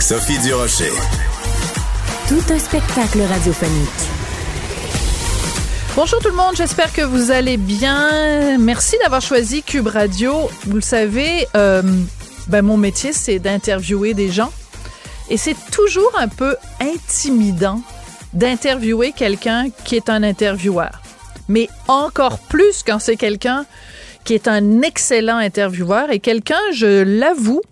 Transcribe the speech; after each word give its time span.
Sophie 0.00 0.38
Durocher. 0.38 0.90
Tout 2.26 2.52
un 2.52 2.58
spectacle 2.58 3.20
radiophonique. 3.20 3.88
Bonjour 5.94 6.18
tout 6.20 6.30
le 6.30 6.36
monde, 6.36 6.56
j'espère 6.56 6.92
que 6.92 7.02
vous 7.02 7.30
allez 7.30 7.58
bien. 7.58 8.56
Merci 8.58 8.96
d'avoir 9.02 9.20
choisi 9.20 9.62
Cube 9.62 9.88
Radio. 9.88 10.50
Vous 10.64 10.76
le 10.76 10.80
savez, 10.80 11.46
euh, 11.54 11.82
ben 12.48 12.62
mon 12.62 12.78
métier 12.78 13.12
c'est 13.12 13.38
d'interviewer 13.38 14.14
des 14.14 14.30
gens 14.30 14.50
et 15.28 15.36
c'est 15.36 15.56
toujours 15.70 16.12
un 16.18 16.28
peu 16.28 16.56
intimidant 16.80 17.82
d'interviewer 18.32 19.12
quelqu'un 19.12 19.66
qui 19.84 19.96
est 19.96 20.08
un 20.08 20.22
intervieweur. 20.22 21.02
Mais 21.48 21.68
encore 21.88 22.38
plus 22.38 22.82
quand 22.84 22.98
c'est 22.98 23.16
quelqu'un 23.16 23.66
qui 24.24 24.34
est 24.34 24.48
un 24.48 24.80
excellent 24.80 25.36
intervieweur 25.36 26.10
et 26.10 26.20
quelqu'un, 26.20 26.60
je 26.72 27.02
l'avoue, 27.02 27.62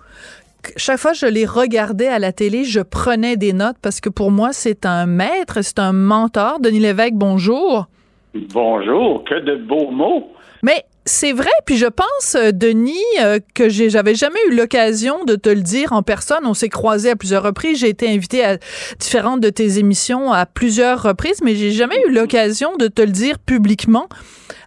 chaque 0.76 0.98
fois 0.98 1.12
que 1.12 1.18
je 1.18 1.26
l'ai 1.26 1.46
regardé 1.46 2.06
à 2.06 2.18
la 2.18 2.32
télé, 2.32 2.64
je 2.64 2.80
prenais 2.80 3.36
des 3.36 3.52
notes 3.52 3.76
parce 3.80 4.00
que 4.00 4.08
pour 4.08 4.30
moi, 4.30 4.52
c'est 4.52 4.86
un 4.86 5.06
maître, 5.06 5.62
c'est 5.62 5.78
un 5.78 5.92
mentor. 5.92 6.60
Denis 6.60 6.80
Lévesque, 6.80 7.14
bonjour. 7.14 7.86
Bonjour, 8.34 9.24
que 9.24 9.40
de 9.40 9.56
beaux 9.56 9.90
mots. 9.90 10.32
Mais 10.62 10.84
c'est 11.04 11.32
vrai, 11.32 11.50
puis 11.64 11.76
je 11.76 11.86
pense, 11.86 12.34
euh, 12.34 12.50
Denis, 12.52 12.98
euh, 13.22 13.38
que 13.54 13.68
j'avais 13.68 14.14
jamais 14.14 14.38
eu 14.50 14.56
l'occasion 14.56 15.24
de 15.24 15.36
te 15.36 15.48
le 15.48 15.62
dire 15.62 15.92
en 15.92 16.02
personne. 16.02 16.44
On 16.44 16.54
s'est 16.54 16.68
croisés 16.68 17.10
à 17.10 17.16
plusieurs 17.16 17.42
reprises. 17.42 17.78
J'ai 17.78 17.88
été 17.88 18.10
invité 18.10 18.44
à 18.44 18.58
différentes 18.98 19.40
de 19.40 19.50
tes 19.50 19.78
émissions 19.78 20.32
à 20.32 20.44
plusieurs 20.46 21.02
reprises, 21.02 21.40
mais 21.42 21.54
j'ai 21.54 21.70
jamais 21.70 22.00
eu 22.06 22.12
l'occasion 22.12 22.76
de 22.76 22.88
te 22.88 23.02
le 23.02 23.12
dire 23.12 23.38
publiquement 23.38 24.08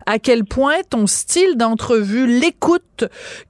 à 0.05 0.19
quel 0.19 0.45
point 0.45 0.77
ton 0.89 1.07
style 1.07 1.55
d'entrevue, 1.57 2.27
l'écoute 2.27 3.05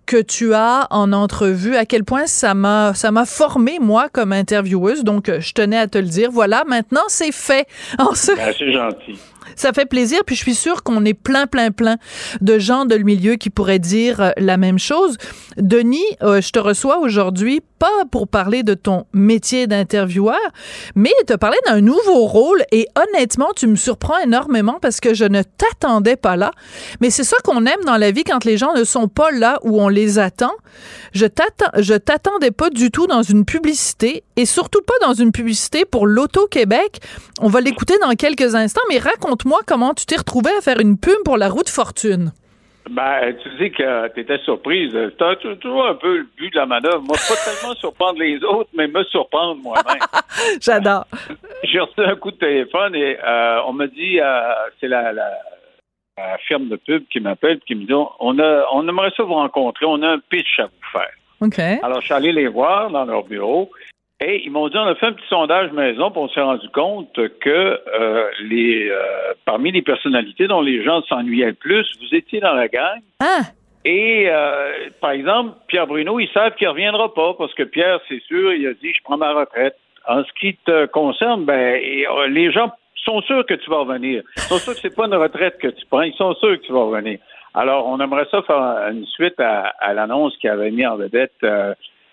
que 0.06 0.22
tu 0.22 0.54
as 0.54 0.88
en 0.90 1.14
entrevue, 1.14 1.76
à 1.76 1.86
quel 1.86 2.04
point 2.04 2.28
ça 2.28 2.54
m'a 2.54 2.94
ça 2.94 3.12
m'a 3.12 3.26
formé 3.26 3.80
moi 3.80 4.08
comme 4.12 4.34
intervieweuse. 4.34 5.04
Donc 5.04 5.32
je 5.40 5.54
tenais 5.54 5.78
à 5.78 5.88
te 5.88 5.98
le 5.98 6.08
dire. 6.08 6.32
Voilà, 6.32 6.64
maintenant 6.66 7.02
c'est 7.08 7.32
fait. 7.32 7.68
Ben, 7.98 8.54
c'est 8.58 8.72
gentil. 8.72 9.18
Ça 9.56 9.74
fait 9.74 9.86
plaisir, 9.86 10.22
puis 10.26 10.36
je 10.36 10.42
suis 10.42 10.56
sûre 10.56 10.84
qu'on 10.84 11.06
est 11.06 11.14
plein, 11.14 11.48
plein, 11.48 11.72
plein 11.72 11.98
de 12.42 12.60
gens 12.60 12.86
de 12.86 12.96
le 12.96 13.04
milieu 13.04 13.36
qui 13.36 13.50
pourraient 13.50 13.80
dire 13.80 14.22
euh, 14.22 14.32
la 14.38 14.58
même 14.58 14.80
chose. 14.80 15.18
Denis, 15.58 16.00
euh, 16.22 16.42
je 16.42 16.52
te 16.52 16.60
reçois 16.60 17.00
aujourd'hui 17.00 17.62
pas 17.82 18.06
pour 18.12 18.28
parler 18.28 18.62
de 18.62 18.76
ton 18.76 19.08
métier 19.12 19.66
d'intervieweur, 19.66 20.38
mais 20.94 21.10
te 21.26 21.34
parler 21.34 21.58
d'un 21.66 21.82
nouveau 21.82 22.28
rôle 22.28 22.62
et 22.72 22.88
honnêtement, 22.96 23.50
tu 23.56 23.66
me 23.66 23.76
surprends 23.76 24.20
énormément 24.20 24.78
parce 24.80 25.00
que 25.00 25.16
je 25.16 25.26
ne 25.26 25.42
t'attendais 25.42 26.16
pas 26.16 26.36
là. 26.36 26.52
Mais 27.00 27.10
c'est 27.10 27.24
ça 27.24 27.38
qu'on 27.44 27.66
aime 27.66 27.84
dans 27.88 27.98
la 27.98 28.12
vie 28.12 28.24
quand 28.24 28.46
les 28.46 28.56
gens 28.56 28.76
ne 28.76 28.84
sont 28.84 29.08
pas 29.08 29.32
là 29.32 29.58
où 29.64 29.82
on 29.82 29.88
les 29.90 30.20
attend. 30.20 30.54
Je 31.14 31.26
je 31.80 31.94
t'attendais 31.96 32.52
pas 32.52 32.70
du 32.70 32.92
tout 32.92 33.08
dans 33.08 33.24
une 33.24 33.46
publicité 33.46 34.24
et 34.36 34.46
surtout 34.46 34.82
pas 34.86 35.08
dans 35.08 35.16
une 35.16 35.32
publicité 35.32 35.84
pour 35.84 36.06
l'Auto-Québec. 36.06 37.02
On 37.40 37.48
va 37.48 37.62
l'écouter 37.62 37.96
dans 38.00 38.14
quelques 38.14 38.54
instants, 38.54 38.82
mais 38.90 39.00
raconte-moi 39.00 39.62
comment 39.66 39.96
tu 39.96 40.06
t'es 40.06 40.18
retrouvé 40.18 40.52
à 40.56 40.62
faire 40.62 40.80
une 40.80 41.00
pub 41.00 41.18
pour 41.26 41.38
la 41.38 41.50
route 41.50 41.70
fortune. 41.70 42.32
Ben, 42.90 43.36
tu 43.42 43.50
dis 43.58 43.72
que 43.72 44.08
tu 44.10 44.20
étais 44.22 44.38
surprise. 44.40 44.96
as 44.96 45.36
toujours 45.36 45.88
un 45.88 45.96
peu 45.96 46.18
le 46.18 46.28
but 46.36 46.52
de 46.52 46.58
la 46.58 46.66
manœuvre. 46.66 47.02
Moi, 47.02 47.16
pas 47.16 47.36
tellement 47.36 47.76
surprendre 47.80 48.20
les 48.20 48.44
autres, 48.44 48.70
mais 48.74 48.88
me 48.88 49.04
surprendre 49.06 49.62
moi-même. 49.62 50.02
J'adore. 50.62 51.06
J'ai 51.64 51.80
reçu 51.80 52.02
un 52.02 52.16
coup 52.16 52.32
de 52.32 52.38
téléphone 52.38 52.96
et 52.96 53.18
euh, 53.24 53.62
on 53.68 53.74
m'a 53.74 53.88
dit, 53.88 54.20
euh, 54.20 54.54
c'est 54.80 54.88
la, 54.88 55.14
la, 55.14 55.30
firme 56.48 56.68
de 56.68 56.76
pub 56.76 57.04
qui 57.12 57.20
m'appelle 57.20 57.60
qui 57.66 57.74
me 57.74 57.86
dit, 57.86 57.94
on, 57.94 58.40
a, 58.40 58.66
on 58.74 58.88
aimerait 58.88 59.12
ça 59.18 59.24
vous 59.24 59.34
rencontrer, 59.34 59.86
on 59.88 60.02
a 60.04 60.10
un 60.10 60.20
pitch 60.20 60.60
à 60.60 60.66
vous 60.66 60.92
faire. 60.92 61.10
OK. 61.40 61.60
Alors, 61.84 62.00
je 62.02 62.06
suis 62.06 62.14
allé 62.14 62.32
les 62.32 62.48
voir 62.48 62.92
dans 62.92 63.06
leur 63.06 63.24
bureau 63.24 63.72
et 64.24 64.44
ils 64.46 64.52
m'ont 64.52 64.70
dit, 64.70 64.78
on 64.78 64.86
a 64.86 64.94
fait 64.94 65.08
un 65.08 65.14
petit 65.14 65.28
sondage 65.30 65.72
maison, 65.72 66.12
puis 66.12 66.22
on 66.22 66.30
s'est 66.30 66.42
rendu 66.42 66.70
compte 66.70 67.12
que 67.40 67.50
euh, 67.50 68.30
les 68.42 68.88
euh, 68.88 69.34
parmi 69.46 69.72
les 69.72 69.82
personnalités 69.82 70.48
dont 70.48 70.62
les 70.62 70.84
gens 70.84 71.02
s'ennuyaient 71.04 71.48
le 71.48 71.54
plus, 71.54 71.88
vous 72.00 72.16
étiez 72.16 72.40
dans 72.40 72.54
la 72.54 72.68
gang. 72.68 73.00
Ah! 73.20 73.42
Et 73.84 74.28
euh, 74.30 74.90
par 75.02 75.12
exemple, 75.12 75.58
Pierre 75.68 75.88
Bruno, 75.88 76.20
ils 76.20 76.30
savent 76.30 76.54
qu'il 76.54 76.68
reviendra 76.68 77.12
pas 77.12 77.34
parce 77.34 77.52
que 77.56 77.64
Pierre, 77.64 78.00
c'est 78.08 78.22
sûr, 78.22 78.54
il 78.54 78.68
a 78.68 78.74
dit 78.74 78.94
je 78.94 79.02
prends 79.04 79.18
ma 79.18 79.34
retraite. 79.34 79.76
En 80.08 80.24
ce 80.24 80.30
qui 80.40 80.56
te 80.66 80.86
concerne, 80.88 81.46
ben 81.46 81.80
les 82.30 82.52
gens 82.52 82.72
sont 83.04 83.22
sûrs 83.22 83.46
que 83.46 83.56
tu 83.56 83.70
vas 83.72 83.80
revenir. 83.80 84.22
Ils 84.38 84.42
sont 84.44 84.58
sûrs 84.58 84.74
que 84.74 84.80
c'est 84.82 84.96
pas 84.96 85.08
une 85.08 85.16
retraite 85.16 85.58
que 85.60 85.68
tu 85.68 85.84
prends. 85.90 86.02
Ils 86.02 86.14
sont 86.14 86.36
sûrs 86.36 86.60
que 86.60 86.66
tu 86.66 86.72
vas 86.72 86.84
revenir. 86.84 87.18
Alors, 87.54 87.88
on 87.88 88.00
aimerait 88.00 88.28
ça 88.30 88.42
faire 88.44 88.88
une 88.92 89.06
suite 89.08 89.40
à, 89.40 89.94
l'annonce 89.94 90.38
qui 90.38 90.48
avait 90.48 90.72
mis 90.72 90.86
en 90.86 90.96
vedette 90.96 91.34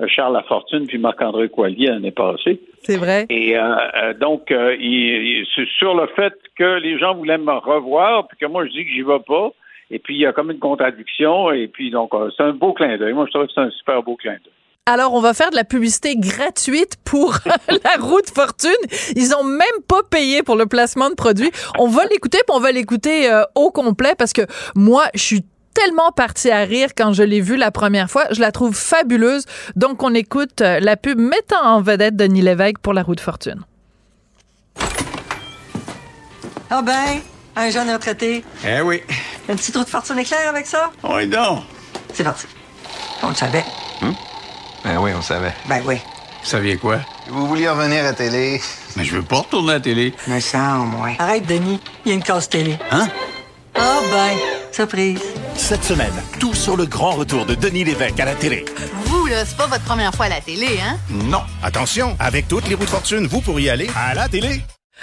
Charles 0.06 0.34
Lafortune 0.34 0.86
puis 0.86 0.98
Marc-André 0.98 1.48
Coilier 1.48 1.88
l'année 1.88 2.12
passée. 2.12 2.60
C'est 2.82 2.96
vrai. 2.96 3.26
Et 3.30 3.56
euh, 3.56 3.74
euh, 4.02 4.14
donc, 4.14 4.50
euh, 4.50 4.76
c'est 5.54 5.68
sur 5.78 5.94
le 5.94 6.06
fait 6.14 6.34
que 6.56 6.78
les 6.78 6.98
gens 6.98 7.14
voulaient 7.14 7.38
me 7.38 7.52
revoir, 7.52 8.28
puis 8.28 8.38
que 8.38 8.46
moi, 8.46 8.66
je 8.66 8.70
dis 8.70 8.84
que 8.84 8.90
j'y 8.90 9.02
vais 9.02 9.20
pas. 9.26 9.50
Et 9.90 9.98
puis, 9.98 10.16
il 10.16 10.20
y 10.20 10.26
a 10.26 10.32
comme 10.32 10.50
une 10.50 10.58
contradiction. 10.58 11.50
Et 11.50 11.66
puis, 11.66 11.90
donc, 11.90 12.12
c'est 12.36 12.42
un 12.42 12.52
beau 12.52 12.72
clin 12.72 12.96
d'œil. 12.98 13.14
Moi, 13.14 13.26
je 13.26 13.32
trouve 13.32 13.46
que 13.46 13.52
c'est 13.54 13.60
un 13.60 13.70
super 13.70 14.02
beau 14.02 14.16
clin 14.16 14.32
d'œil. 14.32 14.52
Alors, 14.86 15.12
on 15.12 15.20
va 15.20 15.34
faire 15.34 15.50
de 15.50 15.56
la 15.56 15.64
publicité 15.64 16.16
gratuite 16.16 16.96
pour 17.04 17.38
la 17.68 18.02
route 18.02 18.30
fortune. 18.30 18.70
Ils 19.16 19.34
ont 19.34 19.44
même 19.44 19.82
pas 19.86 20.02
payé 20.10 20.42
pour 20.42 20.56
le 20.56 20.66
placement 20.66 21.10
de 21.10 21.14
produits. 21.14 21.50
On 21.78 21.88
va 21.88 22.04
l'écouter, 22.06 22.38
puis 22.46 22.56
on 22.56 22.60
va 22.60 22.72
l'écouter 22.72 23.28
au 23.54 23.70
complet 23.70 24.14
parce 24.16 24.32
que 24.32 24.42
moi, 24.74 25.04
je 25.14 25.22
suis 25.22 25.42
tellement 25.74 26.12
parti 26.12 26.50
à 26.50 26.60
rire 26.60 26.90
quand 26.96 27.12
je 27.12 27.22
l'ai 27.22 27.40
vue 27.40 27.56
la 27.56 27.70
première 27.70 28.10
fois. 28.10 28.24
Je 28.30 28.40
la 28.40 28.52
trouve 28.52 28.74
fabuleuse. 28.74 29.44
Donc, 29.76 30.02
on 30.02 30.14
écoute 30.14 30.60
euh, 30.60 30.80
la 30.80 30.96
pub 30.96 31.18
mettant 31.18 31.64
en 31.64 31.80
vedette 31.80 32.16
Denis 32.16 32.42
Lévesque 32.42 32.78
pour 32.78 32.92
la 32.94 33.02
route 33.02 33.20
fortune. 33.20 33.64
Ah 36.70 36.82
ben, 36.82 37.20
un 37.56 37.70
jeune 37.70 37.90
retraité. 37.90 38.44
Eh 38.66 38.80
oui. 38.82 39.02
Un 39.48 39.56
petit 39.56 39.72
trou 39.72 39.84
de 39.84 39.88
fortune 39.88 40.18
éclair 40.18 40.48
avec 40.48 40.66
ça? 40.66 40.90
Oui, 41.02 41.26
donc. 41.26 41.60
C'est 42.12 42.24
parti. 42.24 42.46
On 43.22 43.28
le 43.28 43.34
savait. 43.34 43.64
Hum? 44.02 44.14
Ben 44.84 44.98
oui, 44.98 45.12
on 45.16 45.22
savait. 45.22 45.54
Ben 45.68 45.82
oui. 45.86 45.96
Vous 46.42 46.48
saviez 46.48 46.76
quoi? 46.76 47.00
Vous 47.28 47.46
vouliez 47.46 47.68
revenir 47.68 48.04
à 48.04 48.12
télé. 48.12 48.60
Mais 48.96 49.04
je 49.04 49.16
veux 49.16 49.22
pas 49.22 49.38
retourner 49.38 49.70
à 49.70 49.74
la 49.74 49.80
télé. 49.80 50.14
Me 50.26 50.40
semble, 50.40 50.96
ouais. 51.02 51.16
Arrête, 51.18 51.46
Denis. 51.46 51.80
Il 52.04 52.10
y 52.10 52.12
a 52.12 52.14
une 52.14 52.22
case 52.22 52.48
télé. 52.48 52.78
Hein? 52.90 53.08
Ah 53.80 54.00
ben, 54.10 54.36
surprise. 54.72 55.20
Cette 55.54 55.84
semaine, 55.84 56.12
tout 56.40 56.54
sur 56.54 56.76
le 56.76 56.86
grand 56.86 57.12
retour 57.12 57.46
de 57.46 57.54
Denis 57.54 57.84
Lévesque 57.84 58.18
à 58.20 58.24
la 58.24 58.34
télé. 58.34 58.64
Vous, 59.04 59.26
là, 59.26 59.44
c'est 59.44 59.56
pas 59.56 59.66
votre 59.66 59.84
première 59.84 60.14
fois 60.14 60.26
à 60.26 60.30
la 60.30 60.40
télé, 60.40 60.78
hein? 60.82 60.96
Non. 61.10 61.42
Attention, 61.62 62.16
avec 62.18 62.48
toutes 62.48 62.68
les 62.68 62.74
roues 62.74 62.84
de 62.84 62.90
fortune, 62.90 63.26
vous 63.26 63.40
pourriez 63.40 63.70
aller 63.70 63.90
à 63.96 64.14
la 64.14 64.28
télé. 64.28 64.62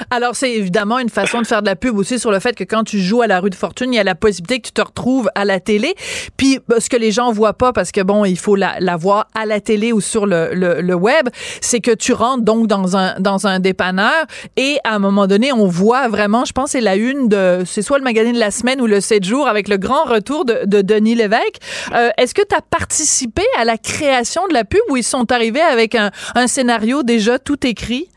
Alors, 0.09 0.35
c'est 0.35 0.51
évidemment 0.51 0.99
une 0.99 1.09
façon 1.09 1.41
de 1.41 1.47
faire 1.47 1.61
de 1.61 1.67
la 1.67 1.75
pub 1.75 1.97
aussi 1.97 2.19
sur 2.19 2.31
le 2.31 2.39
fait 2.39 2.55
que 2.55 2.63
quand 2.63 2.83
tu 2.83 2.99
joues 2.99 3.21
à 3.21 3.27
la 3.27 3.39
rue 3.39 3.49
de 3.49 3.55
fortune, 3.55 3.93
il 3.93 3.95
y 3.95 3.99
a 3.99 4.03
la 4.03 4.15
possibilité 4.15 4.59
que 4.59 4.67
tu 4.67 4.73
te 4.73 4.81
retrouves 4.81 5.29
à 5.35 5.45
la 5.45 5.59
télé. 5.59 5.95
Puis, 6.37 6.59
bah, 6.67 6.79
ce 6.79 6.89
que 6.89 6.97
les 6.97 7.11
gens 7.11 7.31
voient 7.31 7.53
pas, 7.53 7.73
parce 7.73 7.91
que 7.91 8.01
bon, 8.01 8.25
il 8.25 8.37
faut 8.37 8.55
la, 8.55 8.75
la 8.79 8.97
voir 8.97 9.27
à 9.33 9.45
la 9.45 9.59
télé 9.61 9.93
ou 9.93 10.01
sur 10.01 10.25
le, 10.25 10.49
le, 10.53 10.81
le 10.81 10.93
web, 10.95 11.29
c'est 11.61 11.79
que 11.79 11.91
tu 11.91 12.13
rentres 12.13 12.43
donc 12.43 12.67
dans 12.67 12.97
un, 12.97 13.19
dans 13.19 13.47
un 13.47 13.59
dépanneur 13.59 14.25
et 14.57 14.77
à 14.83 14.95
un 14.95 14.99
moment 14.99 15.27
donné, 15.27 15.51
on 15.53 15.67
voit 15.67 16.07
vraiment, 16.07 16.45
je 16.45 16.51
pense, 16.51 16.71
c'est 16.71 16.81
la 16.81 16.95
une 16.95 17.27
de, 17.29 17.63
c'est 17.65 17.81
soit 17.81 17.97
le 17.97 18.03
magazine 18.03 18.33
de 18.33 18.39
la 18.39 18.51
semaine 18.51 18.81
ou 18.81 18.87
le 18.87 18.99
7 19.01 19.23
jours 19.23 19.47
avec 19.47 19.67
le 19.67 19.77
grand 19.77 20.03
retour 20.03 20.45
de, 20.45 20.61
de 20.65 20.81
Denis 20.81 21.15
Lévesque. 21.15 21.57
Euh, 21.93 22.09
Est-ce 22.17 22.33
que 22.33 22.41
tu 22.47 22.55
as 22.55 22.61
participé 22.61 23.43
à 23.57 23.65
la 23.65 23.77
création 23.77 24.47
de 24.47 24.53
la 24.53 24.65
pub 24.65 24.81
où 24.89 24.97
ils 24.97 25.03
sont 25.03 25.31
arrivés 25.31 25.61
avec 25.61 25.95
un, 25.95 26.11
un 26.35 26.47
scénario 26.47 27.03
déjà 27.03 27.39
tout 27.39 27.65
écrit? 27.65 28.09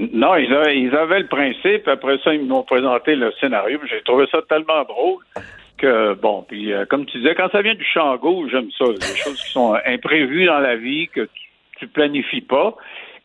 Non, 0.00 0.34
ils 0.36 0.54
avaient, 0.96 1.20
le 1.20 1.26
principe. 1.26 1.86
Après 1.86 2.16
ça, 2.24 2.32
ils 2.32 2.46
m'ont 2.46 2.62
présenté 2.62 3.14
le 3.16 3.32
scénario. 3.32 3.78
J'ai 3.84 4.00
trouvé 4.00 4.26
ça 4.32 4.40
tellement 4.48 4.82
drôle 4.84 5.22
que, 5.76 6.14
bon, 6.14 6.42
puis 6.48 6.72
euh, 6.72 6.86
comme 6.86 7.04
tu 7.04 7.18
disais, 7.18 7.34
quand 7.34 7.50
ça 7.50 7.60
vient 7.60 7.74
du 7.74 7.84
champ 7.84 8.16
gauche, 8.16 8.50
j'aime 8.50 8.70
ça. 8.78 8.86
Des 8.86 9.16
choses 9.16 9.42
qui 9.42 9.50
sont 9.50 9.76
imprévues 9.84 10.46
dans 10.46 10.58
la 10.58 10.76
vie, 10.76 11.08
que 11.08 11.28
tu, 11.78 11.86
planifies 11.86 12.40
pas. 12.40 12.76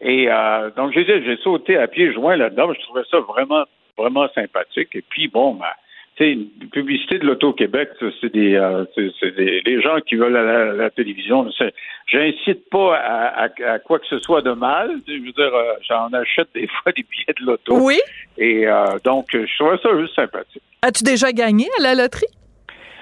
Et 0.02 0.30
euh, 0.30 0.70
donc, 0.76 0.92
j'ai 0.92 1.06
j'ai 1.06 1.38
sauté 1.38 1.78
à 1.78 1.88
pieds 1.88 2.14
joints 2.14 2.36
là-dedans. 2.36 2.74
Je 2.74 2.82
trouvais 2.82 3.04
ça 3.10 3.20
vraiment, 3.20 3.64
vraiment 3.98 4.28
sympathique. 4.36 4.96
Et 4.96 5.04
puis, 5.08 5.30
bon, 5.30 5.54
ben, 5.54 5.68
c'est 6.18 6.32
une 6.32 6.48
publicité 6.72 7.20
de 7.20 7.26
l'Auto-Québec, 7.26 7.90
c'est 8.22 8.32
des, 8.34 8.56
euh, 8.56 8.86
des 8.96 9.62
les 9.66 9.82
gens 9.82 10.00
qui 10.08 10.16
veulent 10.16 10.34
la, 10.34 10.74
la 10.74 10.90
télévision. 10.90 11.50
c'est- 11.58 11.74
J'incite 12.08 12.70
pas 12.70 12.96
à, 12.98 13.46
à- 13.46 13.72
à 13.74 13.80
quoi 13.80 13.98
que 14.00 14.06
ce 14.08 14.20
soit 14.20 14.42
de 14.44 14.52
mal. 14.52 14.92
Je 15.08 15.14
veux 15.14 15.32
dire, 15.32 15.54
euh, 15.56 15.74
j'en 15.88 16.08
achète 16.14 16.48
des 16.54 16.68
fois 16.84 16.92
des 16.92 17.04
billets 17.04 17.34
de 17.40 17.46
l'auto. 17.46 17.78
Oui. 17.82 18.00
Et 18.38 18.68
euh, 18.68 18.86
donc, 19.04 19.26
je 19.34 19.58
trouve 19.58 19.78
ça 19.82 19.90
juste 20.00 20.14
sympathique. 20.16 20.62
As-tu 20.84 21.04
déjà 21.04 21.32
gagné 21.32 21.66
à 21.80 21.82
la 21.82 21.96
loterie? 21.96 22.28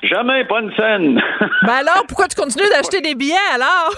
Jamais 0.03 0.43
pas 0.45 0.59
une 0.61 0.73
scène. 0.75 1.21
Ben 1.63 1.73
alors, 1.75 2.03
pourquoi 2.07 2.27
tu 2.27 2.35
continues 2.35 2.67
d'acheter 2.69 2.99
des 3.01 3.15
billets 3.15 3.35
alors? 3.53 3.93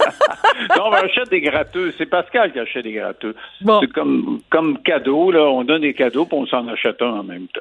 non, 0.76 0.84
on 0.86 0.92
achète 0.92 1.30
des 1.30 1.40
gratteux. 1.40 1.92
C'est 1.98 2.06
Pascal 2.06 2.52
qui 2.52 2.60
achète 2.60 2.84
des 2.84 2.92
gratteux. 2.92 3.34
Bon. 3.62 3.80
C'est 3.80 3.92
comme, 3.92 4.40
comme 4.50 4.80
cadeau, 4.82 5.30
là. 5.32 5.40
On 5.48 5.64
donne 5.64 5.82
des 5.82 5.94
cadeaux 5.94 6.26
puis 6.26 6.36
on 6.38 6.46
s'en 6.46 6.66
achète 6.68 7.00
un 7.02 7.10
en 7.10 7.22
même 7.24 7.48
temps. 7.48 7.60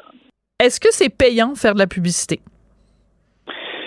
Est-ce 0.60 0.80
que 0.80 0.88
c'est 0.90 1.16
payant 1.16 1.54
faire 1.54 1.76
de 1.76 1.80
la 1.80 1.86
publicité? 1.86 2.40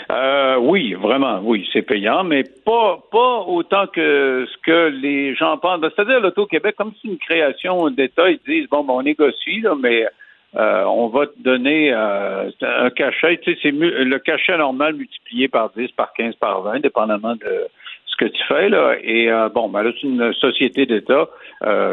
Euh, 0.09 0.57
oui, 0.61 0.95
vraiment, 0.95 1.41
oui, 1.43 1.69
c'est 1.73 1.83
payant, 1.83 2.23
mais 2.23 2.45
pas 2.65 3.01
pas 3.11 3.41
autant 3.41 3.89
que 3.89 4.47
ce 4.49 4.57
que 4.65 4.89
les 4.89 5.35
gens 5.35 5.59
pensent. 5.59 5.81
C'est-à-dire 5.81 6.21
l'Auto-Québec, 6.21 6.77
comme 6.79 6.93
c'est 7.03 7.09
une 7.09 7.19
création 7.19 7.91
d'État, 7.91 8.31
ils 8.31 8.39
disent 8.47 8.69
bon, 8.69 8.85
ben, 8.85 8.95
on 8.95 9.03
négocie, 9.03 9.61
là, 9.63 9.75
mais 9.81 10.07
euh, 10.57 10.85
on 10.85 11.09
va 11.09 11.27
te 11.27 11.41
donner 11.41 11.93
euh, 11.93 12.51
un 12.63 12.91
cachet. 12.91 13.39
Tu 13.39 13.53
sais, 13.53 13.59
c'est 13.63 13.73
le 13.73 14.19
cachet 14.21 14.57
normal 14.57 14.95
multiplié 14.95 15.49
par 15.49 15.71
10, 15.77 15.91
par 15.93 16.13
15, 16.13 16.37
par 16.37 16.63
20, 16.63 16.81
dépendamment 16.81 17.35
de 17.35 17.67
ce 18.07 18.17
que 18.17 18.27
tu 18.27 18.43
fais 18.47 18.69
là. 18.69 18.95
Et 19.03 19.29
bon, 19.53 19.69
ben 19.69 19.83
là, 19.83 19.91
c'est 20.01 20.07
une 20.07 20.33
société 20.35 20.87
d'État, 20.87 21.29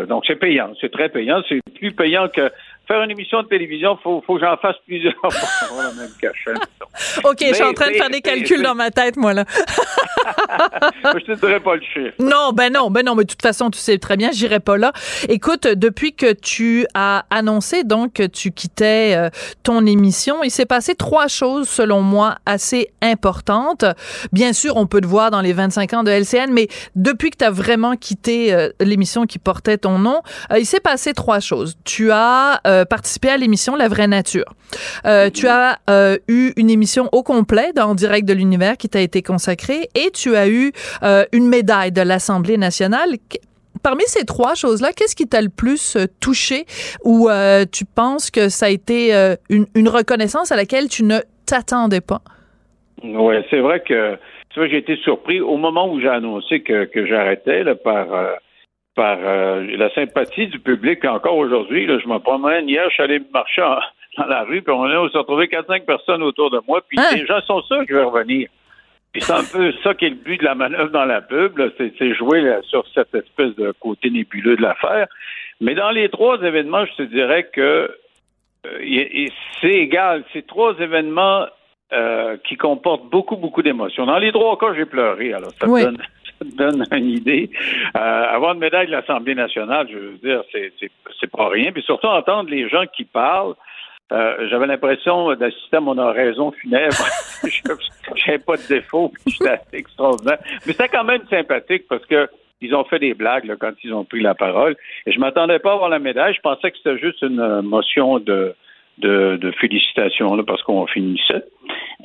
donc 0.08 0.26
c'est 0.28 0.36
payant, 0.36 0.72
c'est 0.82 0.92
très 0.92 1.10
payant. 1.10 1.42
C'est 1.48 1.62
plus 1.76 1.94
payant 1.94 2.28
que 2.28 2.52
faire 2.88 3.02
une 3.04 3.12
émission 3.12 3.42
de 3.44 3.48
télévision. 3.48 3.98
Faut 4.04 4.24
faut 4.26 4.36
que 4.36 4.42
j'en 4.42 4.58
fasse 4.58 4.76
plusieurs 4.86 5.14
pour 5.22 5.32
avoir 5.72 5.94
même 5.96 6.10
cachet. 6.22 6.54
OK, 7.24 7.38
je 7.42 7.54
suis 7.54 7.64
en 7.64 7.68
Mais- 7.68 7.74
train 7.74 7.92
de 7.92 7.96
faire 7.96 8.10
des 8.10 8.22
calculs 8.22 8.58
mais- 8.60 8.64
dans 8.64 8.76
ma 8.76 8.92
tête, 8.92 9.18
moi, 9.18 9.34
là. 9.34 9.46
je 11.06 11.26
te 11.34 11.40
dirais 11.40 11.60
pas 11.60 11.76
le 11.76 11.82
chiffre. 11.82 12.14
Non, 12.20 12.52
ben 12.54 12.72
non, 12.74 12.90
ben 12.90 13.06
non, 13.06 13.16
mais 13.16 13.24
de 13.24 13.30
toute 13.30 13.42
façon, 13.42 13.70
tu 13.70 13.80
sais 13.80 13.98
très 13.98 14.18
bien, 14.18 14.32
j'irai 14.32 14.60
pas 14.60 14.78
là. 14.78 14.92
Écoute, 15.30 15.68
depuis 15.68 16.14
que 16.14 16.34
tu 16.34 16.86
as 16.94 17.26
annoncé 17.30 17.84
donc 17.84 18.14
que 18.14 18.24
tu 18.24 18.52
quittais 18.52 19.14
euh, 19.16 19.30
ton 19.64 19.86
émission, 19.86 20.44
il 20.44 20.52
s'est 20.52 20.66
passé 20.66 20.96
trois 20.96 21.28
choses 21.28 21.68
selon 21.70 22.02
moi 22.02 22.38
assez 22.46 22.90
importantes. 23.02 23.86
Bien 24.32 24.54
sûr, 24.54 24.76
on 24.78 24.88
peut 24.88 25.02
te 25.02 25.08
voir 25.08 25.32
dans 25.32 25.42
les 25.42 25.54
25 25.54 25.94
ans 25.94 26.04
de 26.04 26.12
LCN, 26.12 26.52
mais 26.52 26.68
depuis 26.96 27.30
que 27.32 27.38
tu 27.38 27.46
as 27.46 27.52
vraiment 27.52 27.96
quitté 27.96 28.54
euh, 28.54 28.70
l'émission 28.80 29.26
qui 29.26 29.40
portait 29.40 29.78
ton 29.78 30.00
nom, 30.00 30.22
euh, 30.52 30.60
il 30.60 30.66
s'est 30.66 30.80
passé 30.80 31.14
trois 31.14 31.40
choses. 31.40 31.76
Tu 31.86 32.12
as 32.12 32.60
euh, 32.78 32.86
participé 32.86 33.30
à 33.30 33.38
l'émission 33.38 33.76
La 33.76 33.88
vraie 33.88 34.08
nature. 34.08 34.46
Euh, 35.06 35.30
tu 35.30 35.48
as 35.48 35.80
euh, 35.90 36.18
eu 36.28 36.52
une 36.58 36.70
émission 36.70 37.10
au 37.12 37.24
complet 37.24 37.72
dans 37.76 37.96
Direct 37.96 38.28
de 38.28 38.34
l'univers 38.34 38.78
qui 38.78 38.90
t'a 38.90 39.02
été 39.02 39.22
consacrée 39.22 39.90
et 39.96 40.12
tu 40.12 40.36
as 40.36 40.48
eu 40.48 40.72
euh, 41.04 41.24
une 41.32 41.48
médaille 41.48 41.92
de 41.92 42.02
l'Assemblée 42.02 42.58
nationale. 42.58 43.10
Parmi 43.84 44.04
ces 44.08 44.26
trois 44.26 44.56
choses-là, 44.56 44.90
qu'est-ce 44.96 45.16
qui 45.16 45.28
t'a 45.28 45.42
le 45.42 45.50
plus 45.50 45.98
touché 46.20 46.66
ou 47.04 47.30
tu 47.72 47.86
penses 47.86 48.32
que 48.32 48.50
ça 48.50 48.66
a 48.66 48.70
été 48.70 49.14
une, 49.50 49.88
reconnaissance 49.88 50.52
à 50.52 50.56
laquelle 50.56 50.90
tu 50.90 51.04
ne 51.04 51.20
t'attendais 51.46 52.02
pas? 52.02 52.22
Oui, 53.04 53.36
c'est 53.52 53.60
vrai 53.60 53.82
que 53.82 54.18
tu 54.50 54.60
vois, 54.60 54.68
j'ai 54.68 54.78
été 54.78 54.96
surpris 54.98 55.40
au 55.40 55.58
moment 55.58 55.94
où 55.94 56.02
j'ai 56.02 56.10
annoncé 56.10 56.62
que, 56.62 56.86
que 56.86 57.06
j'arrêtais 57.06 57.64
par 57.76 58.08
par 58.98 59.18
euh, 59.22 59.64
la 59.78 59.90
sympathie 59.94 60.48
du 60.48 60.60
public. 60.60 61.00
Puis 61.00 61.08
encore 61.08 61.38
aujourd'hui, 61.38 61.86
là, 61.86 61.98
je 62.04 62.08
me 62.10 62.18
promène. 62.20 62.68
Hier, 62.68 62.84
je 62.90 62.94
suis 62.96 63.04
allé 63.04 63.22
marcher 63.34 63.62
en- 63.62 63.80
dans 64.18 64.26
la 64.26 64.44
rue, 64.44 64.62
puis 64.64 64.74
on 64.74 65.10
s'est 65.10 65.18
retrouvé 65.18 65.46
4-5 65.48 65.86
personnes 65.86 66.24
autour 66.24 66.50
de 66.50 66.60
moi, 66.68 66.82
puis 66.90 66.98
Hein? 67.00 67.16
les 67.16 67.26
gens 67.26 67.40
sont 67.42 67.62
sûrs 67.62 67.86
que 67.86 67.94
je 67.94 67.96
vais 68.00 68.04
revenir. 68.04 68.50
Puis 69.14 69.22
c'est 69.22 69.34
un 69.34 69.44
peu 69.50 69.72
ça 69.84 69.94
qui 69.94 70.06
est 70.06 70.10
le 70.10 70.16
but 70.16 70.40
de 70.40 70.44
la 70.46 70.56
manœuvre 70.56 70.90
dans 70.90 71.06
la 71.06 71.22
pub, 71.22 71.58
là, 71.60 71.68
c'est, 71.78 71.94
c'est 71.98 72.14
jouer 72.16 72.42
là, 72.42 72.58
sur 72.64 72.84
cette 72.94 73.14
espèce 73.16 73.56
de 73.56 73.72
côté 73.80 74.10
nébuleux 74.10 74.58
de 74.58 74.62
l'affaire. 74.64 75.08
Mais 75.62 75.76
dans 75.76 75.92
les 75.92 76.10
trois 76.10 76.42
événements, 76.42 76.86
je 76.86 76.94
te 76.96 77.04
dirais 77.04 77.48
que 77.54 77.62
euh, 78.66 78.84
y- 78.84 79.24
y- 79.26 79.32
c'est 79.62 79.74
égal. 79.74 80.24
C'est 80.34 80.46
trois 80.48 80.74
événements 80.80 81.46
euh, 81.94 82.36
qui 82.48 82.58
comportent 82.58 83.10
beaucoup, 83.10 83.38
beaucoup 83.38 83.62
d'émotions. 83.62 84.06
Dans 84.06 84.18
les 84.18 84.32
trois 84.32 84.58
cas, 84.58 84.74
j'ai 84.76 84.86
pleuré. 84.86 85.32
Alors, 85.34 85.52
ça, 85.62 85.68
Oui. 85.70 85.84
donne, 85.84 85.98
ça 86.40 86.46
te 86.46 86.56
donne 86.56 86.84
une 86.92 87.10
idée. 87.10 87.50
Euh, 87.96 88.00
avoir 88.00 88.54
une 88.54 88.60
médaille 88.60 88.88
de 88.88 88.92
l'Assemblée 88.92 89.36
nationale, 89.36 89.88
je 89.92 89.98
veux 89.98 90.18
dire, 90.18 90.42
c'est, 90.52 91.32
pas 91.32 91.50
rien. 91.50 91.72
Puis 91.72 91.84
surtout, 91.84 92.08
entendre 92.08 92.50
les 92.50 92.70
gens 92.70 92.86
qui 92.96 93.04
parlent, 93.06 93.56
euh, 94.12 94.48
j'avais 94.50 94.68
l'impression 94.68 95.34
d'assister 95.36 95.78
à 95.78 95.82
mon 95.82 95.98
oraison 95.98 96.52
funèbre. 96.52 96.96
Je 97.44 98.32
n'avais 98.32 98.40
pas 98.40 98.56
de 98.56 98.68
défaut, 98.68 99.12
c'était 99.28 99.60
extraordinaire. 99.74 100.38
Mais 100.66 100.72
c'était 100.72 100.88
quand 100.88 101.04
même 101.04 101.22
sympathique 101.30 101.84
parce 101.90 102.06
que 102.06 102.30
ils 102.62 102.74
ont 102.74 102.86
fait 102.86 103.00
des 103.00 103.14
blagues 103.14 103.54
quand 103.60 103.74
ils 103.84 103.94
ont 103.94 104.06
pris 104.06 104.22
la 104.22 104.34
parole. 104.34 104.76
Et 105.06 105.12
je 105.12 105.20
m'attendais 105.20 105.60
pas 105.60 105.72
à 105.72 105.74
avoir 105.74 105.90
la 105.90 106.00
médaille. 106.00 106.34
Je 106.34 106.42
pensais 106.42 106.72
que 106.72 106.78
c'était 106.78 106.98
juste 106.98 107.22
une 107.22 107.40
euh, 107.40 107.62
motion 107.62 108.20
de, 108.20 108.56
de, 109.00 109.38
de 109.38 109.52
félicitations 109.52 110.36
là, 110.36 110.44
parce 110.44 110.62
qu'on 110.64 110.88
finissait. 110.88 111.44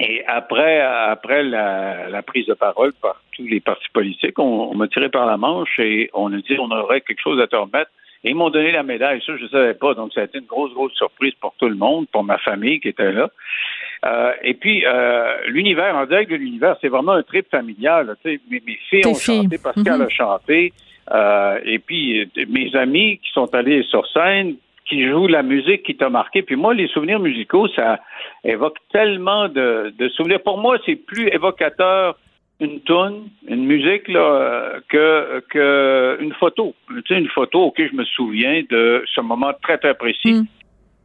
Et 0.00 0.24
après, 0.26 0.80
après 0.80 1.42
la, 1.42 2.08
la 2.08 2.22
prise 2.22 2.46
de 2.46 2.54
parole 2.54 2.92
par 3.00 3.20
tous 3.36 3.46
les 3.46 3.60
partis 3.60 3.88
politiques, 3.92 4.38
on, 4.38 4.70
on 4.70 4.74
m'a 4.74 4.88
tiré 4.88 5.08
par 5.08 5.26
la 5.26 5.36
manche 5.36 5.78
et 5.78 6.10
on 6.14 6.32
a 6.32 6.36
dit 6.36 6.56
on 6.58 6.70
aurait 6.70 7.00
quelque 7.02 7.20
chose 7.22 7.40
à 7.40 7.46
te 7.46 7.56
remettre. 7.56 7.90
Et 8.24 8.30
ils 8.30 8.36
m'ont 8.36 8.50
donné 8.50 8.70
la 8.70 8.84
médaille. 8.84 9.20
Ça, 9.26 9.36
je 9.36 9.42
ne 9.42 9.48
savais 9.48 9.74
pas. 9.74 9.94
Donc, 9.94 10.12
ça 10.12 10.20
a 10.20 10.24
été 10.24 10.38
une 10.38 10.44
grosse, 10.46 10.72
grosse 10.74 10.92
surprise 10.94 11.32
pour 11.40 11.54
tout 11.58 11.68
le 11.68 11.74
monde, 11.74 12.06
pour 12.12 12.22
ma 12.22 12.38
famille 12.38 12.78
qui 12.78 12.86
était 12.88 13.10
là. 13.10 13.28
Euh, 14.06 14.32
et 14.44 14.54
puis, 14.54 14.84
euh, 14.86 15.38
l'univers, 15.48 15.96
en 15.96 16.06
direct 16.06 16.30
de 16.30 16.36
l'univers, 16.36 16.76
c'est 16.80 16.86
vraiment 16.88 17.12
un 17.12 17.24
trip 17.24 17.46
familial. 17.50 18.06
là, 18.06 18.14
mes, 18.24 18.38
mes 18.48 18.78
filles 18.88 19.06
ont 19.06 19.14
filles. 19.14 19.42
chanté, 19.42 19.58
Pascal 19.58 19.98
Mhm. 19.98 20.02
a 20.06 20.08
chanté. 20.08 20.72
euh, 21.12 21.58
et 21.64 21.80
puis, 21.80 22.20
euh, 22.20 22.44
mes 22.48 22.74
amis 22.76 23.18
qui 23.18 23.32
sont 23.32 23.52
allés 23.56 23.82
sur 23.82 24.06
scène, 24.06 24.54
qui 24.88 25.08
jouent 25.08 25.28
la 25.28 25.42
musique 25.42 25.84
qui 25.84 25.96
t'a 25.96 26.10
marqué. 26.10 26.42
Puis 26.42 26.56
moi, 26.56 26.74
les 26.74 26.88
souvenirs 26.88 27.20
musicaux, 27.20 27.68
ça 27.68 28.00
évoque 28.44 28.78
tellement 28.92 29.48
de, 29.48 29.92
de 29.98 30.08
souvenirs. 30.10 30.42
Pour 30.42 30.58
moi, 30.58 30.78
c'est 30.84 30.96
plus 30.96 31.28
évocateur 31.28 32.16
une 32.60 32.80
tune, 32.82 33.28
une 33.48 33.64
musique 33.64 34.08
là, 34.08 34.74
que, 34.88 35.42
que 35.50 36.18
une 36.20 36.32
photo. 36.34 36.74
Tu 36.88 37.02
sais, 37.08 37.18
une 37.18 37.28
photo, 37.28 37.64
ok, 37.64 37.82
je 37.90 37.96
me 37.96 38.04
souviens 38.04 38.62
de 38.70 39.04
ce 39.12 39.20
moment 39.20 39.52
très 39.62 39.78
très 39.78 39.94
précis. 39.94 40.34
Mm. 40.34 40.46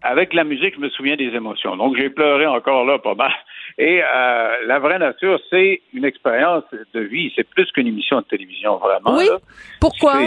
Avec 0.03 0.35
la 0.35 0.43
musique, 0.43 0.75
je 0.75 0.79
me 0.79 0.89
souviens 0.89 1.15
des 1.15 1.29
émotions. 1.35 1.75
Donc 1.75 1.97
j'ai 1.97 2.09
pleuré 2.09 2.45
encore 2.45 2.85
là 2.85 2.99
pas 2.99 3.15
mal. 3.15 3.31
Et 3.79 4.01
euh, 4.03 4.55
la 4.67 4.79
vraie 4.79 4.99
nature, 4.99 5.39
c'est 5.49 5.81
une 5.93 6.05
expérience 6.05 6.63
de 6.93 6.99
vie. 6.99 7.33
C'est 7.35 7.49
plus 7.49 7.69
qu'une 7.71 7.87
émission 7.87 8.17
de 8.19 8.25
télévision 8.25 8.77
vraiment. 8.77 9.17
Oui. 9.17 9.25
là. 9.25 9.37
Pourquoi? 9.81 10.19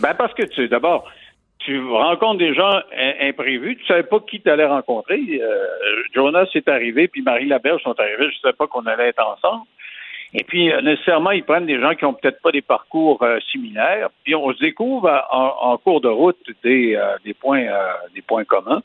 Ben 0.00 0.14
parce 0.16 0.32
que 0.34 0.44
tu 0.44 0.68
d'abord 0.68 1.10
tu 1.64 1.80
rencontres 1.80 2.38
des 2.38 2.54
gens 2.54 2.80
im- 2.96 3.14
imprévus, 3.20 3.76
tu 3.76 3.86
savais 3.86 4.02
pas 4.02 4.20
qui 4.20 4.40
tu 4.40 4.50
allais 4.50 4.66
rencontrer. 4.66 5.20
Euh, 5.40 5.66
Jonas 6.14 6.46
est 6.54 6.68
arrivé, 6.68 7.08
puis 7.08 7.22
Marie 7.22 7.46
Laberge 7.46 7.82
sont 7.82 7.98
arrivés, 7.98 8.30
je 8.30 8.38
savais 8.40 8.54
pas 8.54 8.66
qu'on 8.66 8.86
allait 8.86 9.08
être 9.08 9.24
ensemble. 9.24 9.64
Et 10.34 10.44
puis, 10.44 10.72
euh, 10.72 10.80
nécessairement, 10.80 11.32
ils 11.32 11.44
prennent 11.44 11.66
des 11.66 11.80
gens 11.80 11.94
qui 11.94 12.04
ont 12.04 12.14
peut-être 12.14 12.40
pas 12.40 12.52
des 12.52 12.62
parcours 12.62 13.22
euh, 13.22 13.38
similaires. 13.50 14.08
Puis 14.24 14.34
on 14.34 14.52
se 14.52 14.58
découvre 14.58 15.10
en, 15.30 15.76
cours 15.76 16.00
de 16.00 16.08
route 16.08 16.38
des, 16.64 16.96
euh, 16.96 17.16
des 17.24 17.34
points 17.34 17.66
des 18.14 18.22
points 18.22 18.44
communs. 18.44 18.82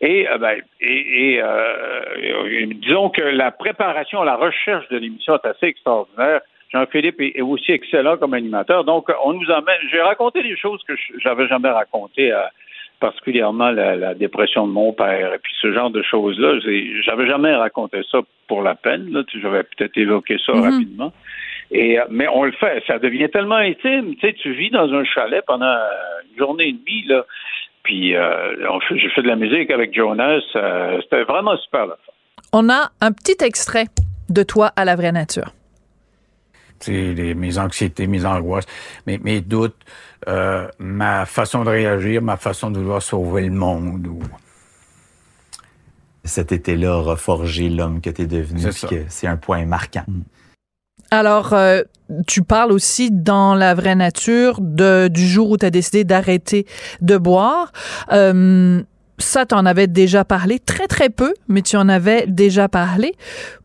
Et, 0.00 0.26
ben, 0.40 0.56
et, 0.80 1.34
et, 1.36 2.66
disons 2.66 3.10
que 3.10 3.20
la 3.22 3.50
préparation, 3.50 4.22
la 4.22 4.36
recherche 4.36 4.88
de 4.88 4.96
l'émission 4.96 5.34
est 5.34 5.46
assez 5.46 5.66
extraordinaire. 5.66 6.40
Jean-Philippe 6.72 7.20
est, 7.20 7.40
aussi 7.42 7.72
excellent 7.72 8.16
comme 8.16 8.34
animateur. 8.34 8.84
Donc, 8.84 9.08
on 9.24 9.32
nous 9.32 9.50
emmène. 9.50 9.80
J'ai 9.90 10.00
raconté 10.00 10.42
des 10.42 10.56
choses 10.56 10.80
que 10.86 10.94
je- 10.96 11.18
j'avais 11.22 11.48
jamais 11.48 11.70
racontées, 11.70 12.32
euh, 12.32 12.42
particulièrement 13.00 13.70
la, 13.70 13.96
la 13.96 14.14
dépression 14.14 14.66
de 14.66 14.72
mon 14.72 14.92
père 14.92 15.34
et 15.34 15.38
puis 15.38 15.52
ce 15.60 15.72
genre 15.72 15.90
de 15.90 16.02
choses-là. 16.02 16.58
J'avais 17.04 17.26
jamais 17.26 17.54
raconté 17.54 18.00
ça 18.10 18.18
pour 18.46 18.62
la 18.62 18.74
peine. 18.74 19.10
Là. 19.12 19.22
J'avais 19.42 19.62
peut-être 19.64 19.96
évoqué 19.96 20.36
ça 20.44 20.52
Mhm. 20.52 20.62
rapidement. 20.62 21.12
Et, 21.72 21.98
euh, 21.98 22.04
mais 22.10 22.28
on 22.28 22.44
le 22.44 22.52
fait. 22.52 22.82
Ça 22.86 22.98
devient 22.98 23.28
tellement 23.30 23.54
intime. 23.56 24.14
Tu 24.16 24.20
sais, 24.26 24.32
tu 24.34 24.52
vis 24.52 24.70
dans 24.70 24.92
un 24.92 25.04
chalet 25.04 25.42
pendant 25.46 25.66
euh, 25.66 25.88
une 26.30 26.38
journée 26.38 26.68
et 26.68 26.72
demie, 26.72 27.04
là. 27.06 27.24
Puis, 27.82 28.14
euh, 28.14 28.54
j'ai 28.90 29.08
fait 29.10 29.22
de 29.22 29.28
la 29.28 29.36
musique 29.36 29.70
avec 29.70 29.94
Jonas. 29.94 30.40
euh, 30.56 31.00
C'était 31.02 31.22
vraiment 31.24 31.56
super, 31.56 31.86
là. 31.86 31.96
On 32.52 32.68
a 32.68 32.90
un 33.00 33.12
petit 33.12 33.42
extrait 33.44 33.86
de 34.28 34.42
toi 34.42 34.70
à 34.76 34.84
la 34.84 34.96
vraie 34.96 35.12
nature. 35.12 35.52
Les- 36.86 37.34
mes 37.34 37.58
anxiétés, 37.58 38.06
mes 38.06 38.24
angoisses, 38.24 38.64
mes, 39.06 39.18
mes 39.18 39.40
doutes, 39.40 39.76
euh, 40.28 40.66
ma 40.78 41.26
façon 41.26 41.64
de 41.64 41.70
réagir, 41.70 42.22
ma 42.22 42.36
façon 42.36 42.70
de 42.70 42.78
vouloir 42.78 43.02
sauver 43.02 43.42
le 43.42 43.52
monde. 43.52 44.06
Ou... 44.06 44.20
Cet 46.24 46.52
été-là 46.52 46.96
aura 46.96 47.16
forgé 47.16 47.68
l'homme 47.68 48.00
que 48.00 48.10
tu 48.10 48.22
es 48.22 48.26
devenu, 48.26 48.62
C'est 49.08 49.26
un 49.26 49.36
point 49.36 49.64
marquant. 49.64 50.04
Alors, 51.10 51.54
euh, 51.54 51.82
tu 52.26 52.42
parles 52.42 52.70
aussi 52.72 53.10
dans 53.10 53.54
la 53.54 53.74
vraie 53.74 53.96
nature 53.96 54.58
de, 54.60 55.08
du 55.08 55.26
jour 55.26 55.50
où 55.50 55.56
tu 55.56 55.66
as 55.66 55.70
décidé 55.70 56.04
d'arrêter 56.04 56.66
de 57.00 57.16
boire. 57.16 57.72
Euh, 58.12 58.82
ça, 59.22 59.46
tu 59.46 59.54
en 59.54 59.66
avais 59.66 59.86
déjà 59.86 60.24
parlé, 60.24 60.58
très 60.58 60.86
très 60.86 61.10
peu, 61.10 61.32
mais 61.48 61.62
tu 61.62 61.76
en 61.76 61.88
avais 61.88 62.24
déjà 62.26 62.68
parlé. 62.68 63.14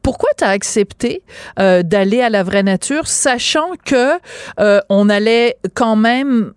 Pourquoi 0.04 0.30
tu 0.38 0.44
as 0.44 0.50
accepté 0.50 1.24
euh, 1.60 1.84
d'aller 1.84 2.22
à 2.22 2.30
la 2.30 2.44
vraie 2.44 2.64
nature, 2.64 3.08
sachant 3.08 3.72
que 3.86 4.12
euh, 4.60 4.80
on 4.90 5.10
allait 5.10 5.56
quand 5.74 5.96
même 5.96 6.54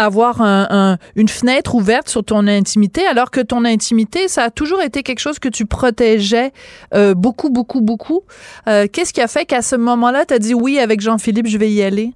avoir 0.00 0.42
un, 0.42 0.96
une 1.16 1.28
fenêtre 1.28 1.74
ouverte 1.74 2.08
sur 2.08 2.22
ton 2.24 2.46
intimité, 2.46 3.04
alors 3.04 3.32
que 3.32 3.40
ton 3.40 3.64
intimité, 3.64 4.28
ça 4.28 4.44
a 4.44 4.50
toujours 4.50 4.80
été 4.80 5.02
quelque 5.02 5.18
chose 5.18 5.40
que 5.40 5.48
tu 5.48 5.66
protégeais 5.66 6.52
euh, 6.94 7.14
beaucoup, 7.14 7.50
beaucoup, 7.50 7.80
beaucoup. 7.80 8.22
Qu'est-ce 8.66 9.12
qui 9.12 9.20
a 9.20 9.26
fait 9.26 9.44
qu'à 9.44 9.60
ce 9.60 9.74
moment-là, 9.74 10.24
tu 10.24 10.34
as 10.34 10.38
dit 10.38 10.54
oui, 10.54 10.78
avec 10.78 11.00
Jean-Philippe, 11.00 11.48
je 11.48 11.58
vais 11.58 11.70
y 11.70 11.82
aller? 11.82 12.12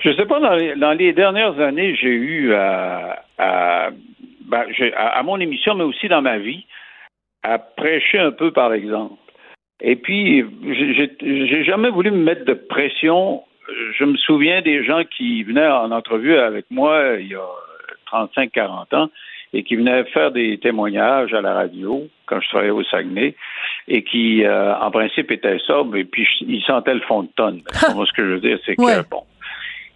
Je 0.00 0.14
sais 0.16 0.26
pas, 0.26 0.38
dans 0.38 0.54
les, 0.54 0.76
dans 0.76 0.92
les 0.92 1.14
dernières 1.14 1.58
années, 1.60 1.96
j'ai 1.96 2.08
eu 2.08 2.52
à 2.52 3.22
ben, 4.46 4.64
à, 4.96 5.22
mon 5.22 5.40
émission, 5.40 5.74
mais 5.74 5.84
aussi 5.84 6.08
dans 6.08 6.22
ma 6.22 6.38
vie, 6.38 6.66
à 7.42 7.58
prêcher 7.58 8.18
un 8.18 8.32
peu, 8.32 8.50
par 8.50 8.72
exemple. 8.72 9.14
Et 9.80 9.96
puis, 9.96 10.44
j'ai 11.20 11.64
jamais 11.64 11.90
voulu 11.90 12.10
me 12.10 12.22
mettre 12.22 12.44
de 12.44 12.54
pression. 12.54 13.42
Je 13.98 14.04
me 14.04 14.16
souviens 14.16 14.62
des 14.62 14.84
gens 14.84 15.02
qui 15.04 15.42
venaient 15.42 15.66
en 15.66 15.90
entrevue 15.90 16.36
avec 16.36 16.66
moi 16.70 17.16
il 17.18 17.28
y 17.28 17.34
a 17.34 17.46
35-40 18.10 18.96
ans 18.96 19.10
et 19.52 19.62
qui 19.62 19.76
venaient 19.76 20.04
faire 20.04 20.32
des 20.32 20.58
témoignages 20.58 21.34
à 21.34 21.40
la 21.40 21.54
radio 21.54 22.06
quand 22.26 22.40
je 22.40 22.48
travaillais 22.48 22.70
au 22.70 22.84
Saguenay 22.84 23.34
et 23.88 24.02
qui, 24.02 24.44
euh, 24.44 24.76
en 24.76 24.90
principe, 24.90 25.30
étaient 25.30 25.58
sobres 25.58 25.96
et 25.96 26.04
puis 26.04 26.26
ils 26.40 26.62
sentaient 26.62 26.94
le 26.94 27.00
fond 27.00 27.24
de 27.24 27.28
tonne. 27.36 27.62
ce 27.72 28.12
que 28.12 28.24
je 28.24 28.32
veux 28.32 28.40
dire, 28.40 28.58
c'est 28.64 28.76
que, 28.76 29.08
bon, 29.10 29.22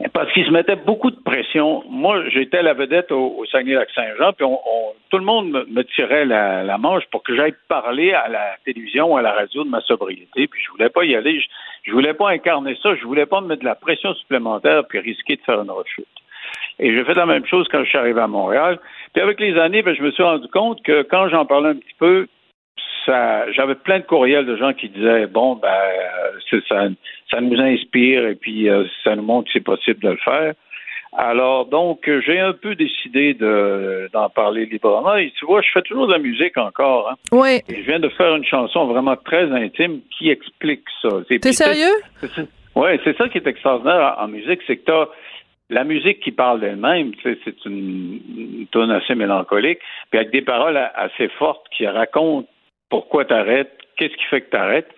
parce 0.08 0.32
qu'ils 0.32 0.46
se 0.46 0.50
mettaient 0.50 0.76
beaucoup 0.76 1.10
de 1.10 1.20
pression. 1.22 1.84
Moi, 1.88 2.28
j'étais 2.30 2.62
la 2.62 2.72
vedette 2.72 3.12
au, 3.12 3.44
Saguenay-Lac-Saint-Jean, 3.50 4.32
puis 4.32 4.44
on, 4.44 4.58
tout 5.10 5.18
le 5.18 5.24
monde 5.24 5.50
me, 5.50 5.82
tirait 5.82 6.24
la, 6.24 6.62
la, 6.62 6.78
manche 6.78 7.04
pour 7.10 7.22
que 7.22 7.36
j'aille 7.36 7.54
parler 7.68 8.12
à 8.12 8.28
la 8.28 8.56
télévision 8.64 9.12
ou 9.12 9.16
à 9.16 9.22
la 9.22 9.32
radio 9.32 9.64
de 9.64 9.68
ma 9.68 9.80
sobriété, 9.82 10.46
puis 10.46 10.62
je 10.64 10.70
voulais 10.70 10.88
pas 10.88 11.04
y 11.04 11.14
aller. 11.14 11.40
Je, 11.40 11.46
je 11.84 11.92
voulais 11.92 12.14
pas 12.14 12.30
incarner 12.30 12.76
ça. 12.82 12.94
Je 12.94 13.04
voulais 13.04 13.26
pas 13.26 13.40
me 13.40 13.48
mettre 13.48 13.60
de 13.60 13.66
la 13.66 13.74
pression 13.74 14.14
supplémentaire 14.14 14.84
puis 14.88 14.98
risquer 14.98 15.36
de 15.36 15.42
faire 15.42 15.60
une 15.62 15.70
rechute. 15.70 16.06
Et 16.78 16.94
j'ai 16.94 17.04
fait 17.04 17.14
la 17.14 17.26
même 17.26 17.44
chose 17.46 17.68
quand 17.70 17.84
je 17.84 17.88
suis 17.88 17.98
arrivé 17.98 18.20
à 18.20 18.26
Montréal. 18.26 18.78
Puis 19.12 19.22
avec 19.22 19.40
les 19.40 19.58
années, 19.58 19.82
ben, 19.82 19.94
je 19.94 20.02
me 20.02 20.10
suis 20.10 20.22
rendu 20.22 20.48
compte 20.48 20.82
que 20.82 21.02
quand 21.02 21.28
j'en 21.28 21.44
parlais 21.44 21.70
un 21.70 21.76
petit 21.76 21.94
peu, 21.98 22.26
j'avais 23.06 23.74
plein 23.74 23.98
de 23.98 24.04
courriels 24.04 24.46
de 24.46 24.56
gens 24.56 24.72
qui 24.72 24.88
disaient 24.88 25.26
bon 25.26 25.56
ben 25.56 25.68
ça, 26.68 26.88
ça 27.30 27.40
nous 27.40 27.60
inspire 27.60 28.26
et 28.26 28.34
puis 28.34 28.68
euh, 28.68 28.84
ça 29.04 29.16
nous 29.16 29.22
montre 29.22 29.46
que 29.46 29.52
c'est 29.54 29.64
possible 29.64 30.00
de 30.00 30.10
le 30.10 30.16
faire. 30.18 30.54
Alors 31.16 31.66
donc 31.66 32.08
j'ai 32.26 32.38
un 32.38 32.52
peu 32.52 32.74
décidé 32.74 33.34
de 33.34 34.08
d'en 34.12 34.28
parler 34.28 34.66
librement. 34.66 35.16
Et 35.16 35.32
tu 35.38 35.44
vois, 35.44 35.60
je 35.62 35.68
fais 35.72 35.82
toujours 35.82 36.06
de 36.06 36.12
la 36.12 36.18
musique 36.18 36.56
encore. 36.56 37.10
Hein. 37.10 37.14
Oui. 37.32 37.60
je 37.68 37.82
viens 37.82 38.00
de 38.00 38.08
faire 38.10 38.34
une 38.36 38.44
chanson 38.44 38.86
vraiment 38.86 39.16
très 39.16 39.50
intime 39.50 40.00
qui 40.16 40.30
explique 40.30 40.84
ça. 41.02 41.08
T'es 41.28 41.52
sérieux? 41.52 41.96
Oui, 42.76 42.90
c'est 43.02 43.16
ça 43.16 43.28
qui 43.28 43.38
est 43.38 43.46
extraordinaire 43.46 44.14
en, 44.18 44.28
musique, 44.28 44.60
c'est 44.66 44.76
que 44.76 44.84
tu 44.84 44.92
as 44.92 45.08
la 45.70 45.84
musique 45.84 46.20
qui 46.20 46.32
parle 46.32 46.60
d'elle-même, 46.60 47.12
c'est 47.22 47.64
une, 47.64 48.20
une 48.36 48.66
tonne 48.70 48.90
assez 48.90 49.14
mélancolique, 49.14 49.78
puis 50.10 50.18
avec 50.18 50.30
des 50.30 50.42
paroles 50.42 50.76
assez 50.94 51.28
fortes 51.38 51.66
qui 51.76 51.86
racontent 51.86 52.48
pourquoi 52.90 53.24
tu 53.24 53.32
arrêtes, 53.32 53.78
qu'est-ce 53.96 54.14
qui 54.16 54.24
fait 54.24 54.42
que 54.42 54.50
tu 54.50 54.56
arrêtes. 54.56 54.90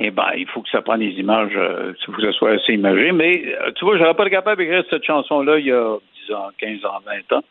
Eh 0.00 0.10
bien, 0.10 0.30
il 0.36 0.46
faut 0.46 0.62
que 0.62 0.68
ça 0.70 0.82
prenne 0.82 1.00
des 1.00 1.18
images, 1.18 1.52
euh, 1.56 1.92
faut 2.06 2.12
que 2.12 2.22
ça 2.22 2.32
soit 2.32 2.52
assez 2.52 2.72
imagé. 2.72 3.10
Mais 3.12 3.42
euh, 3.46 3.72
tu 3.72 3.84
vois, 3.84 3.96
je 3.96 4.02
n'aurais 4.02 4.14
pas 4.14 4.24
été 4.24 4.36
capable 4.36 4.62
d'écrire 4.62 4.84
cette 4.90 5.04
chanson-là 5.04 5.58
il 5.58 5.66
y 5.66 5.72
a 5.72 5.96
10 6.28 6.34
ans, 6.34 6.48
15 6.58 6.84
ans, 6.84 6.98
20 7.04 7.36
ans. 7.36 7.44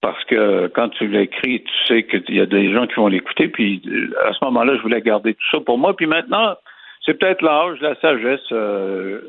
Parce 0.00 0.24
que 0.24 0.68
quand 0.68 0.88
tu 0.88 1.06
l'écris, 1.06 1.62
tu 1.62 1.86
sais 1.86 2.02
qu'il 2.04 2.34
y 2.34 2.40
a 2.40 2.46
des 2.46 2.72
gens 2.72 2.86
qui 2.86 2.94
vont 2.94 3.06
l'écouter. 3.06 3.48
Puis 3.48 3.82
euh, 3.86 4.28
à 4.28 4.32
ce 4.32 4.44
moment-là, 4.46 4.76
je 4.76 4.82
voulais 4.82 5.00
garder 5.00 5.34
tout 5.34 5.46
ça 5.52 5.60
pour 5.60 5.78
moi. 5.78 5.94
Puis 5.94 6.06
maintenant, 6.06 6.56
c'est 7.04 7.14
peut-être 7.14 7.42
l'âge, 7.42 7.80
la 7.80 7.94
sagesse. 7.96 8.50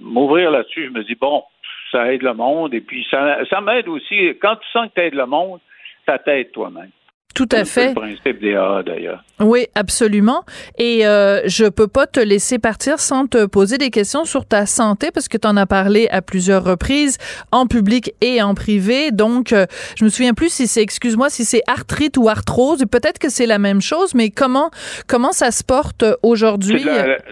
M'ouvrir 0.01 0.49
là-dessus, 0.51 0.85
je 0.87 0.91
me 0.91 1.03
dis, 1.03 1.15
bon, 1.15 1.43
ça 1.91 2.11
aide 2.11 2.23
le 2.23 2.33
monde. 2.33 2.73
Et 2.73 2.81
puis 2.81 3.05
ça, 3.11 3.45
ça 3.49 3.61
m'aide 3.61 3.87
aussi. 3.87 4.35
Quand 4.41 4.55
tu 4.55 4.67
sens 4.71 4.87
que 4.87 4.93
tu 4.95 5.01
aides 5.01 5.15
le 5.15 5.25
monde, 5.25 5.59
ça 6.07 6.17
t'aide 6.17 6.51
toi-même. 6.51 6.89
Tout 7.33 7.49
à 7.51 7.65
fait. 7.65 7.89
le 7.89 7.93
principe 7.93 8.39
des 8.39 8.55
AA, 8.55 8.83
d'ailleurs. 8.83 9.23
Oui, 9.39 9.65
absolument. 9.75 10.43
Et 10.77 11.05
euh, 11.05 11.41
je 11.45 11.65
peux 11.65 11.87
pas 11.87 12.05
te 12.07 12.19
laisser 12.19 12.59
partir 12.59 12.99
sans 12.99 13.27
te 13.27 13.45
poser 13.45 13.77
des 13.77 13.89
questions 13.89 14.25
sur 14.25 14.45
ta 14.45 14.65
santé 14.65 15.09
parce 15.13 15.27
que 15.27 15.37
tu 15.37 15.47
en 15.47 15.57
as 15.57 15.65
parlé 15.65 16.07
à 16.09 16.21
plusieurs 16.21 16.63
reprises 16.63 17.17
en 17.51 17.65
public 17.65 18.13
et 18.21 18.41
en 18.41 18.53
privé. 18.53 19.11
Donc, 19.11 19.53
euh, 19.53 19.65
je 19.97 20.03
me 20.03 20.09
souviens 20.09 20.33
plus 20.33 20.53
si 20.53 20.67
c'est, 20.67 20.81
excuse-moi, 20.81 21.29
si 21.29 21.43
c'est 21.43 21.63
arthrite 21.67 22.17
ou 22.17 22.29
arthrose. 22.29 22.83
Peut-être 22.91 23.19
que 23.19 23.29
c'est 23.29 23.47
la 23.47 23.59
même 23.59 23.81
chose, 23.81 24.13
mais 24.13 24.29
comment 24.29 24.69
comment 25.07 25.31
ça 25.31 25.51
se 25.51 25.63
porte 25.63 26.03
aujourd'hui? 26.23 26.83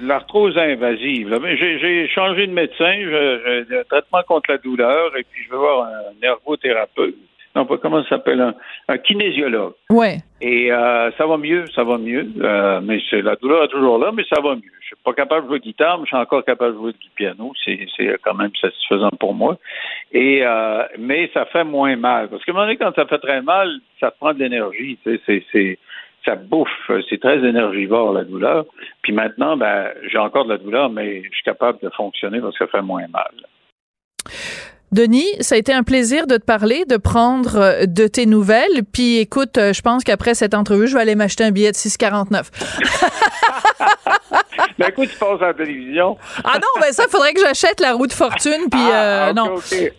L'arthrose 0.02 0.58
invasive. 0.58 1.38
J'ai 1.60 2.08
changé 2.10 2.48
de 2.48 2.54
médecin. 2.54 2.94
J'ai 3.70 3.80
un 3.80 3.84
traitement 3.84 4.24
contre 4.28 4.52
la 4.52 4.58
douleur 4.58 5.16
et 5.18 5.24
puis 5.24 5.44
je 5.46 5.52
vais 5.52 5.58
voir 5.58 5.88
un 5.88 6.26
ergothérapeute 6.26 7.16
non 7.56 7.66
pas 7.66 7.78
comment 7.78 8.04
ça 8.04 8.10
s'appelle, 8.10 8.54
un, 8.88 8.98
kinésiologue. 9.00 9.74
Ouais. 9.90 10.18
Et 10.42 10.72
euh, 10.72 11.12
ça 11.18 11.26
va 11.26 11.38
mieux, 11.38 11.66
ça 11.74 11.84
va 11.84 11.98
mieux. 11.98 12.28
Euh, 12.42 12.80
mais 12.82 13.02
c'est 13.10 13.22
la 13.22 13.36
douleur 13.36 13.64
est 13.64 13.70
toujours 13.70 13.98
là, 13.98 14.12
mais 14.14 14.24
ça 14.32 14.40
va 14.42 14.56
mieux. 14.56 14.72
Je 14.82 14.88
suis 14.88 14.96
pas 15.04 15.14
capable 15.14 15.44
de 15.44 15.50
jouer 15.50 15.60
de 15.60 15.64
guitare, 15.64 15.98
mais 15.98 16.06
je 16.06 16.10
suis 16.10 16.18
encore 16.18 16.46
capable 16.46 16.74
de 16.74 16.78
jouer 16.78 16.94
du 16.94 17.10
piano. 17.16 17.52
C'est, 17.66 17.88
quand 18.24 18.36
même 18.36 18.52
satisfaisant 18.60 19.10
pour 19.20 19.34
moi. 19.34 19.58
Et 20.12 20.42
euh, 20.44 20.84
mais 20.98 21.30
ça 21.34 21.46
fait 21.46 21.64
moins 21.64 21.96
mal. 21.96 22.30
Parce 22.30 22.44
qu'à 22.46 22.52
un 22.52 22.56
moment 22.56 22.66
donné, 22.66 22.78
quand 22.78 22.94
ça 22.96 23.06
fait 23.06 23.20
très 23.20 23.42
mal, 23.42 23.70
ça 24.00 24.12
prend 24.12 24.34
de 24.34 24.40
l'énergie. 24.40 24.98
C'est, 25.04 25.20
c'est, 25.26 25.80
ça 26.26 26.36
bouffe. 26.36 26.92
C'est 27.10 27.20
très 27.20 27.38
énergivore 27.40 28.14
la 28.14 28.24
douleur. 28.24 28.66
Puis 29.02 29.12
maintenant, 29.14 29.58
ben, 29.58 29.90
j'ai 30.12 30.18
encore 30.18 30.46
de 30.46 30.52
la 30.52 30.58
douleur, 30.58 30.90
mais 30.90 31.24
je 31.24 31.34
suis 31.34 31.44
capable 31.44 31.80
de 31.82 31.90
fonctionner 31.90 32.40
parce 32.40 32.58
que 32.58 32.66
ça 32.66 32.72
fait 32.72 32.82
moins 32.82 33.08
mal. 33.08 33.34
Denis, 34.92 35.28
ça 35.40 35.56
a 35.56 35.58
été 35.58 35.72
un 35.72 35.84
plaisir 35.84 36.26
de 36.26 36.38
te 36.38 36.44
parler, 36.44 36.84
de 36.86 36.98
prendre 36.98 37.56
euh, 37.58 37.86
de 37.86 38.08
tes 38.08 38.26
nouvelles. 38.26 38.84
Puis 38.92 39.18
écoute, 39.18 39.58
euh, 39.58 39.72
je 39.72 39.82
pense 39.82 40.04
qu'après 40.04 40.34
cette 40.34 40.54
entrevue, 40.56 40.88
je 40.88 40.96
vais 40.96 41.02
aller 41.02 41.16
m'acheter 41.16 41.44
un 41.44 41.52
billet 41.52 41.72
de 41.72 41.78
6,49. 41.78 42.46
Mais 44.78 44.88
écoute, 44.90 45.10
tu 45.12 45.18
passes 45.18 45.42
à 45.42 45.48
la 45.48 45.54
télévision? 45.54 46.18
Ah 46.44 46.56
non, 46.56 46.82
ben 46.82 46.92
ça, 46.92 47.04
il 47.08 47.12
faudrait 47.12 47.34
que 47.34 47.42
j'achète 47.42 47.80
la 47.80 47.94
roue 47.94 48.08
de 48.08 48.14
fortune, 48.14 48.70
puis 48.72 48.82
ah, 48.92 49.30
euh, 49.30 49.34
non. 49.34 49.56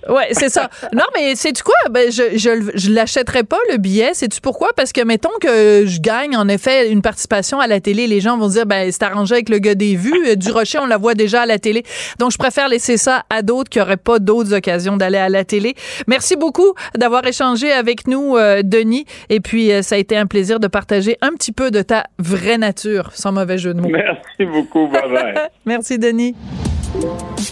Ouais, 0.09 0.29
c'est 0.33 0.49
ça. 0.49 0.69
Non, 0.93 1.05
mais 1.15 1.35
sais-tu 1.35 1.63
quoi? 1.63 1.75
Ben, 1.91 2.11
je, 2.11 2.37
je, 2.37 2.71
je 2.75 2.91
l'achèterai 2.91 3.45
pas, 3.45 3.59
le 3.71 3.79
billet. 3.79 4.15
Sais-tu 4.15 4.41
pourquoi? 4.41 4.71
Parce 4.77 4.93
que, 4.93 5.03
mettons 5.03 5.31
que 5.41 5.85
je 5.87 6.01
gagne, 6.01 6.37
en 6.37 6.49
effet, 6.49 6.91
une 6.91 7.03
participation 7.03 7.61
à 7.61 7.67
la 7.67 7.81
télé, 7.81 8.07
les 8.07 8.21
gens 8.21 8.37
vont 8.39 8.49
dire, 8.49 8.67
ben, 8.67 8.91
c'est 8.91 9.03
arrangé 9.03 9.35
avec 9.35 9.49
le 9.49 9.59
gars 9.59 9.75
des 9.75 9.97
vues. 9.97 10.37
Du 10.37 10.51
Rocher, 10.51 10.79
on 10.79 10.87
la 10.87 10.99
voit 10.99 11.15
déjà 11.15 11.43
à 11.43 11.47
la 11.47 11.59
télé. 11.59 11.83
Donc, 12.19 12.33
je 12.33 12.39
préfère 12.39 12.69
laisser 12.69 12.97
ça 12.97 13.25
à 13.31 13.43
d'autres 13.43 13.71
qui 13.71 13.79
n'auraient 13.79 13.97
pas 13.97 14.19
d'autres 14.19 14.55
occasions 14.55 14.97
d'aller 14.97 15.19
à 15.19 15.29
la 15.29 15.45
télé. 15.45 15.75
Merci 16.07 16.37
beaucoup 16.37 16.75
d'avoir 16.97 17.27
échangé 17.27 17.73
avec 17.73 18.07
nous, 18.07 18.37
euh, 18.37 18.63
Denis. 18.65 19.05
Et 19.29 19.41
puis, 19.41 19.73
euh, 19.73 19.83
ça 19.83 19.95
a 19.95 19.99
été 19.99 20.17
un 20.17 20.27
plaisir 20.27 20.61
de 20.61 20.67
partager 20.67 21.17
un 21.21 21.31
petit 21.31 21.53
peu 21.53 21.71
de 21.71 21.83
ta 21.83 22.05
vraie 22.19 22.59
nature, 22.59 23.11
sans 23.15 23.33
mauvais 23.33 23.59
jeu 23.59 23.75
de 23.75 23.81
mots. 23.81 23.89
Merci 23.89 24.45
beaucoup. 24.51 24.91
Merci, 25.65 25.99
Denis. 25.99 26.35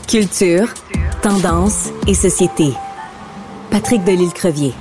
Culture, 0.09 0.69
tendance 1.23 1.90
et 2.07 2.14
société. 2.14 2.73
Patrick 3.71 4.05
Delisle-Crevier. 4.05 4.73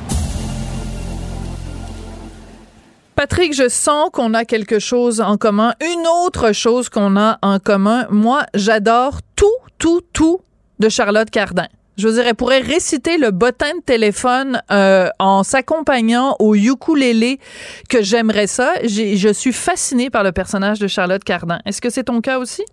Patrick, 3.16 3.54
je 3.54 3.68
sens 3.68 4.10
qu'on 4.14 4.34
a 4.34 4.46
quelque 4.46 4.80
chose 4.80 5.22
en 5.22 5.38
commun. 5.38 5.74
Une 5.82 6.06
autre 6.26 6.52
chose 6.52 6.90
qu'on 6.90 7.18
a 7.18 7.40
en 7.42 7.60
commun. 7.60 8.06
Moi, 8.12 8.46
j'adore 8.54 9.20
tout, 9.36 9.46
tout, 9.80 10.02
tout 10.14 10.40
de 10.80 10.90
Charlotte 10.90 11.30
Cardin. 11.30 11.68
Je 11.98 12.08
vous 12.08 12.14
dirais, 12.14 12.36
pourrait 12.36 12.62
réciter 12.62 13.18
le 13.18 13.32
bottin 13.32 13.76
de 13.80 13.84
téléphone 13.84 14.62
euh, 14.70 15.08
en 15.18 15.42
s'accompagnant 15.42 16.36
au 16.40 16.54
ukulélé 16.54 17.40
que 17.90 18.04
j'aimerais 18.04 18.46
ça. 18.46 18.74
Je 18.84 19.34
suis 19.34 19.52
fascinée 19.52 20.12
par 20.12 20.24
le 20.24 20.32
personnage 20.32 20.78
de 20.78 20.86
Charlotte 20.88 21.24
Cardin. 21.24 21.58
Est-ce 21.66 21.82
que 21.82 21.90
c'est 21.90 22.04
ton 22.04 22.22
cas 22.22 22.38
aussi? 22.38 22.64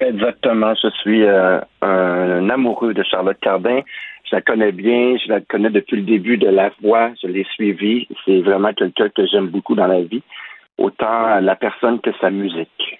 Exactement. 0.00 0.74
Je 0.74 0.90
suis 1.02 1.22
euh, 1.22 1.60
un, 1.82 2.50
amoureux 2.50 2.94
de 2.94 3.04
Charlotte 3.04 3.38
Cardin. 3.40 3.80
Je 4.28 4.34
la 4.34 4.42
connais 4.42 4.72
bien. 4.72 5.16
Je 5.24 5.28
la 5.30 5.40
connais 5.40 5.70
depuis 5.70 5.98
le 5.98 6.02
début 6.02 6.36
de 6.36 6.48
La 6.48 6.72
Voix. 6.82 7.10
Je 7.22 7.28
l'ai 7.28 7.46
suivie. 7.54 8.08
C'est 8.24 8.40
vraiment 8.40 8.72
quelqu'un 8.72 9.08
que 9.10 9.24
j'aime 9.24 9.50
beaucoup 9.50 9.76
dans 9.76 9.86
la 9.86 10.02
vie, 10.02 10.22
autant 10.78 11.38
la 11.38 11.54
personne 11.54 12.00
que 12.00 12.10
sa 12.20 12.30
musique. 12.30 12.98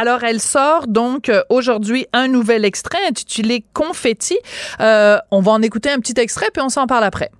Alors, 0.00 0.22
elle 0.22 0.40
sort 0.40 0.86
donc 0.86 1.28
euh, 1.28 1.42
aujourd'hui 1.48 2.06
un 2.12 2.28
nouvel 2.28 2.64
extrait 2.64 3.04
intitulé 3.08 3.64
Confetti. 3.72 4.38
Euh, 4.78 5.18
on 5.32 5.40
va 5.40 5.50
en 5.50 5.60
écouter 5.60 5.90
un 5.90 5.98
petit 5.98 6.14
extrait, 6.20 6.50
puis 6.52 6.62
on 6.62 6.68
s'en 6.68 6.86
parle 6.86 7.02
après. 7.02 7.32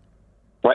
Ouais. 0.64 0.74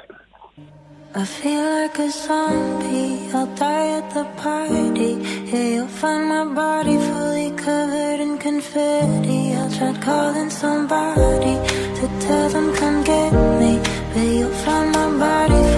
I 1.13 1.25
feel 1.25 1.59
like 1.59 1.99
a 1.99 2.09
zombie, 2.09 3.19
I'll 3.33 3.47
die 3.57 3.97
at 3.97 4.09
the 4.13 4.25
party. 4.41 5.17
Yeah, 5.51 5.75
you'll 5.75 5.87
find 5.89 6.29
my 6.29 6.45
body 6.55 6.97
fully 6.97 7.51
covered 7.57 8.21
in 8.21 8.37
confetti. 8.37 9.53
I'll 9.53 9.69
try 9.69 9.93
calling 9.99 10.49
somebody 10.49 11.57
to 11.99 12.07
tell 12.25 12.47
them 12.47 12.73
come 12.75 13.03
get 13.03 13.33
me. 13.59 13.81
But 14.13 14.23
you'll 14.23 14.49
find 14.63 14.89
my 14.93 15.19
body 15.19 15.72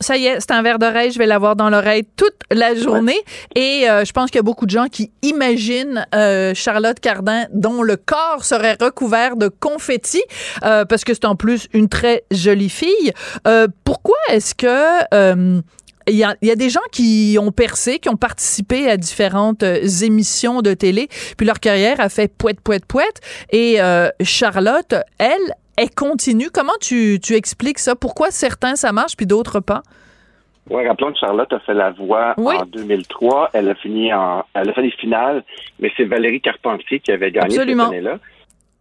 ça 0.00 0.16
y 0.16 0.26
est, 0.26 0.40
c'est 0.40 0.52
un 0.52 0.62
verre 0.62 0.78
d'oreille, 0.78 1.10
je 1.12 1.18
vais 1.18 1.26
l'avoir 1.26 1.56
dans 1.56 1.70
l'oreille 1.70 2.04
toute 2.16 2.36
la 2.50 2.74
journée. 2.74 3.18
Et 3.54 3.88
euh, 3.88 4.04
je 4.04 4.12
pense 4.12 4.30
qu'il 4.30 4.38
y 4.38 4.40
a 4.40 4.42
beaucoup 4.42 4.66
de 4.66 4.70
gens 4.70 4.86
qui 4.86 5.12
imaginent 5.22 6.06
euh, 6.14 6.52
Charlotte 6.54 6.98
Cardin 7.00 7.46
dont 7.52 7.82
le 7.82 7.96
corps 7.96 8.44
serait 8.44 8.76
recouvert 8.80 9.36
de 9.36 9.48
confettis, 9.48 10.22
euh, 10.64 10.84
parce 10.84 11.04
que 11.04 11.14
c'est 11.14 11.24
en 11.24 11.36
plus 11.36 11.68
une 11.72 11.88
très 11.88 12.24
jolie 12.30 12.68
fille. 12.68 13.12
Euh, 13.46 13.68
pourquoi 13.84 14.16
est-ce 14.30 14.54
que 14.54 15.62
il 16.08 16.16
y, 16.16 16.24
a, 16.24 16.36
il 16.42 16.48
y, 16.48 16.50
a, 16.50 16.56
des 16.56 16.70
gens 16.70 16.80
qui 16.92 17.36
ont 17.40 17.50
percé, 17.50 17.98
qui 17.98 18.08
ont 18.08 18.16
participé 18.16 18.90
à 18.90 18.96
différentes 18.96 19.62
euh, 19.62 19.86
émissions 20.02 20.60
de 20.60 20.74
télé, 20.74 21.08
puis 21.36 21.46
leur 21.46 21.60
carrière 21.60 22.00
a 22.00 22.08
fait 22.08 22.28
poète, 22.28 22.60
poète, 22.60 22.84
poète. 22.84 23.20
Et 23.50 23.80
euh, 23.80 24.08
Charlotte, 24.22 24.94
elle, 25.18 25.54
elle 25.76 25.90
continue. 25.90 26.50
Comment 26.52 26.72
tu, 26.80 27.18
tu 27.22 27.34
expliques 27.34 27.78
ça? 27.78 27.94
Pourquoi 27.96 28.30
certains, 28.30 28.76
ça 28.76 28.92
marche, 28.92 29.16
puis 29.16 29.26
d'autres 29.26 29.60
pas? 29.60 29.82
Oui, 30.70 30.86
rappelons 30.86 31.12
que 31.12 31.18
Charlotte 31.18 31.52
a 31.52 31.60
fait 31.60 31.74
la 31.74 31.90
voix 31.90 32.34
Oui. 32.38 32.54
en 32.56 32.64
2003. 32.64 33.50
Elle 33.52 33.68
a 33.68 33.74
fini 33.74 34.12
en, 34.14 34.44
elle 34.54 34.70
a 34.70 34.72
fait 34.72 34.82
les 34.82 34.90
finales, 34.92 35.44
mais 35.78 35.92
c'est 35.96 36.04
Valérie 36.04 36.40
Carpentier 36.40 37.00
qui 37.00 37.12
avait 37.12 37.30
gagné 37.30 37.56
Absolument. 37.58 37.84
cette 37.84 37.92
année-là. 37.92 38.18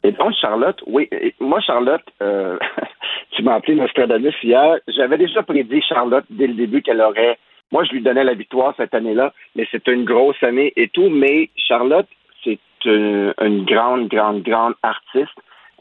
Et 0.05 0.11
donc, 0.13 0.33
Charlotte, 0.39 0.81
oui, 0.87 1.09
moi, 1.39 1.59
Charlotte, 1.61 2.03
euh, 2.21 2.57
tu 3.31 3.43
m'as 3.43 3.55
appelé 3.55 3.75
Nostradamus 3.75 4.33
hier. 4.43 4.77
J'avais 4.87 5.17
déjà 5.17 5.43
prédit 5.43 5.81
Charlotte 5.81 6.25
dès 6.29 6.47
le 6.47 6.53
début 6.53 6.81
qu'elle 6.81 7.01
aurait. 7.01 7.37
Moi, 7.71 7.83
je 7.85 7.91
lui 7.91 8.01
donnais 8.01 8.23
la 8.23 8.33
victoire 8.33 8.73
cette 8.77 8.93
année-là, 8.93 9.33
mais 9.55 9.67
c'était 9.71 9.93
une 9.93 10.05
grosse 10.05 10.41
année 10.43 10.71
et 10.75 10.87
tout. 10.89 11.09
Mais 11.09 11.49
Charlotte, 11.55 12.07
c'est 12.43 12.59
une, 12.85 13.33
une 13.41 13.65
grande, 13.65 14.07
grande, 14.09 14.43
grande 14.43 14.73
artiste. 14.83 15.33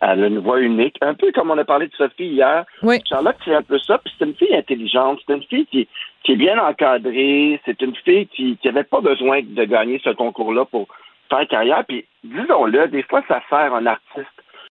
Elle 0.05 0.25
a 0.25 0.27
une 0.27 0.41
voix 0.41 0.61
unique, 0.61 0.97
un 1.01 1.15
peu 1.15 1.31
comme 1.31 1.53
on 1.53 1.59
a 1.59 1.65
parlé 1.65 1.87
de 1.87 1.95
Sophie 1.95 2.27
hier. 2.27 2.65
Oui. 2.83 3.01
Charlotte, 3.09 3.37
c'est 3.45 3.55
un 3.55 3.63
peu 3.63 3.79
ça. 3.79 3.99
Puis 3.99 4.13
c'est 4.19 4.25
une 4.25 4.35
fille 4.35 4.55
intelligente. 4.55 5.21
C'est 5.25 5.33
une 5.33 5.45
fille 5.45 5.67
qui, 5.67 5.87
qui 6.25 6.33
est 6.33 6.37
bien 6.37 6.59
encadrée. 6.59 7.61
C'est 7.65 7.81
une 7.81 7.95
fille 7.95 8.27
qui 8.27 8.59
n'avait 8.65 8.83
pas 8.83 9.01
besoin 9.01 9.43
de 9.45 9.65
gagner 9.65 10.01
ce 10.03 10.11
concours-là 10.11 10.65
pour 10.65 10.89
faire 11.31 11.47
carrière. 11.47 11.85
Puis 11.87 12.05
disons-le, 12.25 12.89
des 12.89 13.05
fois, 13.05 13.23
ça 13.29 13.41
sert 13.49 13.73
un 13.73 13.87
artiste 13.87 14.27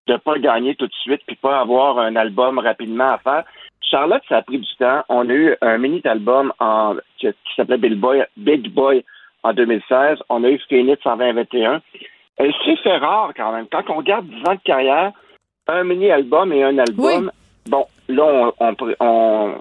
de 0.09 0.17
pas 0.17 0.39
gagner 0.41 0.75
tout 0.75 0.89
de 0.89 0.95
suite 0.95 1.23
puis 1.25 1.37
pas 1.37 1.61
avoir 1.61 2.01
un 2.01 2.17
album 2.17 2.59
rapidement 2.59 3.13
à 3.13 3.19
faire. 3.19 3.45
Charlotte, 3.81 4.23
ça 4.29 4.39
a 4.39 4.43
pris 4.43 4.59
du 4.59 4.77
temps. 4.77 5.05
On 5.09 5.29
a 5.29 5.33
eu 5.33 5.55
un 5.61 5.79
mini-album 5.79 6.53
en, 6.59 6.97
qui, 7.19 7.29
qui 7.29 7.55
s'appelait 7.55 7.79
Big 7.79 7.95
Boy, 7.95 8.25
Big 8.37 8.69
Boy 8.71 9.05
en 9.45 9.53
2016. 9.53 10.19
On 10.29 10.43
a 10.43 10.51
eu 10.51 10.59
Phoenix 10.69 11.01
en 11.07 11.17
2021. 11.17 11.81
S'est 12.39 12.77
fait 12.83 12.97
rare 12.97 13.33
quand 13.37 13.53
même. 13.53 13.67
Quand 13.71 13.89
on 13.91 13.95
regarde 13.97 14.27
10 14.27 14.49
ans 14.49 14.55
de 14.55 14.61
carrière, 14.65 15.13
un 15.69 15.85
mini-album 15.85 16.53
et 16.53 16.63
un 16.65 16.77
album, 16.79 17.31
bon, 17.69 17.87
là, 18.09 18.25
on, 18.25 18.53
on, 18.61 18.75
on, 19.01 19.55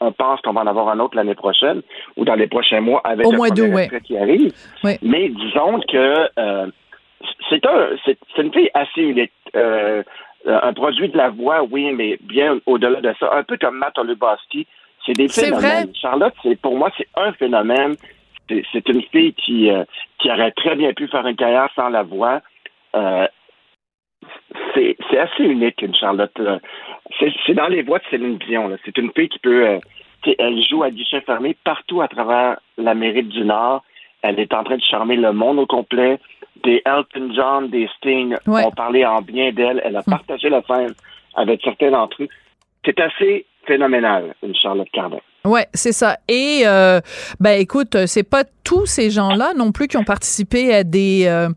on 0.00 0.12
pense 0.12 0.40
qu'on 0.42 0.52
va 0.52 0.60
en 0.62 0.66
avoir 0.66 0.88
un 0.90 0.98
autre 1.00 1.16
l'année 1.16 1.34
prochaine 1.34 1.82
ou 2.16 2.24
dans 2.24 2.34
les 2.34 2.46
prochains 2.46 2.80
mois 2.80 3.00
avec 3.04 3.26
Au 3.26 3.32
le 3.32 3.38
premier 3.38 3.72
ouais. 3.74 3.82
extrait 3.84 4.00
qui 4.02 4.18
arrive. 4.18 4.52
Mais 5.02 5.28
disons 5.30 5.80
que 5.88 6.28
euh, 6.38 6.66
c'est 7.48 7.64
un, 7.66 7.88
c'est 8.04 8.18
c'est 8.36 8.42
une 8.42 8.52
fille 8.52 8.70
assez 8.74 9.00
unique. 9.02 9.32
Euh, 9.56 10.02
un 10.46 10.72
produit 10.72 11.08
de 11.08 11.16
la 11.16 11.30
voix, 11.30 11.62
oui, 11.70 11.92
mais 11.92 12.16
bien 12.22 12.58
au-delà 12.66 13.00
de 13.00 13.12
ça. 13.18 13.30
Un 13.32 13.42
peu 13.42 13.56
comme 13.58 13.76
Matt 13.78 13.98
Oluboski. 13.98 14.66
C'est 15.04 15.12
des 15.14 15.28
C'est 15.28 15.46
phénomènes. 15.46 15.84
vrai. 15.86 15.92
Charlotte, 16.00 16.34
c'est 16.42 16.60
pour 16.60 16.76
moi, 16.76 16.90
c'est 16.96 17.08
un 17.16 17.32
phénomène. 17.32 17.96
C'est- 18.48 18.88
une 18.88 19.02
fille 19.02 19.34
qui, 19.34 19.70
euh, 19.70 19.84
qui 20.18 20.30
aurait 20.30 20.52
très 20.52 20.74
bien 20.76 20.92
pu 20.92 21.06
faire 21.08 21.26
une 21.26 21.36
carrière 21.36 21.68
sans 21.76 21.88
la 21.90 22.02
voix. 22.02 22.40
Euh, 22.96 23.26
c'est 24.74 24.96
c'est 25.10 25.18
assez 25.18 25.44
unique, 25.44 25.80
une 25.82 25.94
Charlotte. 25.94 26.36
là. 26.38 26.58
C'est 27.18 27.32
c'est 27.46 27.54
dans 27.54 27.68
les 27.68 27.82
voix 27.82 27.98
de 27.98 28.04
Céline 28.10 28.38
Dion. 28.38 28.68
là. 28.68 28.76
C'est 28.84 28.96
une 28.98 29.12
fille 29.12 29.28
qui 29.28 29.38
peut. 29.38 29.66
euh, 29.66 29.78
elle 30.38 30.60
joue 30.62 30.82
à 30.82 30.90
guichet 30.90 31.20
fermé 31.22 31.56
partout 31.64 32.00
à 32.02 32.08
travers 32.08 32.58
l'Amérique 32.76 33.28
du 33.28 33.44
Nord. 33.44 33.82
Elle 34.22 34.40
est 34.40 34.52
en 34.52 34.64
train 34.64 34.76
de 34.76 34.82
charmer 34.82 35.16
le 35.16 35.32
monde 35.32 35.58
au 35.60 35.66
complet. 35.66 36.18
Des 36.64 36.82
Elton 36.84 37.30
John, 37.34 37.68
des 37.70 37.88
Sting 37.96 38.36
Ouais. 38.46 38.64
ont 38.66 38.72
parlé 38.72 39.06
en 39.06 39.20
bien 39.22 39.52
d'elle. 39.52 39.80
Elle 39.84 39.96
a 39.96 40.02
partagé 40.02 40.48
la 40.48 40.60
scène 40.62 40.92
avec 41.36 41.60
certains 41.62 41.92
d'entre 41.92 42.22
eux. 42.24 42.28
C'est 42.84 42.98
assez 43.00 43.46
phénoménal, 43.64 44.34
une 44.42 44.56
Charlotte 44.56 44.90
Cardin. 44.92 45.20
Ouais, 45.48 45.66
c'est 45.74 45.92
ça. 45.92 46.18
Et 46.28 46.62
euh, 46.66 47.00
ben 47.40 47.60
écoute, 47.60 47.96
c'est 48.06 48.22
pas 48.22 48.44
tous 48.68 48.84
ces 48.84 49.10
gens-là 49.10 49.52
non 49.56 49.72
plus 49.72 49.88
qui 49.88 49.96
ont 49.96 50.04
participé 50.04 50.74
à 50.74 50.84
des 50.84 51.24
euh, 51.24 51.48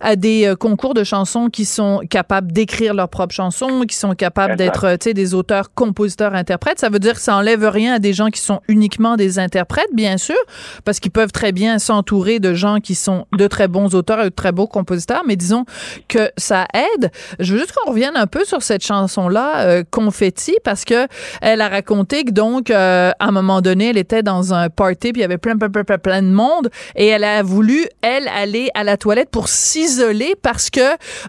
à 0.00 0.16
des 0.16 0.46
euh, 0.46 0.56
concours 0.56 0.94
de 0.94 1.04
chansons 1.04 1.50
qui 1.50 1.66
sont 1.66 2.00
capables 2.08 2.52
d'écrire 2.52 2.94
leurs 2.94 3.10
propres 3.10 3.34
chansons, 3.34 3.82
qui 3.86 3.94
sont 3.94 4.14
capables 4.14 4.56
d'être 4.56 4.84
euh, 4.84 4.96
tu 4.96 5.10
sais 5.10 5.14
des 5.14 5.34
auteurs, 5.34 5.74
compositeurs, 5.74 6.32
interprètes. 6.32 6.78
Ça 6.78 6.88
veut 6.88 7.00
dire 7.00 7.16
que 7.16 7.20
ça 7.20 7.36
enlève 7.36 7.68
rien 7.68 7.96
à 7.96 7.98
des 7.98 8.14
gens 8.14 8.30
qui 8.30 8.40
sont 8.40 8.62
uniquement 8.66 9.16
des 9.16 9.38
interprètes, 9.38 9.92
bien 9.92 10.16
sûr, 10.16 10.38
parce 10.86 11.00
qu'ils 11.00 11.10
peuvent 11.10 11.32
très 11.32 11.52
bien 11.52 11.78
s'entourer 11.78 12.38
de 12.38 12.54
gens 12.54 12.80
qui 12.80 12.94
sont 12.94 13.26
de 13.36 13.46
très 13.46 13.68
bons 13.68 13.94
auteurs 13.94 14.20
et 14.20 14.24
de 14.24 14.28
très 14.30 14.52
beaux 14.52 14.66
compositeurs. 14.66 15.22
Mais 15.26 15.36
disons 15.36 15.66
que 16.08 16.30
ça 16.38 16.66
aide. 16.72 17.10
Je 17.40 17.52
veux 17.52 17.58
juste 17.58 17.72
qu'on 17.72 17.90
revienne 17.90 18.16
un 18.16 18.26
peu 18.26 18.42
sur 18.46 18.62
cette 18.62 18.82
chanson-là, 18.82 19.66
euh, 19.66 19.84
Confetti, 19.90 20.56
parce 20.64 20.86
que 20.86 21.06
elle 21.42 21.60
a 21.60 21.68
raconté 21.68 22.24
que 22.24 22.30
donc 22.30 22.70
euh, 22.70 23.10
à 23.18 23.30
moment 23.34 23.60
donné, 23.60 23.90
elle 23.90 23.98
était 23.98 24.22
dans 24.22 24.54
un 24.54 24.70
party 24.70 25.12
puis 25.12 25.20
il 25.20 25.20
y 25.20 25.24
avait 25.24 25.38
plein 25.38 25.56
plein 25.56 25.68
plein 25.68 25.98
plein, 25.98 26.22
de 26.22 26.28
monde 26.28 26.70
et 26.96 27.06
elle 27.08 27.24
a 27.24 27.42
voulu 27.42 27.86
elle 28.02 28.28
aller 28.28 28.70
à 28.74 28.84
la 28.84 28.96
toilette 28.96 29.30
pour 29.30 29.48
s'isoler 29.48 30.34
parce 30.40 30.70
que 30.70 30.80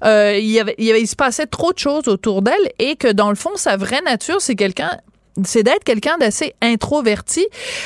euh, 0.03 0.37
il 0.37 0.45
y 0.45 0.61
il 0.77 0.85
y 0.85 0.91
avait 0.91 1.01
il 1.01 1.07
se 1.07 1.15
passait 1.15 1.45
trop 1.45 1.73
de 1.73 1.77
choses 1.77 2.07
autour 2.07 2.41
d'elle 2.41 2.71
et 2.79 2.95
que 2.95 3.11
dans 3.11 3.29
le 3.29 3.35
fond 3.35 3.51
sa 3.55 3.75
vraie 3.77 4.01
nature 4.01 4.39
c'est 4.39 4.55
quelqu'un 4.55 4.91
c'est 5.43 5.63
d'être 5.63 5.83
quelqu'un 5.83 6.17
d'assez 6.17 6.53
introverti 6.61 7.45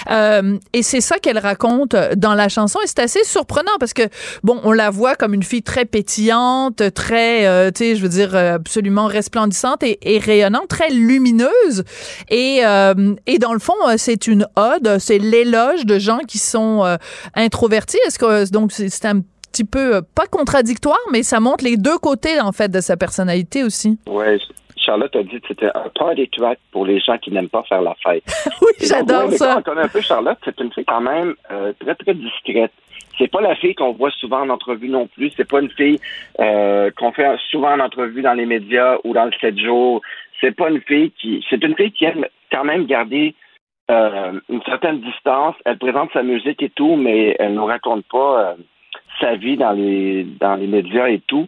euh, 0.09 0.57
et 0.73 0.83
c'est 0.83 1.01
ça 1.01 1.17
qu'elle 1.17 1.39
raconte 1.39 1.95
dans 2.15 2.35
la 2.35 2.49
chanson 2.49 2.79
et 2.83 2.88
c'est 2.88 2.99
assez 2.99 3.23
surprenant 3.23 3.71
parce 3.79 3.93
que 3.93 4.03
bon 4.43 4.59
on 4.63 4.71
la 4.71 4.89
voit 4.89 5.15
comme 5.15 5.33
une 5.33 5.43
fille 5.43 5.63
très 5.63 5.85
pétillante 5.85 6.93
très 6.93 7.47
euh, 7.47 7.71
tu 7.71 7.83
sais 7.83 7.95
je 7.95 8.01
veux 8.01 8.09
dire 8.09 8.35
euh, 8.35 8.55
absolument 8.55 9.07
resplendissante 9.07 9.83
et, 9.83 9.97
et 10.03 10.19
rayonnante 10.19 10.67
très 10.67 10.89
lumineuse 10.89 11.83
et 12.29 12.62
euh, 12.65 13.15
et 13.25 13.39
dans 13.39 13.53
le 13.53 13.59
fond 13.59 13.73
euh, 13.88 13.95
c'est 13.97 14.27
une 14.27 14.45
ode 14.55 14.97
c'est 14.99 15.17
l'éloge 15.17 15.85
de 15.85 15.97
gens 15.99 16.19
qui 16.27 16.38
sont 16.38 16.83
euh, 16.85 16.97
introvertis. 17.35 17.97
Est-ce 18.07 18.19
que 18.19 18.49
donc 18.51 18.71
c'est 18.71 19.05
un 19.05 19.21
petit 19.51 19.63
peu 19.63 19.95
euh, 19.95 20.01
pas 20.15 20.27
contradictoire 20.27 20.99
mais 21.12 21.23
ça 21.23 21.39
montre 21.39 21.63
les 21.63 21.77
deux 21.77 21.97
côtés 21.97 22.39
en 22.39 22.51
fait 22.51 22.69
de 22.69 22.81
sa 22.81 22.97
personnalité 22.97 23.63
aussi. 23.63 23.97
Ouais, 24.07 24.38
Charlotte 24.89 25.15
a 25.15 25.21
dit 25.21 25.39
que 25.39 25.47
c'était 25.49 25.67
un 25.67 25.89
party 25.93 26.28
track 26.30 26.58
pour 26.71 26.84
les 26.84 26.99
gens 26.99 27.19
qui 27.19 27.30
n'aiment 27.32 27.49
pas 27.49 27.62
faire 27.63 27.84
la 27.84 27.93
fête. 28.04 28.23
oui 28.62 28.71
j'adore 28.80 29.32
ça 29.34 29.54
Quand 29.54 29.60
on 29.60 29.62
connaît 29.62 29.86
un 29.86 29.88
peu 29.88 30.02
Charlotte, 30.02 30.39
c'est 30.43 30.60
une 30.60 30.73
fille 30.73 30.86
quand 30.86 31.02
même 31.02 31.36
euh, 31.52 31.73
très, 31.80 31.93
très 31.93 32.15
discrète. 32.15 32.71
C'est 33.19 33.28
pas 33.28 33.41
la 33.41 33.56
fille 33.56 33.75
qu'on 33.75 33.91
voit 33.91 34.10
souvent 34.12 34.41
en 34.41 34.49
entrevue 34.49 34.89
non 34.89 35.06
plus. 35.06 35.32
C'est 35.38 35.47
pas 35.47 35.60
une 35.60 35.69
fille 35.69 35.99
euh, 36.39 36.89
qu'on 36.97 37.12
fait 37.12 37.30
souvent 37.52 37.73
en 37.73 37.82
entrevue 37.82 38.23
dans 38.23 38.34
les 38.34 38.47
médias 38.47 38.97
ou 39.04 39.13
dans 39.13 39.25
le 39.25 39.32
7 39.39 39.60
jours. 39.60 40.02
C'est 40.41 40.56
pas 40.56 40.69
une 40.71 40.82
fille 40.82 41.12
qui. 41.12 41.45
C'est 41.52 41.63
une 41.63 41.75
fille 41.75 41.91
qui 41.91 42.06
aime 42.06 42.25
quand 42.52 42.63
même 42.63 42.86
garder 42.86 43.36
euh, 43.91 44.39
une 44.49 44.63
certaine 44.63 45.02
distance. 45.02 45.56
Elle 45.65 45.78
présente 45.78 46.12
sa 46.13 46.23
musique 46.23 46.63
et 46.63 46.69
tout, 46.71 46.95
mais 46.95 47.36
elle 47.38 47.54
ne 47.54 47.60
raconte 47.60 48.06
pas 48.12 48.39
euh, 48.41 48.54
sa 49.21 49.36
vie 49.36 49.58
dans 49.58 49.73
les 49.73 50.23
dans 50.39 50.56
les 50.56 50.67
médias 50.67 51.10
et 51.10 51.19
tout. 51.28 51.47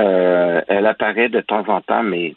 Euh, 0.00 0.62
elle 0.66 0.86
apparaît 0.86 1.28
de 1.28 1.40
temps 1.42 1.64
en 1.68 1.80
temps, 1.82 2.02
mais 2.02 2.34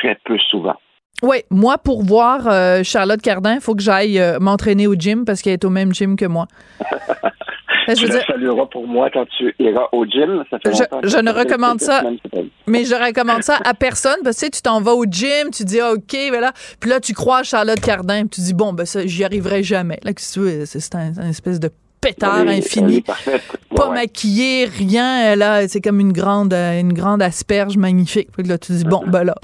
très 0.00 0.18
peu 0.24 0.36
souvent. 0.50 0.74
Oui, 1.22 1.38
moi, 1.50 1.78
pour 1.78 2.02
voir 2.04 2.46
euh, 2.46 2.82
Charlotte 2.84 3.20
Cardin, 3.20 3.54
il 3.54 3.60
faut 3.60 3.74
que 3.74 3.82
j'aille 3.82 4.20
euh, 4.20 4.38
m'entraîner 4.38 4.86
au 4.86 4.94
gym 4.94 5.24
parce 5.24 5.42
qu'elle 5.42 5.54
est 5.54 5.64
au 5.64 5.70
même 5.70 5.92
gym 5.92 6.14
que 6.16 6.26
moi. 6.26 6.46
Je 7.88 7.94
tu 7.94 8.02
veux 8.02 8.08
la 8.08 8.14
dire- 8.18 8.26
salueras 8.26 8.66
pour 8.66 8.86
moi 8.86 9.08
quand 9.10 9.24
tu 9.38 9.54
iras 9.58 9.86
au 9.92 10.04
gym. 10.04 10.44
Ça 10.50 10.58
fait 10.58 10.74
Je- 11.04 11.18
ne 11.20 11.30
recommande 11.32 11.80
ça. 11.80 12.02
Mais 12.66 12.84
je 12.84 12.94
recommande 12.94 13.42
ça 13.42 13.58
à 13.64 13.72
personne 13.72 14.18
parce 14.22 14.36
que 14.36 14.40
tu 14.40 14.46
sais, 14.46 14.50
tu 14.50 14.60
t'en 14.62 14.82
vas 14.82 14.92
au 14.92 15.04
gym, 15.06 15.50
tu 15.50 15.64
dis 15.64 15.80
ah, 15.80 15.92
OK, 15.92 16.12
ben 16.12 16.38
là, 16.40 16.52
puis 16.80 16.90
là 16.90 17.00
tu 17.00 17.14
crois 17.14 17.42
Charlotte 17.44 17.80
Cardin, 17.80 18.20
puis 18.26 18.28
tu 18.28 18.40
dis 18.42 18.52
bon 18.52 18.74
ben 18.74 18.84
ça 18.84 19.06
j'y 19.06 19.24
arriverai 19.24 19.62
jamais. 19.62 19.98
Là 20.04 20.12
c'est 20.18 20.66
c'est 20.66 20.94
un, 20.96 21.12
un 21.18 21.30
espèce 21.30 21.58
de 21.60 21.70
pétard 22.08 22.46
infini, 22.48 23.02
pas 23.74 23.88
ouais. 23.88 23.94
maquillé, 23.94 24.64
rien, 24.66 25.36
là, 25.36 25.68
c'est 25.68 25.80
comme 25.80 26.00
une 26.00 26.12
grande 26.12 26.52
une 26.52 26.92
grande 26.92 27.22
asperge 27.22 27.76
magnifique. 27.76 28.28
Puis 28.32 28.42
là 28.44 28.58
tu 28.58 28.72
dis 28.72 28.84
bon 28.84 29.04
ben 29.06 29.24
là 29.24 29.34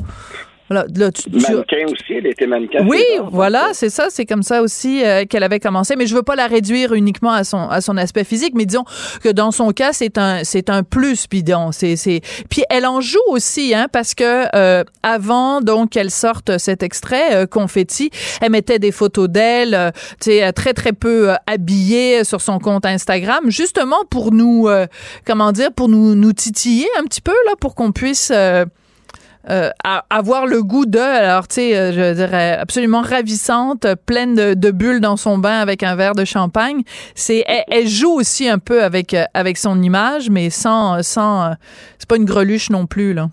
là, 0.70 0.84
là 0.94 1.10
tu, 1.12 1.30
tu- 1.30 1.30
Mannequin 1.30 1.84
aussi, 1.90 2.12
elle 2.14 2.26
était 2.26 2.46
mannequin. 2.46 2.86
oui, 2.86 3.02
voilà, 3.30 3.70
c'est 3.72 3.90
ça, 3.90 4.06
c'est 4.10 4.24
comme 4.26 4.42
ça 4.42 4.62
aussi 4.62 5.04
euh, 5.04 5.24
qu'elle 5.26 5.42
avait 5.42 5.60
commencé. 5.60 5.96
Mais 5.96 6.06
je 6.06 6.14
veux 6.14 6.22
pas 6.22 6.36
la 6.36 6.46
réduire 6.46 6.92
uniquement 6.94 7.32
à 7.32 7.44
son 7.44 7.68
à 7.68 7.80
son 7.80 7.96
aspect 7.96 8.24
physique, 8.24 8.52
mais 8.54 8.64
disons 8.66 8.84
que 9.22 9.28
dans 9.28 9.50
son 9.50 9.70
cas, 9.72 9.92
c'est 9.92 10.18
un 10.18 10.44
c'est 10.44 10.70
un 10.70 10.82
plus. 10.82 11.26
Puis 11.26 11.42
donc, 11.42 11.74
c'est 11.74 11.96
c'est 11.96 12.20
puis 12.48 12.62
elle 12.70 12.86
en 12.86 13.00
joue 13.00 13.18
aussi, 13.28 13.74
hein, 13.74 13.88
parce 13.92 14.14
que 14.14 14.44
euh, 14.56 14.84
avant 15.02 15.60
donc 15.60 15.90
qu'elle 15.90 16.10
sorte 16.10 16.58
cet 16.58 16.82
extrait 16.82 17.34
euh, 17.34 17.46
confetti, 17.46 18.10
elle 18.40 18.50
mettait 18.50 18.78
des 18.78 18.92
photos 18.92 19.28
d'elle, 19.28 19.74
euh, 19.74 19.90
tu 20.20 20.30
sais, 20.30 20.52
très 20.52 20.72
très 20.72 20.92
peu 20.92 21.30
euh, 21.30 21.34
habillée 21.46 22.24
sur 22.24 22.40
son 22.40 22.58
compte 22.58 22.86
Instagram, 22.86 23.50
justement 23.50 24.04
pour 24.10 24.32
nous, 24.32 24.68
euh, 24.68 24.86
comment 25.26 25.52
dire, 25.52 25.72
pour 25.72 25.88
nous 25.88 26.14
nous 26.14 26.32
titiller 26.32 26.88
un 26.98 27.04
petit 27.04 27.20
peu 27.20 27.32
là, 27.46 27.52
pour 27.60 27.74
qu'on 27.74 27.92
puisse 27.92 28.32
euh, 29.50 29.70
euh, 29.86 29.98
avoir 30.10 30.46
le 30.46 30.62
goût 30.62 30.86
de, 30.86 30.98
alors 30.98 31.48
tu 31.48 31.56
sais, 31.56 31.76
euh, 31.76 31.92
je 31.92 32.14
dirais 32.14 32.56
absolument 32.58 33.02
ravissante, 33.02 33.86
pleine 34.06 34.34
de, 34.34 34.70
bulles 34.70 35.00
dans 35.00 35.16
son 35.16 35.38
bain 35.38 35.60
avec 35.60 35.82
un 35.82 35.96
verre 35.96 36.14
de 36.14 36.24
champagne. 36.24 36.82
C'est, 37.14 37.44
elle, 37.68 37.86
joue 37.86 38.12
aussi 38.12 38.48
un 38.48 38.58
peu 38.58 38.82
avec 38.82 39.14
avec 39.34 39.56
son 39.56 39.82
image, 39.82 40.30
mais 40.30 40.50
sans 40.50 41.02
sans, 41.02 41.52
c'est 41.98 42.08
pas 42.08 42.16
une 42.16 42.24
greluche 42.24 42.70
non 42.70 42.86
plus 42.86 43.14
là. 43.14 43.26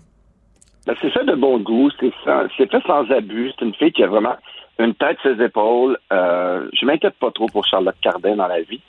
Ben, 0.86 0.94
c'est 1.00 1.10
fait 1.10 1.24
de 1.24 1.34
bon 1.34 1.58
goût, 1.58 1.90
c'est 2.00 2.12
c'est 2.56 2.70
fait 2.70 2.82
sans 2.86 3.10
abus. 3.10 3.52
C'est 3.58 3.64
une 3.64 3.74
fille 3.74 3.92
qui 3.92 4.02
a 4.02 4.08
vraiment 4.08 4.36
une 4.78 4.94
tête 4.94 5.18
ses 5.22 5.42
épaules. 5.42 5.98
Euh, 6.12 6.68
je 6.72 6.86
m'inquiète 6.86 7.14
pas 7.18 7.30
trop 7.30 7.46
pour 7.46 7.66
Charlotte 7.66 7.96
Cardin 8.00 8.36
dans 8.36 8.48
la 8.48 8.62
vie. 8.62 8.80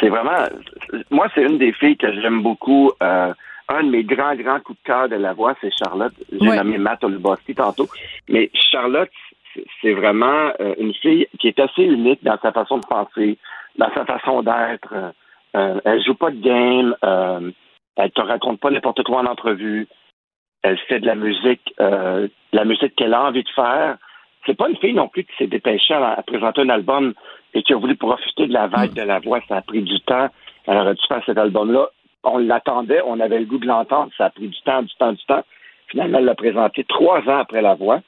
C'est 0.00 0.08
vraiment, 0.08 0.48
moi, 1.10 1.28
c'est 1.34 1.42
une 1.42 1.58
des 1.58 1.72
filles 1.72 1.96
que 1.96 2.12
j'aime 2.20 2.42
beaucoup. 2.42 2.90
Euh, 3.02 3.32
un 3.72 3.84
de 3.84 3.90
mes 3.90 4.04
grands, 4.04 4.34
grands 4.34 4.60
coups 4.60 4.78
de 4.80 4.86
cœur 4.86 5.08
de 5.08 5.16
la 5.16 5.32
voix, 5.32 5.54
c'est 5.60 5.72
Charlotte. 5.76 6.14
J'ai 6.30 6.56
nommé 6.56 6.78
Matt 6.78 7.04
Oluboski 7.04 7.54
tantôt. 7.54 7.88
Mais 8.28 8.50
Charlotte, 8.54 9.10
c'est 9.80 9.92
vraiment 9.92 10.52
euh, 10.60 10.74
une 10.78 10.94
fille 10.94 11.26
qui 11.38 11.48
est 11.48 11.60
assez 11.60 11.82
unique 11.82 12.22
dans 12.22 12.38
sa 12.40 12.52
façon 12.52 12.78
de 12.78 12.86
penser, 12.86 13.38
dans 13.76 13.92
sa 13.94 14.04
façon 14.04 14.42
d'être. 14.42 14.94
Euh, 15.54 15.80
elle 15.84 16.02
joue 16.02 16.14
pas 16.14 16.30
de 16.30 16.40
game. 16.40 16.96
Euh, 17.04 17.50
elle 17.96 18.10
te 18.10 18.20
raconte 18.20 18.60
pas 18.60 18.70
n'importe 18.70 19.02
quoi 19.02 19.20
en 19.20 19.26
entrevue. 19.26 19.86
Elle 20.62 20.78
fait 20.78 21.00
de 21.00 21.06
la 21.06 21.14
musique, 21.14 21.74
euh, 21.80 22.28
la 22.52 22.64
musique 22.64 22.94
qu'elle 22.94 23.14
a 23.14 23.24
envie 23.24 23.42
de 23.42 23.48
faire. 23.50 23.96
C'est 24.46 24.56
pas 24.56 24.68
une 24.68 24.76
fille 24.76 24.94
non 24.94 25.08
plus 25.08 25.24
qui 25.24 25.32
s'est 25.36 25.46
dépêchée 25.46 25.94
à, 25.94 26.22
présenter 26.26 26.62
un 26.62 26.68
album 26.68 27.14
et 27.54 27.62
qui 27.62 27.72
a 27.72 27.76
voulu 27.76 27.96
profiter 27.96 28.46
de 28.46 28.52
la 28.52 28.66
vague 28.66 28.92
mm. 28.92 28.94
de 28.94 29.02
la 29.02 29.18
voix. 29.18 29.40
Ça 29.48 29.56
a 29.56 29.62
pris 29.62 29.82
du 29.82 30.00
temps. 30.00 30.28
Elle 30.66 30.78
aurait 30.78 30.94
dû 30.94 31.02
faire 31.06 31.22
cet 31.26 31.38
album-là 31.38 31.88
on 32.24 32.38
l'attendait, 32.38 33.02
on 33.04 33.20
avait 33.20 33.40
le 33.40 33.46
goût 33.46 33.58
de 33.58 33.66
l'entendre, 33.66 34.10
ça 34.16 34.26
a 34.26 34.30
pris 34.30 34.48
du 34.48 34.60
temps, 34.62 34.82
du 34.82 34.94
temps, 34.94 35.12
du 35.12 35.24
temps. 35.24 35.44
Finalement, 35.88 36.18
elle 36.18 36.24
l'a 36.24 36.34
présenté 36.34 36.84
trois 36.84 37.20
ans 37.28 37.38
après 37.38 37.62
la 37.62 37.74
voix. 37.74 38.00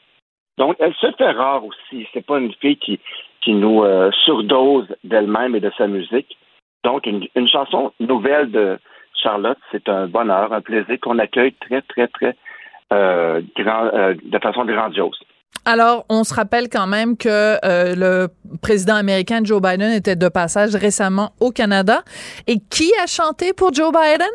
Donc, 0.57 0.77
elle 0.79 0.95
se 0.95 1.11
fait 1.13 1.31
rare 1.31 1.65
aussi. 1.65 2.07
C'est 2.13 2.25
pas 2.25 2.39
une 2.39 2.53
fille 2.55 2.77
qui, 2.77 3.01
qui 3.41 3.53
nous 3.53 3.83
euh, 3.83 4.11
surdose 4.25 4.87
d'elle-même 5.03 5.55
et 5.57 5.61
de 5.61 5.71
sa 5.77 5.87
musique. 5.87 6.37
Donc, 6.85 7.07
une, 7.07 7.49
chanson 7.49 7.93
nouvelle 7.99 8.51
de 8.51 8.79
Charlotte, 9.15 9.59
c'est 9.73 9.89
un 9.89 10.07
bonheur, 10.07 10.53
un 10.53 10.61
plaisir 10.61 10.99
qu'on 11.01 11.19
accueille 11.19 11.55
très, 11.55 11.83
très, 11.83 12.09
très 12.09 12.37
euh, 12.93 13.43
grand, 13.57 13.87
euh, 13.95 14.15
de 14.23 14.39
façon 14.39 14.65
grandiose. 14.65 15.19
Alors, 15.67 16.05
on 16.11 16.25
se 16.25 16.35
rappelle 16.35 16.69
quand 16.69 16.87
même 16.87 17.17
que 17.17 17.59
euh, 17.65 17.95
le 17.95 18.29
président 18.61 18.97
américain 18.97 19.41
Joe 19.43 19.63
Biden 19.63 19.93
était 19.93 20.15
de 20.15 20.29
passage 20.29 20.75
récemment 20.75 21.33
au 21.41 21.53
Canada. 21.53 22.03
Et 22.47 22.59
qui 22.69 22.93
a 23.03 23.07
chanté 23.07 23.55
pour 23.55 23.73
Joe 23.73 23.91
Biden? 23.91 24.29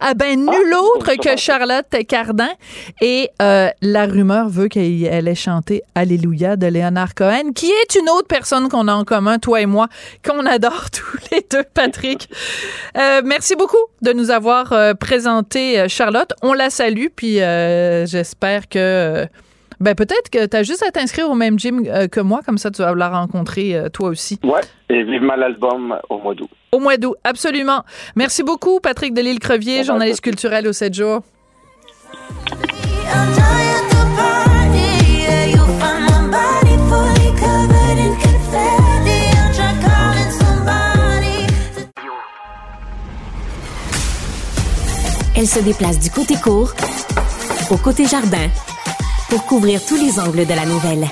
Ah 0.00 0.14
ben, 0.14 0.40
nul 0.40 0.74
ah, 0.74 0.80
autre 0.80 1.14
que 1.16 1.36
Charlotte 1.36 1.86
Cardin. 2.08 2.48
Et 3.02 3.28
euh, 3.42 3.68
la 3.82 4.06
rumeur 4.06 4.48
veut 4.48 4.68
qu'elle 4.68 5.28
ait 5.28 5.34
chanté 5.34 5.82
Alléluia 5.94 6.56
de 6.56 6.66
Léonard 6.66 7.14
Cohen, 7.14 7.52
qui 7.54 7.70
est 7.70 7.94
une 7.96 8.08
autre 8.08 8.26
personne 8.26 8.70
qu'on 8.70 8.88
a 8.88 8.94
en 8.94 9.04
commun, 9.04 9.38
toi 9.38 9.60
et 9.60 9.66
moi, 9.66 9.88
qu'on 10.26 10.46
adore 10.46 10.90
tous 10.92 11.18
les 11.30 11.46
deux, 11.50 11.64
Patrick. 11.74 12.30
Euh, 12.96 13.20
merci 13.22 13.54
beaucoup 13.54 13.76
de 14.00 14.14
nous 14.14 14.30
avoir 14.30 14.74
présenté 14.98 15.86
Charlotte. 15.88 16.32
On 16.40 16.54
la 16.54 16.70
salue, 16.70 17.08
puis 17.14 17.34
j'espère 17.34 18.66
que 18.70 19.28
ben 19.80 19.94
peut-être 19.94 20.28
que 20.30 20.46
tu 20.46 20.56
as 20.56 20.62
juste 20.62 20.84
à 20.86 20.90
t'inscrire 20.90 21.30
au 21.30 21.34
même 21.34 21.58
gym 21.58 21.84
euh, 21.86 22.06
que 22.06 22.20
moi, 22.20 22.40
comme 22.44 22.58
ça 22.58 22.70
tu 22.70 22.82
vas 22.82 22.94
la 22.94 23.08
rencontrer 23.08 23.74
euh, 23.74 23.88
toi 23.88 24.10
aussi. 24.10 24.38
Ouais, 24.44 24.60
et 24.90 25.02
vivement 25.02 25.36
l'album 25.36 25.96
au 26.10 26.18
mois 26.18 26.34
d'août. 26.34 26.50
Au 26.72 26.78
mois 26.78 26.98
d'août, 26.98 27.16
absolument. 27.24 27.84
Merci 28.14 28.42
beaucoup, 28.42 28.80
Patrick 28.80 29.14
Delisle-Crevier, 29.14 29.84
journaliste 29.84 30.20
culturel 30.20 30.68
au 30.68 30.72
7 30.72 30.94
jours. 30.94 31.20
Elle 45.36 45.46
se 45.46 45.60
déplace 45.60 45.98
du 45.98 46.10
côté 46.10 46.34
court 46.34 46.74
au 47.70 47.76
côté 47.78 48.04
jardin 48.04 48.48
pour 49.30 49.46
couvrir 49.46 49.80
tous 49.86 49.96
les 49.96 50.18
angles 50.18 50.44
de 50.44 50.54
la 50.54 50.66
nouvelle. 50.66 51.06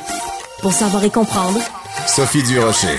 Pour 0.61 0.73
savoir 0.73 1.05
et 1.05 1.11
comprendre, 1.11 1.61
Sophie 2.07 2.43
Durocher. 2.43 2.99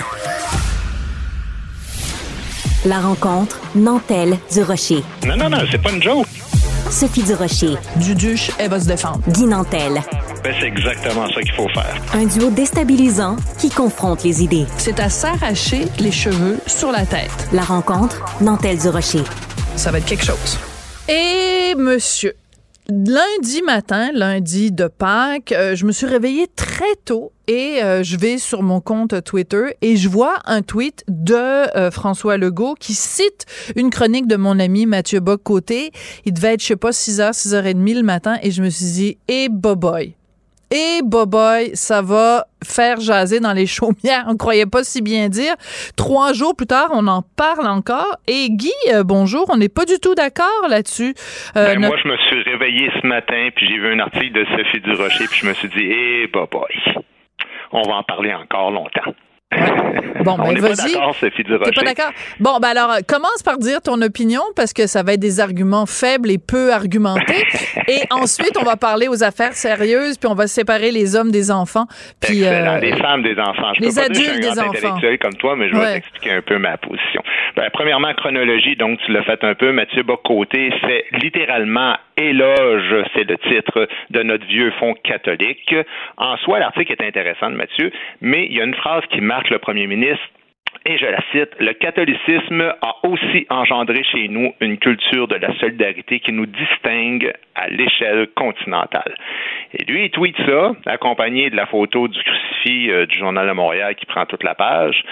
La 2.86 3.02
rencontre 3.02 3.60
Nantel 3.76 4.38
du 4.52 4.64
Rocher. 4.64 5.04
Non, 5.28 5.36
non, 5.36 5.50
non, 5.50 5.58
c'est 5.70 5.82
pas 5.82 5.92
une 5.92 6.02
joke. 6.02 6.26
Sophie 6.90 7.24
Durocher. 7.24 7.76
Duduche, 7.98 8.52
elle 8.58 8.70
va 8.70 8.80
se 8.80 8.88
défendre. 8.88 9.22
Guy 9.28 9.44
Nantel. 9.44 10.02
Ben, 10.42 10.56
c'est 10.58 10.68
exactement 10.68 11.28
ça 11.28 11.42
qu'il 11.42 11.52
faut 11.52 11.68
faire. 11.74 12.02
Un 12.14 12.26
duo 12.26 12.50
déstabilisant 12.50 13.36
qui 13.58 13.70
confronte 13.70 14.24
les 14.24 14.42
idées. 14.42 14.66
C'est 14.78 15.02
à 15.02 15.10
s'arracher 15.10 15.88
les 16.00 16.14
cheveux 16.14 16.60
sur 16.66 16.94
la 16.94 17.06
tête. 17.06 17.50
La 17.52 17.64
rencontre 17.64 18.24
Nantel 18.40 18.78
du 18.78 18.88
Rocher. 18.88 19.24
Ça 19.76 19.92
va 19.92 19.98
être 19.98 20.06
quelque 20.06 20.26
chose. 20.26 20.58
Et 21.10 21.76
monsieur, 21.76 22.36
lundi 22.90 23.62
matin, 23.62 24.12
lundi 24.14 24.72
de 24.72 24.88
Pâques, 24.88 25.52
euh, 25.52 25.76
je 25.76 25.86
me 25.86 25.92
suis 25.92 26.08
réveillée 26.08 26.48
très 26.56 26.96
tôt 27.06 27.32
et 27.48 27.84
euh, 27.84 28.04
je 28.04 28.18
vais 28.18 28.40
sur 28.40 28.64
mon 28.64 28.82
compte 28.82 29.24
Twitter 29.24 29.78
et 29.82 29.96
je 29.96 30.10
vois 30.10 30.38
un 30.46 30.64
tweet 30.64 31.04
de 31.08 31.36
euh, 31.36 31.92
François 31.92 32.38
Legault 32.38 32.76
qui 32.80 32.94
cite 32.94 33.46
une 33.76 33.92
chronique 33.92 34.28
de 34.28 34.36
mon 34.36 34.60
ami 34.60 34.88
Mathieu 34.88 35.20
Bock-Côté. 35.20 35.92
Il 36.26 36.34
devait 36.34 36.54
être, 36.54 36.62
je 36.62 36.68
sais 36.68 36.76
pas, 36.76 36.90
6h, 36.90 37.32
6h30 37.34 37.96
le 37.96 38.04
matin 38.04 38.38
et 38.42 38.50
je 38.50 38.64
me 38.64 38.70
suis 38.70 38.86
dit, 38.86 39.18
eh, 39.28 39.44
hey, 39.44 39.50
boy 39.50 40.16
et 40.72 41.02
Boboy, 41.04 41.72
ça 41.74 42.02
va 42.02 42.46
faire 42.64 43.00
jaser 43.00 43.40
dans 43.40 43.54
les 43.54 43.66
chaumières. 43.66 44.26
On 44.28 44.34
ne 44.34 44.38
croyait 44.38 44.66
pas 44.66 44.84
si 44.84 45.02
bien 45.02 45.30
dire. 45.30 45.56
Trois 45.96 46.34
jours 46.34 46.56
plus 46.56 46.68
tard, 46.68 46.90
on 46.94 47.08
en 47.08 47.24
parle 47.36 47.68
encore. 47.68 48.18
Et 48.28 48.50
Guy, 48.50 48.72
euh, 48.94 49.04
bonjour, 49.04 49.46
on 49.50 49.58
n'est 49.58 49.70
pas 49.70 49.86
du 49.86 50.00
tout 50.00 50.16
d'accord 50.16 50.68
là-dessus. 50.70 51.16
Euh, 51.56 51.74
ben, 51.74 51.80
moi, 51.80 51.96
je 52.04 52.08
me 52.08 52.18
suis 52.18 52.44
réveillé 52.44 52.92
ce 53.02 53.08
matin, 53.08 53.50
puis 53.56 53.68
j'ai 53.68 53.78
vu 53.78 53.94
un 53.94 54.00
article 54.00 54.32
de 54.32 54.46
Sophie 54.56 54.82
Durocher, 54.82 55.26
puis 55.28 55.40
je 55.42 55.48
me 55.48 55.54
suis 55.54 55.70
dit, 55.70 55.86
hé, 55.86 56.22
hey, 56.22 56.28
Boboy, 56.28 56.70
on 57.72 57.82
va 57.84 57.96
en 57.96 58.04
parler 58.04 58.34
encore 58.34 58.72
longtemps. 58.72 59.14
Bon, 60.24 60.36
ben, 60.38 60.60
vas-y. 60.60 60.94
T'es 61.32 61.44
pas 61.72 61.84
d'accord? 61.84 62.12
Bon, 62.40 62.60
ben 62.62 62.70
alors, 62.70 62.98
commence 63.08 63.42
par 63.44 63.58
dire 63.58 63.82
ton 63.82 64.02
opinion 64.02 64.42
parce 64.56 64.74
que 64.74 64.88
ça 64.88 65.04
va 65.04 65.14
être 65.14 65.20
des 65.20 65.40
arguments 65.40 65.86
faibles 65.86 66.30
et 66.30 66.38
peu 66.38 66.74
argumentés. 66.74 67.46
et 67.88 68.02
ensuite, 68.12 68.58
on 68.60 68.64
va 68.64 68.76
parler 68.76 69.08
aux 69.08 69.24
affaires 69.24 69.54
sérieuses, 69.54 70.18
puis 70.18 70.30
on 70.30 70.36
va 70.36 70.48
séparer 70.48 70.92
les 70.92 71.16
hommes 71.16 71.32
des 71.32 71.52
enfants. 71.52 71.86
Puis, 72.22 72.44
euh, 72.46 72.80
les 72.80 72.96
femmes 72.98 73.24
des 73.24 73.40
enfants. 73.40 73.74
Je 73.76 73.82
les 73.82 73.88
peux 73.90 73.96
pas 73.96 74.02
adultes 74.04 74.18
dire 74.18 74.36
que 74.36 74.44
je 74.44 74.50
suis 74.50 74.60
un 74.60 74.72
des 74.72 74.86
enfants. 74.86 75.18
comme 75.22 75.36
toi, 75.36 75.56
mais 75.56 75.70
je 75.70 75.76
vais 75.76 75.94
t'expliquer 75.94 76.32
un 76.32 76.42
peu 76.42 76.58
ma 76.58 76.78
position. 76.78 77.24
Ben, 77.56 77.70
premièrement, 77.74 78.14
chronologie, 78.14 78.76
donc 78.76 79.00
tu 79.06 79.12
l'as 79.12 79.24
fait 79.24 79.44
un 79.44 79.56
peu. 79.56 79.72
Mathieu 79.72 80.04
Bocoté 80.04 80.72
fait 80.82 81.06
littéralement 81.22 81.96
éloge, 82.20 83.06
c'est 83.16 83.28
le 83.28 83.38
titre 83.38 83.88
de 84.10 84.24
notre 84.24 84.46
vieux 84.46 84.72
fonds 84.80 84.94
catholique. 85.04 85.74
En 86.18 86.38
soi, 86.38 86.60
l'article 86.60 86.92
est 86.92 87.06
intéressant 87.06 87.50
de 87.50 87.56
Mathieu, 87.56 87.92
mais 88.22 88.46
il 88.46 88.58
y 88.58 88.62
a 88.62 88.66
une 88.66 88.76
phrase 88.76 89.04
qui 89.12 89.22
marque 89.22 89.50
le 89.50 89.60
premier 89.60 89.79
ministre 89.88 90.24
et 90.86 90.98
je 90.98 91.06
la 91.06 91.20
cite, 91.32 91.52
le 91.60 91.74
catholicisme 91.74 92.62
a 92.82 92.96
aussi 93.04 93.46
engendré 93.50 94.04
chez 94.04 94.28
nous 94.28 94.54
une 94.62 94.78
culture 94.78 95.28
de 95.28 95.36
la 95.36 95.54
solidarité 95.60 96.20
qui 96.20 96.32
nous 96.32 96.46
distingue 96.46 97.34
à 97.56 97.68
l'échelle 97.68 98.28
continentale. 98.36 99.16
Et 99.74 99.84
lui, 99.86 100.06
il 100.06 100.10
tweet 100.10 100.36
ça, 100.48 100.72
accompagné 100.86 101.50
de 101.50 101.56
la 101.56 101.66
photo 101.66 102.08
du 102.08 102.20
crucifix 102.24 102.92
euh, 102.92 103.06
du 103.06 103.20
Journal 103.20 103.48
de 103.48 103.52
Montréal 103.52 103.96
qui 103.96 104.06
prend 104.06 104.26
toute 104.26 104.44
la 104.44 104.56
page. 104.56 105.04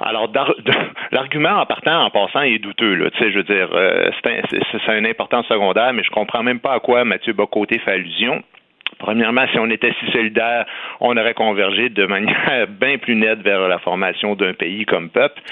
Alors, 0.00 0.30
l'argument 1.10 1.60
en 1.60 1.66
partant, 1.66 2.04
en 2.04 2.10
passant, 2.10 2.42
est 2.42 2.58
douteux. 2.58 3.10
Tu 3.12 3.18
sais, 3.18 3.32
je 3.32 3.38
veux 3.38 3.44
dire, 3.44 3.70
euh, 3.72 4.10
c'est 4.22 4.92
un, 4.92 4.98
une 4.98 5.06
importance 5.06 5.46
secondaire, 5.46 5.92
mais 5.94 6.04
je 6.04 6.10
comprends 6.10 6.42
même 6.42 6.60
pas 6.60 6.74
à 6.74 6.80
quoi 6.80 7.04
Mathieu 7.04 7.32
Bocoté 7.32 7.78
fait 7.78 7.92
allusion. 7.92 8.42
Premièrement, 9.04 9.44
si 9.52 9.58
on 9.58 9.68
était 9.68 9.92
si 10.00 10.10
solidaire, 10.12 10.64
on 10.98 11.14
aurait 11.18 11.34
convergé 11.34 11.90
de 11.90 12.06
manière 12.06 12.66
bien 12.80 12.96
plus 12.96 13.14
nette 13.14 13.42
vers 13.42 13.68
la 13.68 13.78
formation 13.78 14.34
d'un 14.34 14.54
pays 14.54 14.86
comme 14.86 15.10
peuple. 15.10 15.42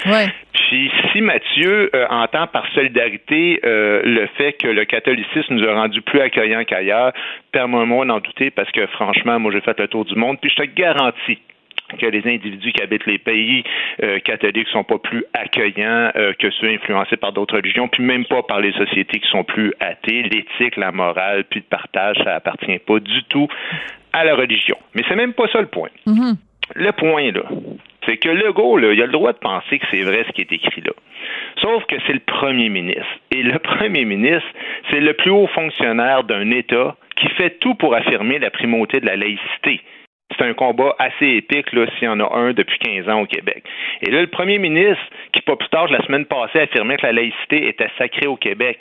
Puis 0.54 0.90
si 1.12 1.20
Mathieu 1.20 1.90
euh, 1.94 2.06
entend 2.08 2.46
par 2.46 2.66
solidarité 2.74 3.60
euh, 3.62 4.00
le 4.04 4.26
fait 4.38 4.54
que 4.54 4.68
le 4.68 4.86
catholicisme 4.86 5.54
nous 5.54 5.68
a 5.68 5.74
rendu 5.74 6.00
plus 6.00 6.20
accueillants 6.20 6.64
qu'ailleurs, 6.64 7.12
permets-moi 7.52 8.06
d'en 8.06 8.20
douter 8.20 8.50
parce 8.50 8.70
que 8.70 8.86
franchement, 8.86 9.38
moi 9.38 9.52
j'ai 9.52 9.60
fait 9.60 9.78
le 9.78 9.88
tour 9.88 10.06
du 10.06 10.14
monde, 10.14 10.38
puis 10.40 10.48
je 10.48 10.62
te 10.62 10.66
garantis 10.74 11.38
que 11.98 12.06
les 12.06 12.26
individus 12.26 12.72
qui 12.72 12.82
habitent 12.82 13.06
les 13.06 13.18
pays 13.18 13.64
euh, 14.02 14.18
catholiques 14.20 14.68
sont 14.68 14.84
pas 14.84 14.98
plus 14.98 15.24
accueillants 15.34 16.10
euh, 16.16 16.32
que 16.38 16.50
ceux 16.50 16.68
influencés 16.68 17.16
par 17.16 17.32
d'autres 17.32 17.56
religions, 17.56 17.88
puis 17.88 18.02
même 18.02 18.24
pas 18.24 18.42
par 18.42 18.60
les 18.60 18.72
sociétés 18.72 19.18
qui 19.20 19.28
sont 19.30 19.44
plus 19.44 19.72
athées. 19.80 20.22
L'éthique, 20.22 20.76
la 20.76 20.92
morale, 20.92 21.44
puis 21.44 21.60
le 21.60 21.66
partage, 21.66 22.16
ça 22.24 22.34
appartient 22.34 22.78
pas 22.78 23.00
du 23.00 23.22
tout 23.24 23.48
à 24.12 24.24
la 24.24 24.34
religion. 24.34 24.76
Mais 24.94 25.02
c'est 25.08 25.16
même 25.16 25.32
pas 25.32 25.48
ça 25.52 25.60
le 25.60 25.66
point. 25.66 25.90
Mm-hmm. 26.06 26.36
Le 26.74 26.92
point, 26.92 27.32
là, 27.32 27.42
c'est 28.06 28.16
que 28.16 28.28
Legault, 28.28 28.78
là, 28.78 28.92
il 28.92 29.02
a 29.02 29.06
le 29.06 29.12
droit 29.12 29.32
de 29.32 29.38
penser 29.38 29.78
que 29.78 29.86
c'est 29.90 30.02
vrai 30.02 30.24
ce 30.26 30.32
qui 30.32 30.42
est 30.42 30.52
écrit 30.52 30.82
là. 30.82 30.92
Sauf 31.60 31.84
que 31.86 31.96
c'est 32.06 32.12
le 32.12 32.20
premier 32.20 32.68
ministre. 32.68 33.06
Et 33.30 33.42
le 33.42 33.58
premier 33.78 34.04
ministre, 34.04 34.48
c'est 34.90 35.00
le 35.00 35.12
plus 35.14 35.30
haut 35.30 35.48
fonctionnaire 35.48 36.24
d'un 36.24 36.50
État 36.50 36.96
qui 37.16 37.28
fait 37.30 37.58
tout 37.60 37.74
pour 37.74 37.94
affirmer 37.94 38.38
la 38.38 38.50
primauté 38.50 39.00
de 39.00 39.06
la 39.06 39.16
laïcité. 39.16 39.80
C'est 40.36 40.44
un 40.44 40.54
combat 40.54 40.94
assez 40.98 41.26
épique, 41.26 41.72
là, 41.72 41.86
s'il 41.98 42.04
y 42.04 42.08
en 42.08 42.20
a 42.20 42.36
un 42.36 42.52
depuis 42.52 42.78
15 42.78 43.08
ans 43.08 43.22
au 43.22 43.26
Québec. 43.26 43.64
Et 44.02 44.10
là, 44.10 44.20
le 44.20 44.28
premier 44.28 44.58
ministre, 44.58 45.02
qui 45.32 45.40
pas 45.42 45.56
plus 45.56 45.68
tard, 45.68 45.88
la 45.88 46.02
semaine 46.04 46.26
passée, 46.26 46.60
affirmait 46.60 46.96
que 46.96 47.06
la 47.06 47.12
laïcité 47.12 47.68
était 47.68 47.90
sacrée 47.98 48.26
au 48.26 48.36
Québec, 48.36 48.78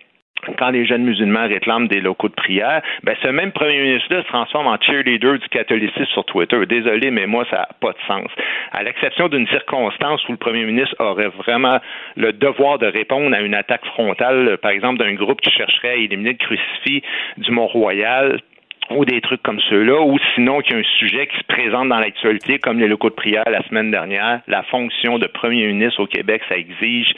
quand 0.58 0.70
les 0.70 0.86
jeunes 0.86 1.04
musulmans 1.04 1.48
réclament 1.48 1.88
des 1.88 2.02
locaux 2.02 2.30
de 2.30 2.34
prière, 2.34 2.82
ben 3.04 3.16
ce 3.22 3.28
même 3.28 3.52
premier 3.52 3.82
ministre-là 3.82 4.24
se 4.24 4.28
transforme 4.28 4.68
en 4.68 4.78
cheerleader 4.80 5.38
du 5.40 5.48
catholicisme 5.50 6.06
sur 6.06 6.26
Twitter. 6.26 6.66
Désolé, 6.66 7.12
mais 7.12 7.28
moi, 7.28 7.46
ça 7.50 7.58
n'a 7.58 7.70
pas 7.80 7.92
de 7.92 7.98
sens. 8.08 8.30
À 8.72 8.84
l'exception 8.84 9.28
d'une 9.28 9.48
circonstance 9.48 10.28
où 10.28 10.32
le 10.32 10.38
premier 10.38 10.66
ministre 10.66 10.96
aurait 11.00 11.30
vraiment 11.30 11.80
le 12.16 12.34
devoir 12.34 12.80
de 12.80 12.88
répondre 12.88 13.36
à 13.36 13.42
une 13.42 13.54
attaque 13.54 13.86
frontale, 13.86 14.58
par 14.62 14.72
exemple, 14.72 15.00
d'un 15.00 15.14
groupe 15.14 15.42
qui 15.42 15.52
chercherait 15.52 15.90
à 15.90 15.96
éliminer 15.96 16.32
le 16.32 16.38
crucifix 16.38 17.04
du 17.38 17.52
Mont-Royal, 17.52 18.40
ou 18.96 19.06
des 19.06 19.22
trucs 19.22 19.42
comme 19.44 19.60
ceux-là, 19.70 20.02
ou 20.02 20.18
sinon 20.36 20.62
qu'il 20.62 20.74
y 20.74 20.76
a 20.76 20.80
un 20.80 20.98
sujet 21.00 21.28
qui 21.28 21.38
se 21.38 21.44
présente 21.44 21.90
dans 21.90 22.00
l'actualité, 22.00 22.60
comme 22.60 22.80
les 22.80 22.88
locaux 22.88 23.10
de 23.10 23.16
prière 23.16 23.44
la 23.50 23.64
semaine 23.64 23.92
dernière, 23.92 24.42
la 24.48 24.64
fonction 24.64 25.20
de 25.20 25.28
premier 25.28 25.68
ministre 25.68 26.02
au 26.02 26.08
Québec, 26.08 26.42
ça 26.50 26.58
exige 26.58 27.14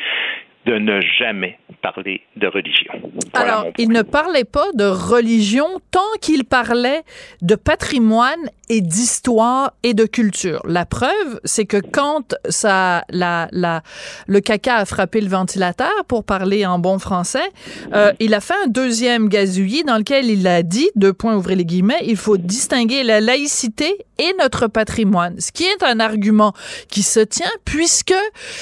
de 0.66 0.78
ne 0.78 1.02
jamais 1.20 1.60
parler 1.82 2.22
de 2.38 2.48
religion. 2.48 2.94
Alors, 3.34 3.66
il 3.78 3.90
ne 3.90 4.02
parlait 4.02 4.46
pas 4.46 4.68
de 4.74 4.86
religion 4.86 5.68
tant 5.92 6.00
qu'il 6.22 6.46
parlait 6.46 7.02
de 7.42 7.56
patrimoine 7.56 8.50
et 8.70 8.80
d'histoire 8.80 9.74
et 9.84 9.94
de 9.94 10.06
culture. 10.06 10.62
La 10.66 10.86
preuve, 10.86 11.40
c'est 11.44 11.66
que 11.66 11.78
quand 11.78 12.36
ça, 12.48 13.04
la, 13.10 13.50
la, 13.52 13.82
le 14.28 14.40
caca 14.40 14.78
a 14.78 14.86
frappé 14.86 15.20
le 15.20 15.28
ventilateur, 15.28 15.92
pour 16.08 16.24
parler 16.24 16.66
en 16.66 16.80
bon 16.80 16.98
français, 17.00 17.50
euh, 17.94 18.14
il 18.20 18.34
a 18.34 18.40
fait 18.40 18.56
un 18.64 18.68
deuxième 18.68 19.28
gazouillis 19.28 19.84
dans 19.84 19.98
lequel 19.98 20.26
il 20.26 20.48
a 20.48 20.64
dit, 20.64 20.90
deux 20.96 21.14
points, 21.14 21.36
ouvrez 21.36 21.56
les 21.56 21.66
guillemets, 21.66 22.00
il 22.04 22.18
faut 22.18 22.38
distinguer 22.38 23.04
la 23.04 23.20
laïcité 23.20 23.94
et 24.18 24.34
notre 24.40 24.68
patrimoine. 24.68 25.40
Ce 25.40 25.52
qui 25.52 25.64
est 25.64 25.84
un 25.84 26.00
argument 26.00 26.54
qui 26.88 27.04
se 27.04 27.20
tient 27.20 27.52
puisque 27.66 28.16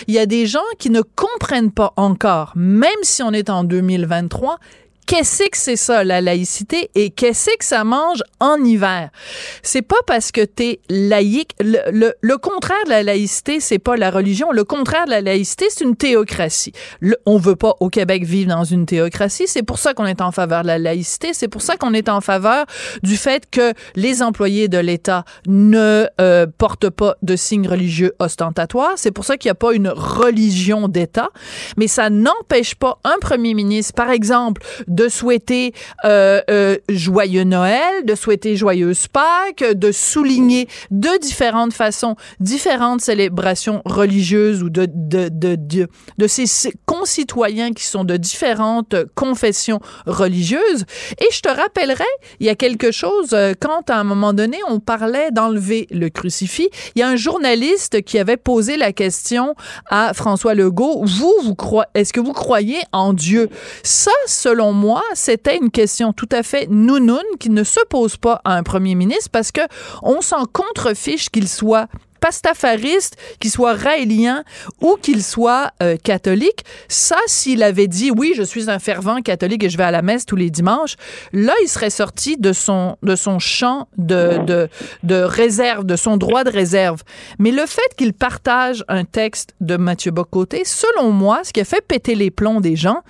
il 0.07 0.13
y 0.13 0.19
a 0.19 0.25
des 0.25 0.45
gens 0.45 0.59
qui 0.79 0.89
ne 0.89 1.01
comprennent 1.01 1.71
pas 1.71 1.90
encore, 1.95 2.53
même 2.55 2.89
si 3.03 3.23
on 3.23 3.31
est 3.31 3.49
en 3.49 3.63
2023, 3.63 4.57
qu'est-ce 5.11 5.43
que 5.43 5.57
c'est 5.57 5.75
ça, 5.75 6.05
la 6.05 6.21
laïcité, 6.21 6.89
et 6.95 7.09
qu'est-ce 7.09 7.57
que 7.57 7.65
ça 7.65 7.83
mange 7.83 8.23
en 8.39 8.63
hiver? 8.63 9.09
C'est 9.61 9.81
pas 9.81 9.97
parce 10.07 10.31
que 10.31 10.39
t'es 10.39 10.79
laïque. 10.89 11.51
Le, 11.59 12.13
le, 12.21 12.37
contraire 12.37 12.81
de 12.85 12.91
la 12.91 13.03
laïcité, 13.03 13.59
c'est 13.59 13.77
pas 13.77 13.97
la 13.97 14.09
religion. 14.09 14.53
Le 14.53 14.63
contraire 14.63 15.07
de 15.07 15.11
la 15.11 15.19
laïcité, 15.19 15.65
c'est 15.69 15.83
une 15.83 15.97
théocratie. 15.97 16.71
Le, 17.01 17.17
on 17.25 17.37
veut 17.37 17.57
pas 17.57 17.75
au 17.81 17.89
Québec 17.89 18.23
vivre 18.23 18.55
dans 18.55 18.63
une 18.63 18.85
théocratie. 18.85 19.47
C'est 19.47 19.63
pour 19.63 19.79
ça 19.79 19.93
qu'on 19.93 20.05
est 20.05 20.21
en 20.21 20.31
faveur 20.31 20.61
de 20.61 20.67
la 20.67 20.79
laïcité. 20.79 21.33
C'est 21.33 21.49
pour 21.49 21.61
ça 21.61 21.75
qu'on 21.75 21.93
est 21.93 22.07
en 22.07 22.21
faveur 22.21 22.65
du 23.03 23.17
fait 23.17 23.49
que 23.51 23.73
les 23.95 24.23
employés 24.23 24.69
de 24.69 24.77
l'État 24.77 25.25
ne 25.45 26.05
euh, 26.21 26.47
portent 26.57 26.89
pas 26.89 27.17
de 27.21 27.35
signes 27.35 27.67
religieux 27.67 28.13
ostentatoires. 28.19 28.93
C'est 28.95 29.11
pour 29.11 29.25
ça 29.25 29.35
qu'il 29.35 29.49
n'y 29.49 29.51
a 29.51 29.55
pas 29.55 29.73
une 29.73 29.89
religion 29.89 30.87
d'État. 30.87 31.31
Mais 31.75 31.87
ça 31.87 32.09
n'empêche 32.09 32.75
pas 32.75 32.99
un 33.03 33.17
premier 33.19 33.53
ministre, 33.53 33.93
par 33.93 34.09
exemple, 34.09 34.61
de 34.87 35.00
souhaiter 35.09 35.73
euh, 36.05 36.41
euh, 36.49 36.77
joyeux 36.89 37.43
Noël, 37.43 38.05
de 38.05 38.15
souhaiter 38.15 38.55
joyeuse 38.55 39.07
Pâques, 39.07 39.63
de 39.73 39.91
souligner 39.91 40.67
de 40.91 41.19
différentes 41.19 41.73
façons 41.73 42.15
différentes 42.39 43.01
célébrations 43.01 43.81
religieuses 43.85 44.63
ou 44.63 44.69
de 44.69 44.87
de 44.91 45.29
de 45.29 45.55
de, 45.55 45.87
de 46.17 46.27
ses 46.27 46.73
concitoyens 46.85 47.73
qui 47.73 47.85
sont 47.85 48.03
de 48.03 48.17
différentes 48.17 48.95
confessions 49.15 49.79
religieuses. 50.05 50.85
Et 51.19 51.27
je 51.31 51.41
te 51.41 51.49
rappellerai, 51.49 52.03
il 52.39 52.45
y 52.45 52.49
a 52.49 52.55
quelque 52.55 52.91
chose 52.91 53.29
euh, 53.33 53.53
quand 53.59 53.89
à 53.89 53.95
un 53.95 54.03
moment 54.03 54.33
donné 54.33 54.57
on 54.67 54.79
parlait 54.79 55.31
d'enlever 55.31 55.87
le 55.91 56.09
crucifix, 56.09 56.69
il 56.95 56.99
y 56.99 57.03
a 57.03 57.07
un 57.07 57.15
journaliste 57.15 58.01
qui 58.03 58.17
avait 58.19 58.37
posé 58.37 58.77
la 58.77 58.91
question 58.93 59.55
à 59.89 60.13
François 60.13 60.53
Legault, 60.53 61.03
vous 61.05 61.33
vous 61.43 61.55
croyez 61.55 61.87
est-ce 61.93 62.13
que 62.13 62.19
vous 62.19 62.33
croyez 62.33 62.79
en 62.91 63.13
Dieu? 63.13 63.49
Ça 63.83 64.11
selon 64.25 64.73
c'était 65.13 65.57
une 65.57 65.71
question 65.71 66.13
tout 66.13 66.29
à 66.31 66.43
fait 66.43 66.67
nounoune 66.69 67.19
qui 67.39 67.49
ne 67.49 67.63
se 67.63 67.79
pose 67.89 68.17
pas 68.17 68.41
à 68.43 68.55
un 68.55 68.63
premier 68.63 68.95
ministre 68.95 69.29
parce 69.31 69.51
que 69.51 69.61
on 70.01 70.21
s'en 70.21 70.45
contrefiche 70.45 71.29
qu'il 71.29 71.47
soit 71.47 71.87
pastafariste, 72.21 73.17
qu'il 73.39 73.51
soit 73.51 73.73
raélien 73.73 74.43
ou 74.79 74.95
qu'il 75.01 75.21
soit 75.23 75.71
euh, 75.81 75.97
catholique. 76.01 76.63
Ça, 76.87 77.17
s'il 77.25 77.63
avait 77.63 77.87
dit 77.87 78.11
oui, 78.11 78.33
je 78.35 78.43
suis 78.43 78.69
un 78.69 78.79
fervent 78.79 79.21
catholique 79.21 79.63
et 79.63 79.69
je 79.69 79.77
vais 79.77 79.83
à 79.83 79.91
la 79.91 80.03
messe 80.03 80.25
tous 80.25 80.35
les 80.35 80.49
dimanches, 80.49 80.95
là, 81.33 81.53
il 81.63 81.67
serait 81.67 81.89
sorti 81.89 82.37
de 82.37 82.53
son 82.53 82.97
de 83.01 83.15
son 83.15 83.39
champ 83.39 83.89
de 83.97 84.37
de, 84.45 84.69
de 85.03 85.15
réserve, 85.15 85.83
de 85.83 85.95
son 85.95 86.15
droit 86.15 86.43
de 86.43 86.51
réserve. 86.51 87.01
Mais 87.39 87.51
le 87.51 87.65
fait 87.65 87.95
qu'il 87.97 88.13
partage 88.13 88.85
un 88.87 89.03
texte 89.03 89.55
de 89.59 89.75
Mathieu 89.75 90.11
Bocoté, 90.11 90.63
selon 90.63 91.11
moi, 91.11 91.41
ce 91.43 91.51
qui 91.51 91.59
a 91.59 91.65
fait 91.65 91.81
péter 91.81 92.13
les 92.13 92.29
plombs 92.29 92.61
des 92.61 92.75
gens, 92.75 93.01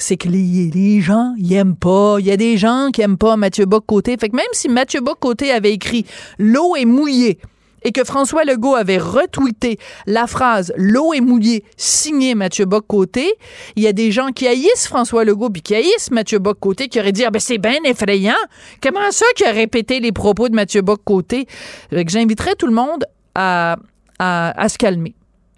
c'est 0.00 0.16
que 0.16 0.28
les, 0.28 1.00
gens, 1.00 1.34
ils 1.38 1.52
aiment 1.52 1.76
pas. 1.76 2.16
Il 2.18 2.26
y 2.26 2.30
a 2.30 2.36
des 2.36 2.56
gens 2.56 2.88
qui 2.92 3.02
aiment 3.02 3.18
pas 3.18 3.36
Mathieu 3.36 3.66
Bock-Côté. 3.66 4.16
Fait 4.18 4.28
que 4.28 4.36
même 4.36 4.46
si 4.52 4.68
Mathieu 4.68 5.00
Bock-Côté 5.00 5.52
avait 5.52 5.72
écrit 5.72 6.06
«L'eau 6.38 6.74
est 6.76 6.84
mouillée», 6.84 7.38
et 7.82 7.92
que 7.92 8.04
François 8.04 8.44
Legault 8.44 8.74
avait 8.74 8.98
retweeté 8.98 9.78
la 10.06 10.26
phrase 10.26 10.72
L'eau 10.76 11.14
est 11.14 11.20
mouillée, 11.20 11.64
signé 11.76 12.34
Mathieu 12.34 12.66
Bock-Côté, 12.66 13.32
il 13.76 13.82
y 13.82 13.86
a 13.86 13.92
des 13.92 14.10
gens 14.10 14.32
qui 14.32 14.46
haïssent 14.46 14.86
François 14.86 15.24
Legault 15.24 15.48
puis 15.48 15.62
qui 15.62 15.74
haïssent 15.74 16.10
Mathieu 16.10 16.38
Bock-Côté 16.38 16.88
qui 16.88 17.00
auraient 17.00 17.12
dit 17.12 17.24
ah 17.24 17.30
ben 17.30 17.38
c'est 17.38 17.56
bien 17.56 17.78
effrayant. 17.84 18.34
Comment 18.82 19.10
ça 19.10 19.24
qui 19.34 19.44
a 19.44 19.52
répété 19.52 20.00
les 20.00 20.12
propos 20.12 20.48
de 20.48 20.54
Mathieu 20.54 20.82
Bock-Côté? 20.82 21.46
J'inviterais 21.90 22.54
tout 22.54 22.66
le 22.66 22.74
monde 22.74 23.06
à, 23.34 23.76
à, 24.18 24.62
à 24.62 24.68
se 24.68 24.76
calmer. 24.76 25.14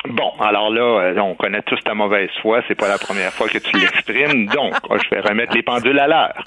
Bon, 0.09 0.33
alors 0.41 0.71
là, 0.71 0.83
euh, 0.83 1.19
on 1.21 1.35
connaît 1.35 1.63
tous 1.63 1.81
ta 1.85 1.95
mauvaise 1.95 2.31
foi. 2.41 2.61
C'est 2.67 2.75
pas 2.75 2.89
la 2.89 2.99
première 2.99 3.33
fois 3.33 3.49
que 3.49 3.59
tu 3.59 3.77
l'exprimes. 3.77 4.47
Donc, 4.47 4.75
je 4.91 5.11
vais 5.11 5.21
remettre 5.21 5.55
les 5.55 5.63
pendules 5.63 5.99
à 5.99 6.09
l'heure. 6.09 6.45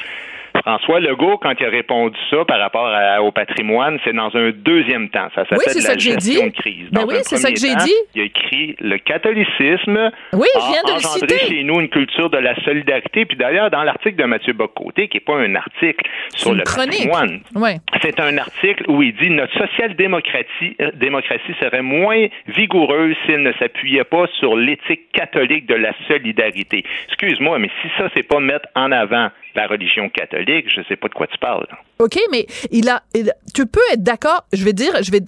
François 0.62 1.00
Legault, 1.00 1.38
quand 1.38 1.54
il 1.60 1.65
a 1.65 1.70
répondu 1.70 2.18
ça 2.30 2.46
par 2.46 2.60
rapport 2.60 2.91
au 3.22 3.32
patrimoine, 3.32 4.00
c'est 4.04 4.13
dans 4.13 4.36
un 4.36 4.52
deuxième 4.52 5.10
temps. 5.10 5.28
Ça 5.36 5.44
s'appelle 5.44 5.74
oui, 5.76 5.84
la 5.84 5.98
gestion 5.98 6.48
de 6.48 6.52
crise. 6.52 6.88
Ben 6.91 7.06
oui, 7.08 7.15
c'est 7.22 7.38
ça 7.38 7.52
que 7.52 7.60
j'ai 7.60 7.76
dit. 7.76 7.94
Il 8.15 8.22
a 8.22 8.26
écrit 8.26 8.76
le 8.80 8.98
catholicisme 8.98 10.12
oui, 10.34 10.48
a 10.56 10.60
viens 10.60 10.82
de 10.86 10.91
engendré 10.98 11.39
chez 11.39 11.63
nous 11.63 11.80
une 11.80 11.89
culture 11.89 12.30
de 12.30 12.38
la 12.38 12.56
solidarité. 12.63 13.26
Puis 13.26 13.38
d'ailleurs, 13.38 13.70
dans 13.70 13.84
l'article 13.84 14.15
de 14.15 14.24
Mathieu 14.26 14.54
Bocoté, 14.54 15.08
qui 15.08 15.18
n'est 15.18 15.22
pas 15.22 15.38
un 15.38 15.56
article 15.56 16.10
sur 16.36 16.54
le 16.54 16.63
patrimoine, 16.63 17.41
ouais. 17.56 17.78
c'est 18.02 18.20
un 18.20 18.38
article 18.38 18.86
où 18.88 19.02
il 19.02 19.15
dit 19.15 19.30
notre 19.30 19.54
social-démocratie 19.58 20.76
euh, 20.82 20.91
démocratie 20.96 21.54
serait 21.60 21.82
moins 21.82 22.28
vigoureuse 22.48 23.15
s'il 23.26 23.41
ne 23.44 23.52
s'appuyait 23.54 24.04
pas 24.04 24.26
sur 24.39 24.56
l'éthique 24.56 25.12
catholique 25.12 25.65
de 25.65 25.76
la 25.76 25.94
solidarité. 26.08 26.84
Excuse-moi, 27.08 27.60
mais 27.60 27.70
si 27.82 27.88
ça, 27.98 28.10
c'est 28.13 28.28
pas 28.28 28.39
mettre 28.39 28.68
en 28.76 28.91
avant 28.91 29.30
la 29.56 29.68
religion 29.68 30.10
catholique, 30.10 30.70
je 30.74 30.82
ne 30.82 30.86
sais 30.86 30.96
pas 30.96 31.08
de 31.08 31.13
quoi 31.13 31.28
tu 31.28 31.38
parles. 31.38 31.68
OK, 32.00 32.20
mais 32.32 32.46
il 32.72 32.89
a, 32.89 33.04
tu 33.54 33.65
peux 33.65 33.82
être 33.91 34.04
d'accord, 34.04 34.46
je 34.54 34.63
vais 34.63 34.74
dire, 34.74 34.91
je 35.02 35.12
vais 35.12 35.22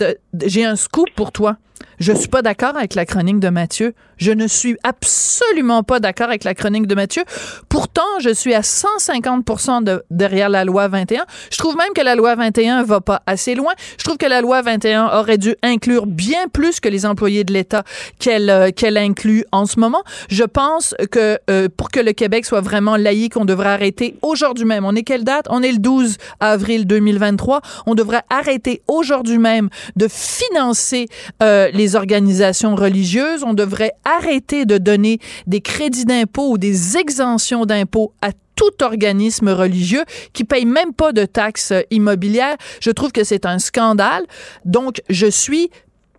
j'ai 0.46 0.66
un 0.66 0.76
scoop 0.76 1.10
pour 1.16 1.32
toi. 1.32 1.58
Je 2.00 2.14
suis 2.14 2.28
pas 2.28 2.44
d'accord 2.44 2.76
avec 2.78 2.94
la 2.94 3.06
chronique 3.06 3.40
de 3.40 3.50
Mathieu. 3.50 3.94
Je 4.18 4.32
ne 4.32 4.48
suis 4.48 4.78
absolument 4.84 5.82
pas 5.84 6.00
d'accord 6.00 6.28
avec 6.28 6.44
la 6.44 6.54
chronique 6.54 6.86
de 6.86 6.94
Mathieu. 6.94 7.24
Pourtant, 7.70 8.20
je 8.20 8.30
suis 8.30 8.54
à 8.54 8.62
150 8.62 9.84
de, 9.84 10.04
derrière 10.12 10.50
la 10.50 10.64
loi 10.64 10.88
21. 10.88 11.26
Je 11.52 11.58
trouve 11.58 11.76
même 11.76 11.94
que 11.96 12.02
la 12.02 12.16
loi 12.16 12.36
21 12.36 12.84
va 12.84 13.02
pas 13.02 13.22
assez 13.26 13.56
loin. 13.56 13.74
Je 13.98 14.04
trouve 14.04 14.18
que 14.18 14.26
la 14.28 14.42
loi 14.42 14.62
21 14.62 15.08
aurait 15.20 15.38
dû 15.40 15.56
inclure 15.64 16.06
bien 16.06 16.48
plus 16.48 16.80
que 16.80 16.90
les 16.90 17.06
employés 17.06 17.44
de 17.44 17.54
l'État 17.54 17.84
qu'elle 18.20 18.50
euh, 18.50 18.70
qu'elle 18.72 18.98
inclut 18.98 19.46
en 19.52 19.66
ce 19.66 19.80
moment. 19.80 20.04
Je 20.30 20.44
pense 20.44 20.94
que 21.12 21.40
euh, 21.50 21.68
pour 21.76 21.90
que 21.90 22.00
le 22.00 22.14
Québec 22.14 22.46
soit 22.46 22.62
vraiment 22.62 22.96
laïque, 22.96 23.38
on 23.38 23.46
devrait 23.46 23.70
arrêter 23.70 24.18
aujourd'hui 24.22 24.66
même. 24.66 24.86
On 24.86 24.96
est 24.96 25.04
quelle 25.04 25.24
date? 25.24 25.46
On 25.50 25.64
est 25.64 25.72
le 25.72 25.80
12 25.80 26.18
avril 26.40 26.86
2023. 26.86 27.62
On 27.86 27.96
devrait 27.96 28.24
arrêter 28.30 28.82
aujourd'hui 28.88 29.38
même 29.38 29.70
de 29.96 30.08
financer 30.08 31.08
euh, 31.42 31.70
les 31.74 31.87
organisations 31.96 32.76
religieuses. 32.76 33.44
On 33.44 33.54
devrait 33.54 33.94
arrêter 34.06 34.66
de 34.66 34.78
donner 34.78 35.20
des 35.46 35.62
crédits 35.62 36.06
d'impôt 36.06 36.52
ou 36.52 36.58
des 36.58 36.98
exemptions 36.98 37.66
d'impôt 37.66 38.14
à 38.22 38.32
tout 38.56 38.84
organisme 38.84 39.50
religieux 39.50 40.04
qui 40.34 40.44
paye 40.44 40.66
même 40.66 40.94
pas 40.94 41.12
de 41.14 41.26
taxes 41.26 41.74
immobilières. 41.92 42.58
Je 42.82 42.92
trouve 42.92 43.12
que 43.12 43.24
c'est 43.24 43.46
un 43.46 43.60
scandale. 43.60 44.24
Donc, 44.66 45.02
je 45.10 45.28
suis 45.28 45.70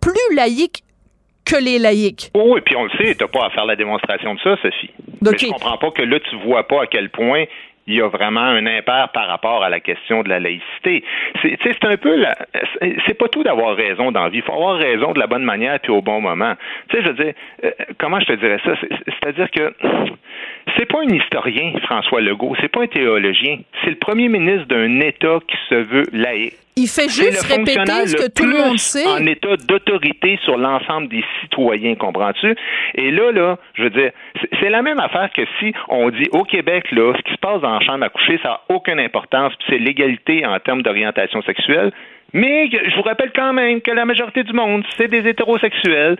plus 0.01 0.35
laïque 0.35 0.83
que 1.45 1.61
les 1.61 1.79
laïcs. 1.79 2.31
Oh, 2.33 2.57
et 2.57 2.61
puis 2.61 2.75
on 2.75 2.83
le 2.83 2.91
sait, 2.97 3.15
t'as 3.15 3.27
pas 3.27 3.47
à 3.47 3.49
faire 3.49 3.65
la 3.65 3.75
démonstration 3.75 4.35
de 4.35 4.39
ça, 4.39 4.55
Sophie. 4.61 4.91
Mais 5.21 5.37
je 5.37 5.47
comprends 5.47 5.77
pas 5.77 5.91
que 5.91 6.03
là, 6.03 6.19
tu 6.19 6.35
vois 6.45 6.67
pas 6.67 6.83
à 6.83 6.87
quel 6.87 7.09
point 7.09 7.45
il 7.89 7.95
y 7.95 8.01
a 8.01 8.07
vraiment 8.07 8.41
un 8.41 8.67
impair 8.67 9.09
par 9.09 9.27
rapport 9.27 9.63
à 9.63 9.69
la 9.69 9.79
question 9.79 10.21
de 10.21 10.29
la 10.29 10.39
laïcité. 10.39 11.03
C'est 11.41 11.85
un 11.85 11.97
peu 11.97 12.15
la, 12.17 12.35
c'est 13.07 13.15
pas 13.15 13.27
tout 13.29 13.41
d'avoir 13.41 13.75
raison 13.75 14.11
dans 14.11 14.23
la 14.23 14.29
vie. 14.29 14.37
Il 14.37 14.43
faut 14.43 14.53
avoir 14.53 14.77
raison 14.77 15.11
de 15.11 15.19
la 15.19 15.25
bonne 15.25 15.43
manière 15.43 15.79
puis 15.79 15.91
au 15.91 16.01
bon 16.01 16.21
moment. 16.21 16.53
Tu 16.89 16.97
sais, 16.97 17.03
je 17.03 17.07
veux 17.09 17.23
dire, 17.23 17.33
euh, 17.63 17.71
comment 17.97 18.19
je 18.19 18.27
te 18.27 18.33
dirais 18.33 18.59
ça? 18.63 18.73
C'est-à-dire 19.07 19.49
que 19.49 19.73
c'est 20.77 20.85
pas 20.85 20.99
un 21.01 21.13
historien, 21.13 21.73
François 21.83 22.21
Legault, 22.21 22.55
c'est 22.61 22.69
pas 22.71 22.83
un 22.83 22.87
théologien, 22.87 23.57
c'est 23.83 23.89
le 23.91 23.95
premier 23.97 24.27
ministre 24.29 24.65
d'un 24.67 24.99
État 25.01 25.39
qui 25.47 25.57
se 25.69 25.75
veut 25.75 26.05
laïque. 26.13 26.53
Il 26.77 26.87
fait 26.87 27.09
juste 27.09 27.43
le 27.51 27.57
répéter 27.57 28.07
ce 28.07 28.15
que 28.15 28.21
le 28.23 28.29
tout 28.33 28.45
le 28.45 28.57
monde 28.57 28.77
sait. 28.77 29.05
En 29.05 29.25
état 29.25 29.57
d'autorité 29.67 30.39
sur 30.45 30.57
l'ensemble 30.57 31.09
des 31.09 31.25
citoyens, 31.41 31.95
comprends-tu? 31.95 32.55
Et 32.95 33.11
là, 33.11 33.33
là, 33.33 33.57
je 33.73 33.83
veux 33.83 33.89
dire, 33.89 34.11
c'est- 34.61 34.69
la 34.69 34.81
même 34.81 34.99
affaire 34.99 35.29
que 35.33 35.41
si 35.59 35.73
on 35.89 36.09
dit 36.09 36.29
au 36.31 36.43
Québec, 36.43 36.89
là, 36.91 37.13
ce 37.17 37.21
qui 37.23 37.33
se 37.33 37.37
passe 37.39 37.59
dans 37.59 37.73
la 37.77 37.81
chambre 37.85 38.05
à 38.05 38.09
coucher, 38.09 38.39
ça 38.41 38.49
n'a 38.49 38.61
aucune 38.69 38.99
importance, 38.99 39.53
puis 39.57 39.67
c'est 39.71 39.77
l'égalité 39.79 40.45
en 40.45 40.57
termes 40.59 40.81
d'orientation 40.81 41.41
sexuelle. 41.41 41.91
Mais 42.31 42.69
je 42.71 42.95
vous 42.95 43.01
rappelle 43.01 43.31
quand 43.35 43.51
même 43.51 43.81
que 43.81 43.91
la 43.91 44.05
majorité 44.05 44.43
du 44.43 44.53
monde, 44.53 44.85
c'est 44.97 45.07
des 45.09 45.27
hétérosexuels. 45.27 46.15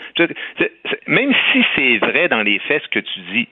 Même 1.08 1.34
si 1.54 1.64
c'est 1.78 1.98
vrai 2.00 2.28
dans 2.28 2.42
les 2.42 2.60
faits 2.68 2.84
ce 2.84 2.90
que 2.90 3.00
tu 3.00 3.20
dis, 3.32 3.48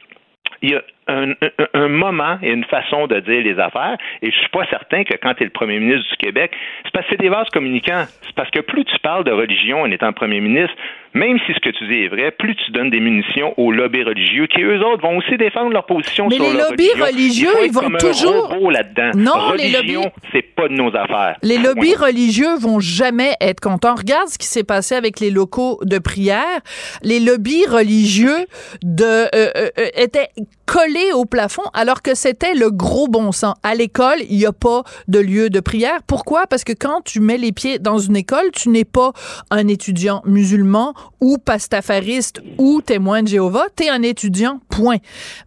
il 0.61 0.69
y 0.71 0.75
a 0.75 0.83
un, 1.07 1.31
un- 1.31 1.67
un 1.73 1.87
moment 1.87 2.37
et 2.41 2.51
une 2.51 2.65
façon 2.65 3.07
de 3.07 3.19
dire 3.19 3.41
les 3.43 3.59
affaires, 3.59 3.97
et 4.21 4.31
je 4.31 4.37
suis 4.37 4.49
pas 4.49 4.65
certain 4.69 5.03
que 5.03 5.15
quand 5.21 5.33
tu 5.35 5.43
es 5.43 5.45
le 5.45 5.51
premier 5.51 5.79
ministre 5.79 6.09
du 6.09 6.17
Québec, 6.17 6.51
c'est 6.83 6.91
parce 6.91 7.05
que 7.05 7.11
c'est 7.11 7.21
des 7.21 7.29
vases 7.29 7.49
communicants. 7.53 8.05
C'est 8.25 8.35
parce 8.35 8.49
que 8.51 8.59
plus 8.59 8.85
tu 8.85 8.97
parles 8.99 9.23
de 9.23 9.31
religion 9.31 9.81
en 9.81 9.91
étant 9.91 10.11
premier 10.13 10.41
ministre, 10.41 10.75
même 11.13 11.39
si 11.47 11.53
ce 11.53 11.59
que 11.59 11.69
tu 11.69 11.87
dis 11.87 12.03
est 12.03 12.07
vrai, 12.09 12.31
plus 12.31 12.55
tu 12.55 12.71
donnes 12.71 12.89
des 12.91 12.99
munitions 12.99 13.53
aux 13.57 13.71
lobbies 13.71 14.03
religieux 14.03 14.45
qui, 14.47 14.61
eux 14.61 14.79
autres, 14.85 15.01
vont 15.01 15.17
aussi 15.17 15.35
défendre 15.37 15.71
leur 15.71 15.85
position 15.85 16.27
Mais 16.27 16.35
sur 16.35 16.43
les 16.43 16.53
leur 16.57 16.69
lobbies 16.69 16.89
religion. 16.91 17.05
religieux, 17.05 17.49
ils 17.65 17.71
vont 17.71 17.81
comme 17.81 17.97
toujours- 17.97 18.71
là-dedans. 18.71 19.11
Non, 19.15 19.53
les 19.57 19.63
religion, 19.71 20.01
lobbies- 20.01 20.13
c'est 20.31 20.41
pas 20.55 20.67
de 20.67 20.73
nos 20.73 20.89
affaires. 20.95 21.37
Les 21.41 21.57
lobbies 21.57 21.95
Point. 21.95 22.07
religieux 22.07 22.55
vont 22.59 22.79
jamais 22.79 23.31
être 23.41 23.59
contents. 23.61 23.95
Regarde 23.95 24.27
ce 24.27 24.37
qui 24.37 24.45
s'est 24.47 24.63
passé 24.65 24.95
avec 24.95 25.19
les 25.19 25.31
locaux 25.31 25.79
de 25.83 25.97
prière. 25.97 26.59
Les 27.01 27.19
lobbies 27.19 27.65
religieux 27.67 28.45
de, 28.83 29.03
euh, 29.03 29.27
euh, 29.33 29.69
euh, 29.79 29.85
étaient 29.95 30.27
collés 30.67 30.96
au 31.13 31.25
plafond 31.25 31.63
alors 31.73 32.01
que 32.01 32.15
c'était 32.15 32.53
le 32.53 32.71
gros 32.71 33.07
bon 33.07 33.31
sens. 33.31 33.55
À 33.63 33.75
l'école, 33.75 34.19
il 34.29 34.37
n'y 34.37 34.45
a 34.45 34.53
pas 34.53 34.83
de 35.07 35.19
lieu 35.19 35.49
de 35.49 35.59
prière. 35.59 35.99
Pourquoi? 36.05 36.47
Parce 36.47 36.63
que 36.63 36.73
quand 36.73 37.01
tu 37.03 37.19
mets 37.19 37.37
les 37.37 37.51
pieds 37.51 37.79
dans 37.79 37.99
une 37.99 38.15
école, 38.15 38.51
tu 38.53 38.69
n'es 38.69 38.85
pas 38.85 39.13
un 39.49 39.67
étudiant 39.67 40.21
musulman 40.25 40.93
ou 41.21 41.37
pastafariste 41.37 42.41
ou 42.57 42.81
témoin 42.81 43.23
de 43.23 43.27
Jéhovah. 43.27 43.65
Tu 43.75 43.83
es 43.83 43.89
un 43.89 44.01
étudiant, 44.01 44.59
point. 44.69 44.97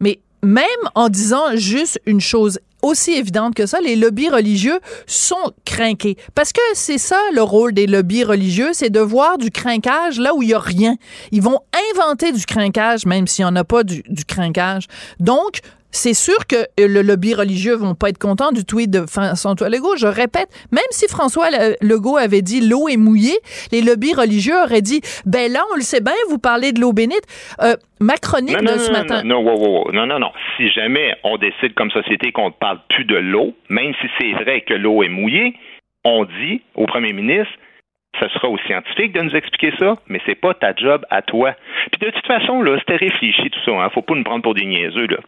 Mais 0.01 0.21
même 0.43 0.67
en 0.95 1.09
disant 1.09 1.55
juste 1.55 2.01
une 2.07 2.21
chose 2.21 2.59
aussi 2.83 3.13
évidente 3.13 3.55
que 3.55 3.67
ça, 3.67 3.81
les 3.81 3.97
lobbies 3.97 4.29
religieux 4.29 4.81
sont 5.07 5.53
crinqués. 5.65 6.17
Parce 6.35 6.53
que 6.53 6.61
c'est 6.75 6.99
ça 6.99 7.19
le 7.35 7.43
rôle 7.43 7.73
des 7.73 7.87
lobbies 7.87 8.25
religieux, 8.25 8.71
c'est 8.73 8.91
de 8.91 9.01
voir 9.01 9.39
du 9.39 9.51
crinquage 9.51 10.19
là 10.19 10.35
où 10.35 10.43
il 10.43 10.51
y 10.51 10.55
a 10.55 10.59
rien. 10.59 10.97
Ils 11.33 11.43
vont 11.43 11.61
inventer 11.93 12.33
du 12.33 12.45
crinquage 12.45 13.07
même 13.07 13.27
s'il 13.27 13.45
n'y 13.45 13.51
en 13.51 13.57
a 13.57 13.65
pas 13.65 13.85
du, 13.85 14.03
du 14.09 14.25
crinquage. 14.25 14.87
Donc, 15.19 15.61
c'est 15.93 16.15
sûr 16.15 16.47
que 16.47 16.57
le 16.79 17.03
lobby 17.03 17.35
religieux 17.35 17.75
vont 17.75 17.95
pas 17.95 18.09
être 18.11 18.19
contents 18.19 18.53
du 18.53 18.65
tweet 18.65 18.91
de 18.91 19.05
François 19.07 19.69
Legault. 19.69 19.97
Je 19.97 20.07
répète, 20.07 20.49
même 20.73 20.83
si 20.91 21.07
François 21.09 21.51
Le- 21.51 21.77
Legault 21.81 22.17
avait 22.17 22.43
dit 22.43 22.61
l'eau 22.67 22.89
est 22.89 22.97
mouillée, 22.97 23.39
les 23.73 23.83
lobbies 23.83 24.15
religieux 24.15 24.55
auraient 24.65 24.83
dit 24.83 25.01
ben 25.27 25.51
là 25.53 25.61
on 25.73 25.77
le 25.77 25.83
sait 25.83 26.01
bien, 26.01 26.13
vous 26.29 26.39
parlez 26.39 26.73
de 26.73 26.81
l'eau 26.81 26.93
bénite. 26.93 27.23
Euh, 27.63 27.75
ma 28.01 28.17
chronique 28.17 28.57
Non, 28.61 28.73
de 28.73 28.79
non, 28.79 28.85
ce 28.85 28.91
non, 28.93 28.99
matin. 28.99 29.23
non, 29.25 29.39
wow, 29.43 29.59
wow. 29.85 29.93
non, 29.93 30.07
non, 30.07 30.19
non. 30.19 30.31
Si 30.57 30.69
jamais 30.69 31.15
on 31.25 31.37
décide 31.39 31.75
comme 31.75 31.91
société 31.91 32.33
qu'on 32.33 32.47
ne 32.47 32.55
parle 32.55 32.79
plus 32.89 33.05
de 33.05 33.17
l'eau, 33.17 33.55
même 33.69 33.93
si 34.01 34.07
c'est 34.19 34.33
vrai 34.43 34.63
que 34.63 34.75
l'eau 34.75 35.03
est 35.03 35.09
mouillée, 35.09 35.55
on 36.05 36.25
dit 36.25 36.63
au 36.77 36.87
premier 36.87 37.13
ministre, 37.13 37.53
ce 38.21 38.29
sera 38.31 38.49
aux 38.49 38.59
scientifiques 38.67 39.13
de 39.13 39.21
nous 39.23 39.37
expliquer 39.37 39.73
ça, 39.79 39.97
mais 40.09 40.21
c'est 40.27 40.35
pas 40.35 40.53
ta 40.55 40.75
job 40.75 41.05
à 41.11 41.23
toi. 41.23 41.55
Puis 41.93 42.01
de 42.01 42.11
toute 42.11 42.27
façon, 42.27 42.61
là, 42.63 42.77
c'était 42.81 42.97
réfléchi 42.97 43.51
tout 43.51 43.61
ça, 43.65 43.71
hein. 43.73 43.89
Faut 43.95 44.03
pas 44.03 44.15
nous 44.15 44.25
prendre 44.25 44.43
pour 44.43 44.55
des 44.55 44.67
niaiseux, 44.67 45.07
là. 45.07 45.19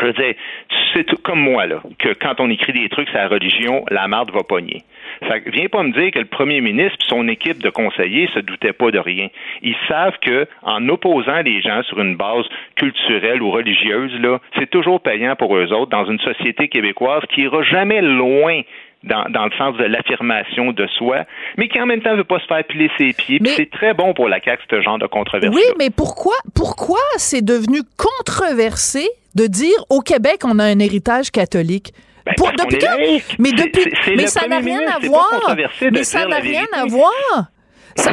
Je 0.00 0.06
veux 0.06 0.12
dire, 0.14 0.34
tu 0.68 0.76
sais 0.94 1.04
tout 1.04 1.16
comme 1.22 1.40
moi, 1.40 1.66
là, 1.66 1.82
que 1.98 2.14
quand 2.14 2.40
on 2.40 2.50
écrit 2.50 2.72
des 2.72 2.88
trucs 2.88 3.08
sur 3.08 3.18
la 3.18 3.28
religion, 3.28 3.84
la 3.90 4.08
marde 4.08 4.30
va 4.32 4.42
pogner. 4.42 4.82
Fait 5.28 5.42
que 5.42 5.50
viens 5.50 5.68
pas 5.68 5.82
me 5.82 5.92
dire 5.92 6.10
que 6.10 6.18
le 6.18 6.24
premier 6.24 6.60
ministre 6.60 6.96
et 7.00 7.08
son 7.08 7.28
équipe 7.28 7.62
de 7.62 7.70
conseillers 7.70 8.28
se 8.34 8.40
doutaient 8.40 8.72
pas 8.72 8.90
de 8.90 8.98
rien. 8.98 9.28
Ils 9.62 9.76
savent 9.88 10.18
que 10.20 10.46
en 10.62 10.88
opposant 10.88 11.42
les 11.42 11.60
gens 11.60 11.82
sur 11.84 12.00
une 12.00 12.16
base 12.16 12.46
culturelle 12.76 13.42
ou 13.42 13.50
religieuse, 13.50 14.12
là, 14.20 14.40
c'est 14.58 14.70
toujours 14.70 15.00
payant 15.00 15.36
pour 15.36 15.56
eux 15.56 15.72
autres 15.72 15.90
dans 15.90 16.06
une 16.06 16.20
société 16.20 16.68
québécoise 16.68 17.22
qui 17.28 17.42
ira 17.42 17.62
jamais 17.62 18.00
loin 18.00 18.62
dans, 19.04 19.24
dans 19.30 19.44
le 19.44 19.52
sens 19.58 19.76
de 19.76 19.84
l'affirmation 19.84 20.72
de 20.72 20.86
soi, 20.86 21.24
mais 21.58 21.68
qui 21.68 21.80
en 21.80 21.86
même 21.86 22.00
temps 22.00 22.16
veut 22.16 22.24
pas 22.24 22.38
se 22.38 22.46
faire 22.46 22.64
piler 22.64 22.90
ses 22.98 23.12
pieds. 23.12 23.40
C'est 23.44 23.70
très 23.70 23.94
bon 23.94 24.14
pour 24.14 24.28
la 24.28 24.40
CAQ, 24.40 24.62
ce 24.70 24.80
genre 24.80 24.98
de 24.98 25.06
controverse. 25.06 25.54
Oui, 25.54 25.62
mais 25.78 25.90
pourquoi, 25.90 26.34
pourquoi 26.54 27.00
c'est 27.16 27.44
devenu 27.44 27.80
controversé 27.96 29.08
de 29.34 29.46
dire 29.46 29.84
au 29.90 30.00
Québec 30.00 30.40
on 30.44 30.58
a 30.58 30.64
un 30.64 30.78
héritage 30.78 31.30
catholique? 31.30 31.92
Ben, 32.24 32.34
Pour- 32.36 32.52
depuis 32.52 32.78
quand? 32.78 32.96
Mais 33.38 33.50
depuis, 33.52 33.92
mais 34.16 34.26
ça 34.28 34.46
n'a 34.46 34.58
rien 34.58 34.80
à 34.88 34.98
voir. 35.04 35.56
Mais 35.90 36.04
ça 36.04 36.24
n'a 36.26 36.36
rien 36.36 36.66
à 36.72 36.84
voir. 36.86 37.48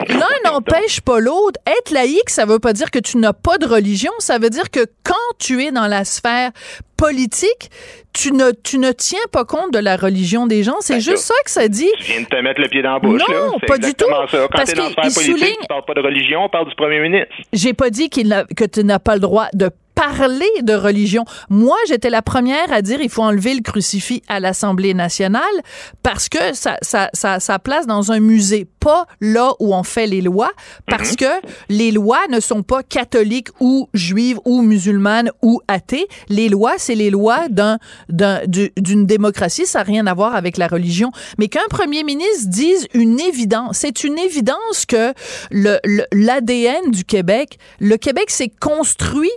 L'un 0.10 0.52
n'empêche 0.52 1.00
pas 1.00 1.20
l'autre. 1.22 1.58
Être 1.66 1.92
laïque, 1.92 2.30
ça 2.30 2.46
veut 2.46 2.60
pas 2.60 2.74
dire 2.74 2.92
que 2.92 3.00
tu 3.00 3.18
n'as 3.18 3.32
pas 3.34 3.58
de 3.58 3.66
religion. 3.66 4.12
Ça 4.20 4.38
veut 4.38 4.50
dire 4.50 4.70
que 4.72 4.82
quand 5.04 5.14
tu 5.40 5.64
es 5.64 5.72
dans 5.72 5.88
la 5.88 6.04
sphère 6.04 6.52
politique, 6.98 7.70
tu 8.12 8.34
ne, 8.34 8.52
tu 8.52 8.78
ne 8.78 8.92
tiens 8.92 9.20
pas 9.32 9.46
compte 9.46 9.72
de 9.72 9.80
la 9.80 9.96
religion 9.96 10.48
des 10.48 10.64
gens. 10.64 10.76
C'est 10.82 10.96
Ben, 10.96 11.00
juste 11.02 11.24
ça 11.24 11.34
que 11.46 11.52
ça 11.52 11.68
dit. 11.70 11.88
Tu 12.00 12.12
viens 12.12 12.22
de 12.22 12.26
te 12.26 12.36
mettre 12.42 12.60
le 12.60 12.68
pied 12.68 12.82
dans 12.82 12.94
la 12.94 13.00
bouche, 13.00 13.22
Non, 13.30 13.34
là. 13.34 13.52
Pas 13.68 13.78
du 13.78 13.94
tout. 13.94 14.06
Ça. 14.10 14.28
Quand 14.32 14.48
Parce 14.52 14.70
t'es 14.72 14.76
dans 14.76 14.84
la 14.84 14.90
sphère 14.90 15.04
politique, 15.14 15.24
souligne- 15.38 15.56
tu 15.62 15.68
parles 15.70 15.86
pas 15.88 15.94
de 15.94 16.02
religion, 16.02 16.44
on 16.44 16.50
parle 16.50 16.68
du 16.68 16.76
premier 16.76 17.00
ministre. 17.00 17.34
J'ai 17.54 17.74
pas 17.74 17.90
dit 17.90 18.10
qu'il 18.10 18.46
que 18.58 18.66
tu 18.66 18.84
n'as 18.84 19.00
pas 19.00 19.14
le 19.14 19.22
droit 19.22 19.48
de 19.54 19.70
parler 20.00 20.50
de 20.62 20.74
religion. 20.74 21.26
Moi, 21.50 21.76
j'étais 21.88 22.10
la 22.10 22.22
première 22.22 22.72
à 22.72 22.82
dire 22.82 23.02
il 23.02 23.10
faut 23.10 23.24
enlever 23.24 23.54
le 23.54 23.62
crucifix 23.62 24.22
à 24.30 24.40
l'Assemblée 24.40 24.94
nationale 24.94 25.42
parce 26.04 26.30
que 26.30 26.54
ça, 26.54 26.78
ça, 26.82 27.10
ça, 27.14 27.40
ça 27.42 27.60
place 27.60 27.86
dans 27.86 28.12
un 28.14 28.20
musée, 28.22 28.66
pas 28.80 29.06
là 29.20 29.52
où 29.60 29.76
on 29.76 29.84
fait 29.84 30.08
les 30.08 30.22
lois, 30.22 30.52
parce 30.88 31.18
que 31.18 31.26
les 31.68 31.92
lois 31.92 32.20
ne 32.30 32.40
sont 32.40 32.64
pas 32.64 32.82
catholiques 32.82 33.50
ou 33.60 33.90
juives 33.94 34.40
ou 34.46 34.62
musulmanes 34.62 35.32
ou 35.42 35.60
athées. 35.68 36.08
Les 36.30 36.48
lois, 36.48 36.74
c'est 36.78 36.96
les 36.96 37.10
lois 37.10 37.50
d'un, 37.50 37.78
d'un, 38.08 38.40
du- 38.48 38.72
d'une 38.78 39.06
démocratie. 39.06 39.66
Ça 39.66 39.80
n'a 39.80 39.84
rien 39.84 40.08
à 40.08 40.14
voir 40.14 40.34
avec 40.34 40.56
la 40.58 40.68
religion. 40.68 41.12
Mais 41.38 41.50
qu'un 41.50 41.68
premier 41.70 42.04
ministre 42.04 42.48
dise 42.48 42.88
une 42.94 43.20
évidence, 43.20 43.78
c'est 43.80 44.04
une 44.06 44.18
évidence 44.18 44.86
que 44.88 45.14
le, 45.52 45.78
le- 45.84 46.06
l'ADN 46.14 46.90
du 46.92 47.04
Québec, 47.04 47.58
le 47.82 47.98
Québec 47.98 48.30
s'est 48.30 48.52
construit 48.62 49.30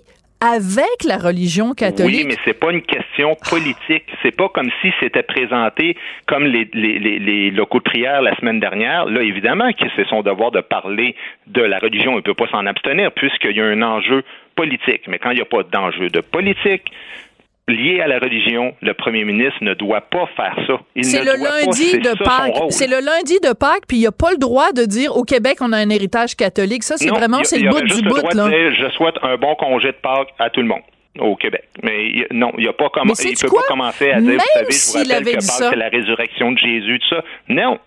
avec 0.42 1.05
la 1.05 1.18
religion 1.18 1.72
catholique? 1.72 2.22
Oui, 2.22 2.24
mais 2.26 2.37
c'est 2.44 2.59
pas 2.59 2.72
une 2.72 2.83
question 2.83 3.37
politique. 3.48 4.05
C'est 4.22 4.37
pas 4.37 4.48
comme 4.48 4.70
si 4.81 4.92
c'était 4.98 5.22
présenté 5.22 5.96
comme 6.26 6.44
les, 6.44 6.68
les, 6.72 6.98
les, 6.98 7.18
les 7.20 7.50
locaux 7.52 7.78
de 7.78 7.85
prière 7.85 8.22
la 8.22 8.35
semaine 8.37 8.59
dernière. 8.59 9.05
Là, 9.05 9.22
évidemment 9.22 9.72
que 9.72 9.85
c'est 9.94 10.07
son 10.09 10.22
devoir 10.22 10.50
de 10.50 10.61
parler 10.61 11.14
de 11.46 11.62
la 11.62 11.78
religion. 11.78 12.16
Il 12.16 12.22
peut 12.22 12.35
pas 12.35 12.48
s'en 12.48 12.66
abstenir 12.66 13.12
puisqu'il 13.12 13.57
y 13.57 13.61
a 13.61 13.64
un 13.64 13.83
enjeu 13.83 14.24
politique. 14.57 15.02
Mais 15.07 15.18
quand 15.18 15.31
il 15.31 15.37
n'y 15.37 15.42
a 15.42 15.46
pas 15.46 15.62
d'enjeu 15.62 16.09
de 16.09 16.20
politique, 16.20 16.90
lié 17.72 18.00
à 18.00 18.06
la 18.06 18.18
religion, 18.18 18.74
le 18.80 18.94
premier 18.94 19.24
ministre 19.24 19.58
ne 19.62 19.74
doit 19.74 20.02
pas 20.02 20.26
faire 20.37 20.56
ça. 20.66 20.74
C'est 21.02 21.24
le 21.24 21.32
pas. 21.32 21.61
lundi 21.61 21.98
de 21.98 22.24
Pâques. 22.24 22.70
C'est 22.70 22.87
le 22.87 23.00
lundi 23.04 23.38
de 23.40 23.52
Pâques, 23.52 23.85
puis 23.88 23.98
il 23.98 24.00
n'y 24.00 24.06
a 24.06 24.12
pas 24.12 24.30
le 24.30 24.38
droit 24.38 24.72
de 24.72 24.85
dire 24.85 25.16
au 25.16 25.24
Québec 25.24 25.58
on 25.61 25.72
a 25.72 25.78
un 25.78 25.90
héritage 25.90 26.37
catholique. 26.37 26.82
Ça, 26.82 26.96
c'est 26.96 27.08
vraiment 27.08 27.42
c'est 27.44 27.58
le 27.58 27.70
bout 27.70 27.80
du 27.82 27.88
juste 27.88 28.04
le 28.04 28.11
bout 28.11 28.18
droit 28.18 28.35
là. 28.35 28.44
de 28.44 28.50
dire, 28.50 28.74
je 28.87 28.92
souhaite 28.94 29.16
un 29.22 29.37
bon 29.37 29.54
congé 29.56 29.88
de 29.88 29.96
Pâques 30.02 30.30
à 30.38 30.50
tout 30.50 30.61
le 30.61 30.68
monde 30.68 30.82
au 31.20 31.37
Québec. 31.37 31.64
Mais 31.82 32.26
non, 32.30 32.52
il 32.56 32.64
ne 32.64 32.70
peut 32.70 32.88
quoi? 33.48 33.62
pas 33.62 33.68
commencer 33.68 34.11
à 34.11 34.20
dire, 34.20 34.30
Même 34.30 34.38
vous 34.38 34.70
savez, 34.72 35.04
je 35.04 35.08
vous 35.08 35.14
rappelle 35.14 35.24
que 35.24 35.32
Pâques, 35.32 35.42
ça. 35.42 35.70
c'est 35.70 35.76
la 35.76 35.88
résurrection 35.88 36.52
de 36.52 36.58
Jésus, 36.58 36.98
tout 37.00 37.16
ça. 37.16 37.24
Non. 37.48 37.78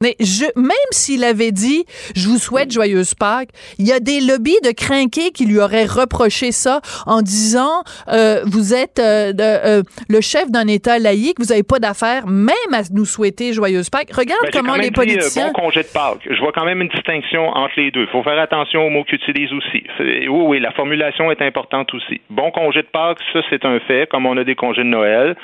Mais 0.00 0.14
je, 0.20 0.44
même 0.56 0.90
s'il 0.92 1.24
avait 1.24 1.50
dit, 1.52 1.84
je 2.14 2.28
vous 2.28 2.38
souhaite 2.38 2.70
joyeuse 2.72 3.14
Pâques, 3.14 3.48
il 3.78 3.86
y 3.86 3.92
a 3.92 4.00
des 4.00 4.20
lobbies 4.20 4.60
de 4.64 4.70
crinqués 4.70 5.30
qui 5.30 5.44
lui 5.46 5.58
auraient 5.58 5.86
reproché 5.86 6.52
ça 6.52 6.80
en 7.06 7.22
disant, 7.22 7.82
euh, 8.08 8.42
vous 8.44 8.74
êtes 8.74 8.98
euh, 8.98 9.32
de- 9.32 9.42
euh, 9.42 9.82
le 10.08 10.20
chef 10.20 10.50
d'un 10.50 10.66
État 10.68 10.98
laïque, 10.98 11.38
vous 11.40 11.46
n'avez 11.46 11.62
pas 11.62 11.78
d'affaire 11.78 12.26
même 12.26 12.54
à 12.72 12.82
nous 12.92 13.04
souhaiter 13.04 13.52
joyeuse 13.52 13.90
Pâques. 13.90 14.10
Regarde 14.14 14.40
Ben, 14.44 14.50
comment 14.52 14.74
les 14.76 14.88
euh, 14.88 14.92
politiciens... 14.92 15.48
bon 15.48 15.52
congé 15.64 15.82
de 15.82 15.88
Pâques. 15.88 16.26
Je 16.30 16.38
vois 16.40 16.52
quand 16.52 16.64
même 16.64 16.80
une 16.80 16.88
distinction 16.88 17.48
entre 17.48 17.74
les 17.76 17.90
deux. 17.90 18.02
Il 18.02 18.08
faut 18.08 18.22
faire 18.22 18.38
attention 18.38 18.86
aux 18.86 18.90
mots 18.90 19.04
qu'ils 19.04 19.16
utilisent 19.18 19.52
aussi. 19.52 19.82
Oui, 20.00 20.26
oui, 20.28 20.60
la 20.60 20.72
formulation 20.72 21.30
est 21.30 21.42
importante 21.42 21.92
aussi. 21.94 22.20
Bon 22.30 22.50
congé 22.50 22.82
de 22.82 22.88
Pâques, 22.92 23.18
ça, 23.32 23.40
c'est 23.50 23.64
un 23.64 23.78
fait, 23.80 24.08
comme 24.10 24.26
on 24.26 24.36
a 24.36 24.44
des 24.44 24.54
congés 24.54 24.82
de 24.82 24.88
Noël. 24.88 25.36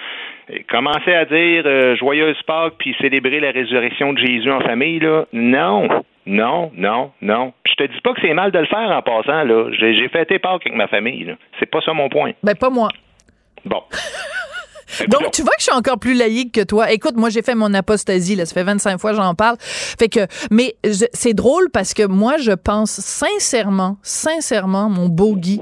Commencer 0.69 1.15
à 1.15 1.25
dire 1.25 1.63
euh, 1.65 1.97
joyeuse 1.97 2.41
Pâques 2.47 2.75
puis 2.79 2.95
célébrer 3.01 3.41
la 3.41 3.51
résurrection 3.51 4.13
de 4.13 4.19
Jésus 4.19 4.51
en 4.51 4.61
famille, 4.61 5.01
là, 5.01 5.25
non. 5.33 5.89
Non, 6.27 6.71
non, 6.75 7.13
non. 7.21 7.53
Je 7.67 7.75
te 7.75 7.85
dis 7.85 8.01
pas 8.03 8.15
que 8.15 8.21
c'est 8.21 8.35
mal 8.35 8.51
de 8.51 8.59
le 8.59 8.67
faire 8.67 8.91
en 8.91 9.03
passant, 9.03 9.45
là. 9.45 9.71
J'ai 9.79 9.95
j'ai 9.95 10.09
fêté 10.09 10.39
Pâques 10.39 10.63
avec 10.67 10.75
ma 10.75 10.87
famille, 10.87 11.25
là. 11.25 11.35
C'est 11.59 11.71
pas 11.71 11.81
ça 11.81 11.93
mon 11.93 12.09
point. 12.09 12.33
Ben, 12.43 12.55
pas 12.55 12.71
moi. 12.71 12.89
Bon. 13.65 13.83
Donc, 15.09 15.31
tu 15.33 15.43
vois 15.43 15.51
que 15.53 15.61
je 15.61 15.65
suis 15.65 15.73
encore 15.73 15.99
plus 15.99 16.15
laïque 16.15 16.53
que 16.53 16.63
toi. 16.63 16.91
Écoute, 16.93 17.17
moi, 17.17 17.31
j'ai 17.31 17.43
fait 17.43 17.55
mon 17.55 17.73
apostasie, 17.75 18.37
là. 18.37 18.47
Ça 18.47 18.55
fait 18.55 18.65
25 18.65 18.99
fois 19.01 19.11
que 19.11 19.17
j'en 19.17 19.35
parle. 19.35 19.57
Fait 19.61 20.09
que, 20.09 20.27
mais 20.51 20.77
c'est 21.13 21.35
drôle 21.35 21.71
parce 21.71 21.95
que 21.95 22.05
moi, 22.07 22.37
je 22.39 22.53
pense 22.53 22.91
sincèrement, 22.91 23.97
sincèrement, 24.03 24.89
mon 24.89 25.09
beau 25.09 25.35
Guy, 25.37 25.61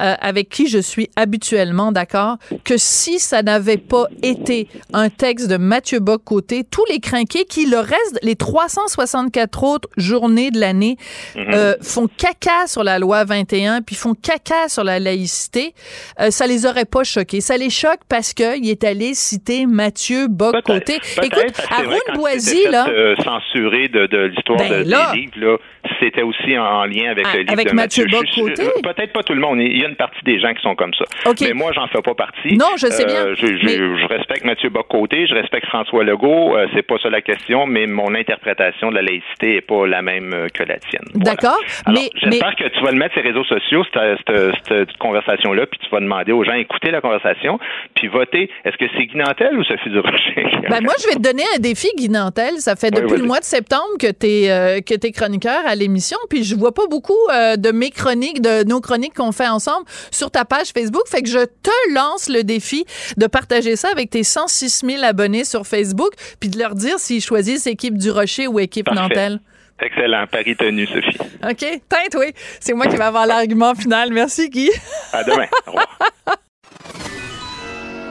euh, 0.00 0.14
avec 0.20 0.48
qui 0.48 0.68
je 0.68 0.78
suis 0.78 1.10
habituellement 1.16 1.92
d'accord, 1.92 2.36
que 2.64 2.76
si 2.76 3.18
ça 3.18 3.42
n'avait 3.42 3.76
pas 3.76 4.06
été 4.22 4.68
un 4.92 5.08
texte 5.08 5.48
de 5.48 5.56
Mathieu 5.56 6.00
Bock-Côté, 6.00 6.64
tous 6.64 6.84
les 6.88 7.00
crinqués 7.00 7.44
qui, 7.44 7.66
le 7.66 7.78
reste, 7.78 8.18
les 8.22 8.36
364 8.36 9.62
autres 9.64 9.88
journées 9.96 10.50
de 10.50 10.58
l'année, 10.60 10.96
Mhm. 11.36 11.44
euh, 11.54 11.74
font 11.80 12.08
caca 12.08 12.66
sur 12.66 12.84
la 12.84 12.98
loi 12.98 13.24
21, 13.24 13.82
puis 13.82 13.96
font 13.96 14.14
caca 14.14 14.68
sur 14.68 14.84
la 14.84 14.98
laïcité, 14.98 15.74
euh, 16.20 16.30
ça 16.30 16.46
les 16.46 16.66
aurait 16.66 16.84
pas 16.84 17.04
choqués. 17.04 17.40
Ça 17.40 17.56
les 17.56 17.70
choque 17.70 18.00
parce 18.08 18.32
qu'il 18.34 18.64
est 18.72 18.84
allé 18.84 19.14
citer 19.14 19.66
Mathieu 19.66 20.26
Bock-Côté. 20.28 20.98
Écoute, 21.22 21.54
quand 21.68 22.14
Boisy, 22.14 22.64
là... 22.70 22.88
euh, 22.88 23.14
censuré 23.16 23.88
de, 23.88 24.06
de 24.06 24.18
l'histoire 24.26 24.58
Ben 24.58 24.70
de, 24.70 24.84
des 24.84 25.20
livres, 25.20 25.32
là, 25.36 25.56
c'était 26.00 26.22
aussi 26.22 26.56
en, 26.58 26.62
en 26.64 26.84
lien 26.84 27.10
avec 27.10 27.26
Ah, 27.28 27.34
le 27.34 27.40
livre 27.40 27.52
avec 27.52 27.68
de 27.70 27.74
Mathieu 27.74 28.04
Mathieu. 28.04 28.06
Je- 28.06 28.32
je- 28.34 28.42
Bock-Côté? 28.42 28.80
Peut-être 28.82 29.12
pas 29.12 29.22
tout 29.22 29.34
le 29.34 29.40
monde. 29.40 29.58
Il 29.60 29.78
y 29.80 29.84
a 29.84 29.88
une 29.88 29.96
partie 29.96 30.22
des 30.24 30.38
gens 30.40 30.52
qui 30.54 30.62
sont 30.62 30.74
comme 30.74 30.92
ça. 30.94 31.04
Mais 31.40 31.52
moi, 31.52 31.72
j'en 31.74 31.86
fais 31.88 32.02
pas 32.02 32.14
partie. 32.14 32.56
Non, 32.56 32.76
je 32.76 32.86
sais 32.86 33.04
bien, 33.04 33.26
Euh, 33.26 33.34
je, 33.36 33.46
je- 33.46 33.64
mais- 33.64 33.76
je 33.76 34.06
respecte 34.06 34.44
Mathieu 34.44 34.68
Bock-Côté, 34.70 35.26
je 35.26 35.34
respecte 35.34 35.66
François 35.66 36.04
Legault. 36.04 36.56
euh, 36.56 36.66
c'est 36.74 36.82
pas 36.82 36.96
ça 37.02 37.10
la 37.10 37.20
question, 37.20 37.66
mais 37.66 37.86
mon 37.86 38.14
interprétation 38.14 38.90
de 38.90 38.94
la 38.96 39.02
laïcité 39.02 39.56
est 39.56 39.60
pas 39.60 39.86
la 39.86 40.02
même 40.02 40.32
euh, 40.34 40.48
que 40.52 40.62
la 40.62 40.78
tienne. 40.78 41.02
Voilà. 41.14 41.32
D'accord, 41.34 41.58
Alors, 41.86 42.00
mais... 42.02 42.10
j'espère 42.20 42.54
mais- 42.58 42.64
que 42.68 42.74
tu 42.74 42.84
vas 42.84 42.90
le 42.92 42.98
mettre 42.98 43.14
sur 43.14 43.22
les 43.22 43.28
réseaux 43.30 43.44
sociaux, 43.44 43.84
cette, 43.92 44.96
conversation-là, 44.98 45.66
puis 45.66 45.78
tu 45.82 45.90
vas 45.90 46.00
demander 46.00 46.32
aux 46.32 46.44
gens 46.44 46.54
d'écouter 46.54 46.90
la 46.90 47.00
conversation, 47.00 47.58
puis 47.94 48.08
voter. 48.08 48.50
Est-ce 48.64 48.76
que 48.76 48.84
c'est 48.96 49.06
Guy 49.06 49.16
Nantel 49.16 49.58
ou 49.58 49.64
Sophie 49.64 49.90
Durocher? 49.90 50.44
Ben 50.68 50.80
moi, 50.82 50.94
je 51.02 51.08
vais 51.08 51.14
te 51.14 51.20
donner 51.22 51.42
un 51.56 51.58
défi, 51.58 51.88
Guy 51.96 52.08
Nantel. 52.08 52.54
Ça 52.58 52.76
fait 52.76 52.90
Oui, 52.94 53.02
depuis 53.02 53.18
le 53.20 53.26
mois 53.26 53.40
de 53.40 53.44
septembre 53.44 53.96
que 54.00 54.10
tu 54.12 54.26
es, 54.26 54.82
que 54.82 54.94
t'es 54.94 55.10
chroniqueur 55.10 55.60
à 55.66 55.71
l'émission, 55.74 56.18
puis 56.28 56.44
je 56.44 56.54
vois 56.54 56.72
pas 56.72 56.86
beaucoup 56.88 57.16
euh, 57.32 57.56
de 57.56 57.70
mes 57.70 57.90
chroniques, 57.90 58.40
de 58.40 58.64
nos 58.64 58.80
chroniques 58.80 59.14
qu'on 59.14 59.32
fait 59.32 59.48
ensemble 59.48 59.86
sur 60.10 60.30
ta 60.30 60.44
page 60.44 60.68
Facebook. 60.72 61.06
Fait 61.08 61.22
que 61.22 61.28
je 61.28 61.44
te 61.44 61.94
lance 61.94 62.28
le 62.28 62.44
défi 62.44 62.84
de 63.16 63.26
partager 63.26 63.76
ça 63.76 63.88
avec 63.90 64.10
tes 64.10 64.22
106 64.22 64.82
000 64.86 65.02
abonnés 65.04 65.44
sur 65.44 65.66
Facebook, 65.66 66.12
puis 66.40 66.48
de 66.48 66.58
leur 66.58 66.74
dire 66.74 66.98
s'ils 66.98 67.22
choisissent 67.22 67.66
équipe 67.66 67.96
du 67.98 68.10
Rocher 68.10 68.46
ou 68.46 68.58
équipe 68.58 68.86
Parfait. 68.86 69.00
Nantel. 69.00 69.40
Excellent. 69.80 70.26
Paris 70.30 70.56
tenu, 70.56 70.86
Sophie. 70.86 71.18
OK? 71.42 71.58
Tête, 71.58 72.16
oui. 72.16 72.32
C'est 72.60 72.72
moi 72.72 72.86
qui 72.86 72.96
vais 72.96 73.02
avoir 73.04 73.26
l'argument 73.26 73.74
final. 73.74 74.12
Merci, 74.12 74.48
Guy. 74.48 74.70
À 75.12 75.24
demain. 75.24 75.46
Au 75.66 75.70
revoir. 75.70 75.98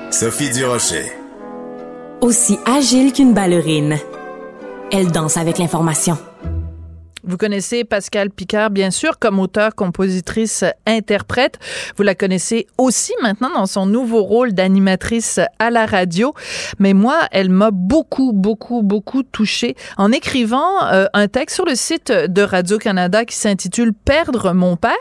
Sophie 0.10 0.50
Durocher. 0.50 1.06
Aussi 2.20 2.60
agile 2.66 3.14
qu'une 3.14 3.34
ballerine. 3.34 3.98
Elle 4.92 5.12
danse 5.12 5.38
avec 5.38 5.58
l'information. 5.58 6.18
Vous 7.24 7.38
connaissez 7.38 7.84
Pascal 7.84 8.32
Picard, 8.32 8.72
bien 8.72 8.90
sûr, 8.90 9.20
comme 9.20 9.40
auteur, 9.40 9.76
compositrice, 9.76 10.64
interprète. 10.88 11.60
Vous 11.96 12.04
la 12.04 12.16
connaissez 12.16 12.68
aussi 12.78 13.14
maintenant 13.22 13.52
dans 13.54 13.68
son 13.68 13.86
nouveau 13.86 14.24
rôle 14.24 14.54
d'animatrice 14.54 15.40
à 15.60 15.70
la 15.70 15.86
radio. 15.86 16.34
Mais 16.80 16.94
moi, 16.94 17.20
elle 17.32 17.50
m'a 17.50 17.70
beaucoup, 17.72 18.32
beaucoup, 18.34 18.82
beaucoup 18.82 19.24
touchée 19.24 19.76
en 19.98 20.12
écrivant 20.12 20.84
euh, 20.92 21.06
un 21.14 21.28
texte 21.28 21.56
sur 21.56 21.66
le 21.66 21.76
site 21.76 22.12
de 22.12 22.42
Radio-Canada 22.42 23.26
qui 23.26 23.36
s'intitule 23.36 23.94
Perdre 23.94 24.54
mon 24.54 24.76
père. 24.76 24.92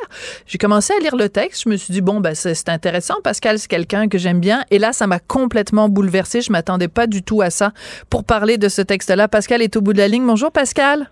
J'ai 0.47 0.59
commencé 0.59 0.93
à 0.93 1.01
lire 1.01 1.17
le 1.17 1.29
texte. 1.29 1.63
Je 1.65 1.71
me 1.71 1.77
suis 1.77 1.93
dit, 1.93 2.01
bon, 2.03 2.21
ben, 2.21 2.35
c'est 2.35 2.69
intéressant. 2.69 3.15
Pascal, 3.25 3.59
c'est 3.59 3.69
quelqu'un 3.69 4.09
que 4.09 4.19
j'aime 4.19 4.41
bien. 4.41 4.65
Et 4.71 4.79
là, 4.79 4.93
ça 4.93 5.07
m'a 5.07 5.21
complètement 5.21 5.89
bouleversée. 5.89 6.43
Je 6.43 6.53
m'attendais 6.53 6.89
pas 6.89 7.07
du 7.07 7.23
tout 7.23 7.41
à 7.41 7.51
ça 7.51 7.73
pour 8.11 8.25
parler 8.25 8.59
de 8.59 8.69
ce 8.69 8.83
texte-là. 8.83 9.29
Pascal 9.29 9.63
est 9.63 9.77
au 9.77 9.81
bout 9.81 9.93
de 9.93 9.99
la 9.99 10.09
ligne. 10.09 10.27
Bonjour, 10.27 10.53
Pascal. 10.53 11.11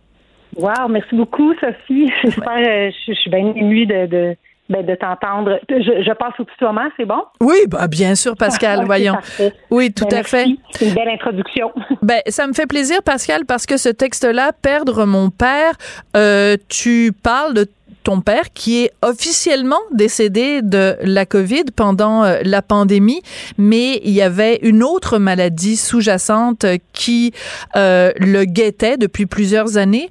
Wow, 0.56 0.88
merci 0.88 1.14
beaucoup, 1.14 1.52
Sophie. 1.60 2.10
J'espère, 2.22 2.48
euh, 2.56 2.90
je, 3.06 3.12
je 3.12 3.18
suis 3.18 3.30
bien 3.30 3.52
émue 3.54 3.86
de, 3.86 4.06
de, 4.06 4.36
ben, 4.68 4.84
de 4.84 4.94
t'entendre. 4.94 5.58
Je, 5.68 5.76
je 6.04 6.12
passe 6.14 6.34
au 6.38 6.44
tutoiement, 6.44 6.88
c'est 6.96 7.04
bon? 7.04 7.22
Oui, 7.40 7.56
bah 7.68 7.86
bien 7.88 8.14
sûr, 8.14 8.36
Pascal, 8.38 8.84
voyons. 8.84 9.14
parfait. 9.14 9.52
Oui, 9.70 9.92
tout 9.92 10.06
Ben, 10.10 10.18
à 10.18 10.22
fait. 10.24 10.46
C'est 10.72 10.88
une 10.88 10.94
belle 10.94 11.08
introduction. 11.10 11.72
Ben, 12.02 12.20
ça 12.28 12.46
me 12.46 12.52
fait 12.52 12.66
plaisir, 12.66 13.02
Pascal, 13.02 13.44
parce 13.46 13.66
que 13.66 13.76
ce 13.76 13.88
texte-là, 13.88 14.52
Perdre 14.60 15.04
mon 15.04 15.30
père, 15.30 15.72
euh, 16.16 16.56
tu 16.68 17.12
parles 17.22 17.54
de 17.54 17.66
ton 18.04 18.20
père 18.22 18.52
qui 18.54 18.84
est 18.84 18.90
officiellement 19.02 19.80
décédé 19.92 20.62
de 20.62 20.96
la 21.02 21.26
COVID 21.26 21.64
pendant 21.76 22.24
euh, 22.24 22.38
la 22.42 22.62
pandémie, 22.62 23.20
mais 23.58 24.00
il 24.04 24.12
y 24.12 24.22
avait 24.22 24.56
une 24.62 24.82
autre 24.82 25.18
maladie 25.18 25.76
sous-jacente 25.76 26.64
qui 26.94 27.32
euh, 27.76 28.12
le 28.18 28.44
guettait 28.44 28.96
depuis 28.96 29.26
plusieurs 29.26 29.76
années. 29.76 30.08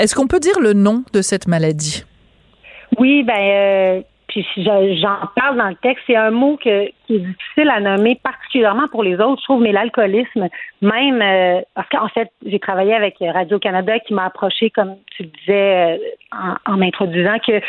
Est-ce 0.00 0.14
qu'on 0.14 0.26
peut 0.26 0.40
dire 0.40 0.58
le 0.62 0.72
nom 0.72 1.04
de 1.12 1.20
cette 1.20 1.46
maladie? 1.46 2.04
Oui, 2.98 3.22
ben, 3.22 3.34
euh, 3.38 4.00
puis 4.28 4.46
j'en 4.56 5.18
parle 5.36 5.58
dans 5.58 5.68
le 5.68 5.74
texte. 5.74 6.04
C'est 6.06 6.16
un 6.16 6.30
mot 6.30 6.56
qui 6.56 6.70
est 6.70 6.94
difficile 7.10 7.68
à 7.68 7.80
nommer, 7.80 8.18
particulièrement 8.22 8.88
pour 8.88 9.02
les 9.02 9.16
autres, 9.16 9.40
je 9.40 9.44
trouve, 9.44 9.60
mais 9.60 9.72
l'alcoolisme, 9.72 10.48
même, 10.80 11.20
euh, 11.20 11.60
parce 11.74 11.86
qu'en 11.90 12.08
fait, 12.08 12.30
j'ai 12.46 12.58
travaillé 12.58 12.94
avec 12.94 13.16
Radio-Canada 13.20 13.98
qui 13.98 14.14
m'a 14.14 14.24
approché, 14.24 14.70
comme 14.70 14.96
tu 15.14 15.24
le 15.24 15.28
disais, 15.40 15.98
euh, 15.98 15.98
en, 16.32 16.72
en 16.72 16.76
m'introduisant, 16.78 17.36
que 17.46 17.60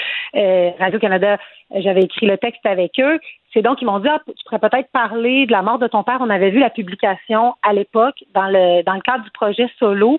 Radio-Canada, 0.79 1.37
j'avais 1.83 2.03
écrit 2.03 2.27
le 2.27 2.37
texte 2.37 2.65
avec 2.65 2.93
eux. 3.01 3.19
C'est 3.53 3.61
donc, 3.61 3.81
ils 3.81 3.85
m'ont 3.85 3.99
dit, 3.99 4.07
ah, 4.09 4.21
tu 4.25 4.33
pourrais 4.45 4.69
peut-être 4.69 4.89
parler 4.93 5.47
de 5.47 5.51
la 5.51 5.63
mort 5.63 5.79
de 5.79 5.87
ton 5.87 6.03
père. 6.03 6.19
On 6.21 6.29
avait 6.29 6.51
vu 6.51 6.59
la 6.59 6.69
publication 6.69 7.55
à 7.61 7.73
l'époque 7.73 8.23
dans 8.33 8.47
le, 8.47 8.83
dans 8.83 8.93
le 8.93 9.01
cadre 9.01 9.25
du 9.25 9.31
projet 9.31 9.67
Solo. 9.77 10.17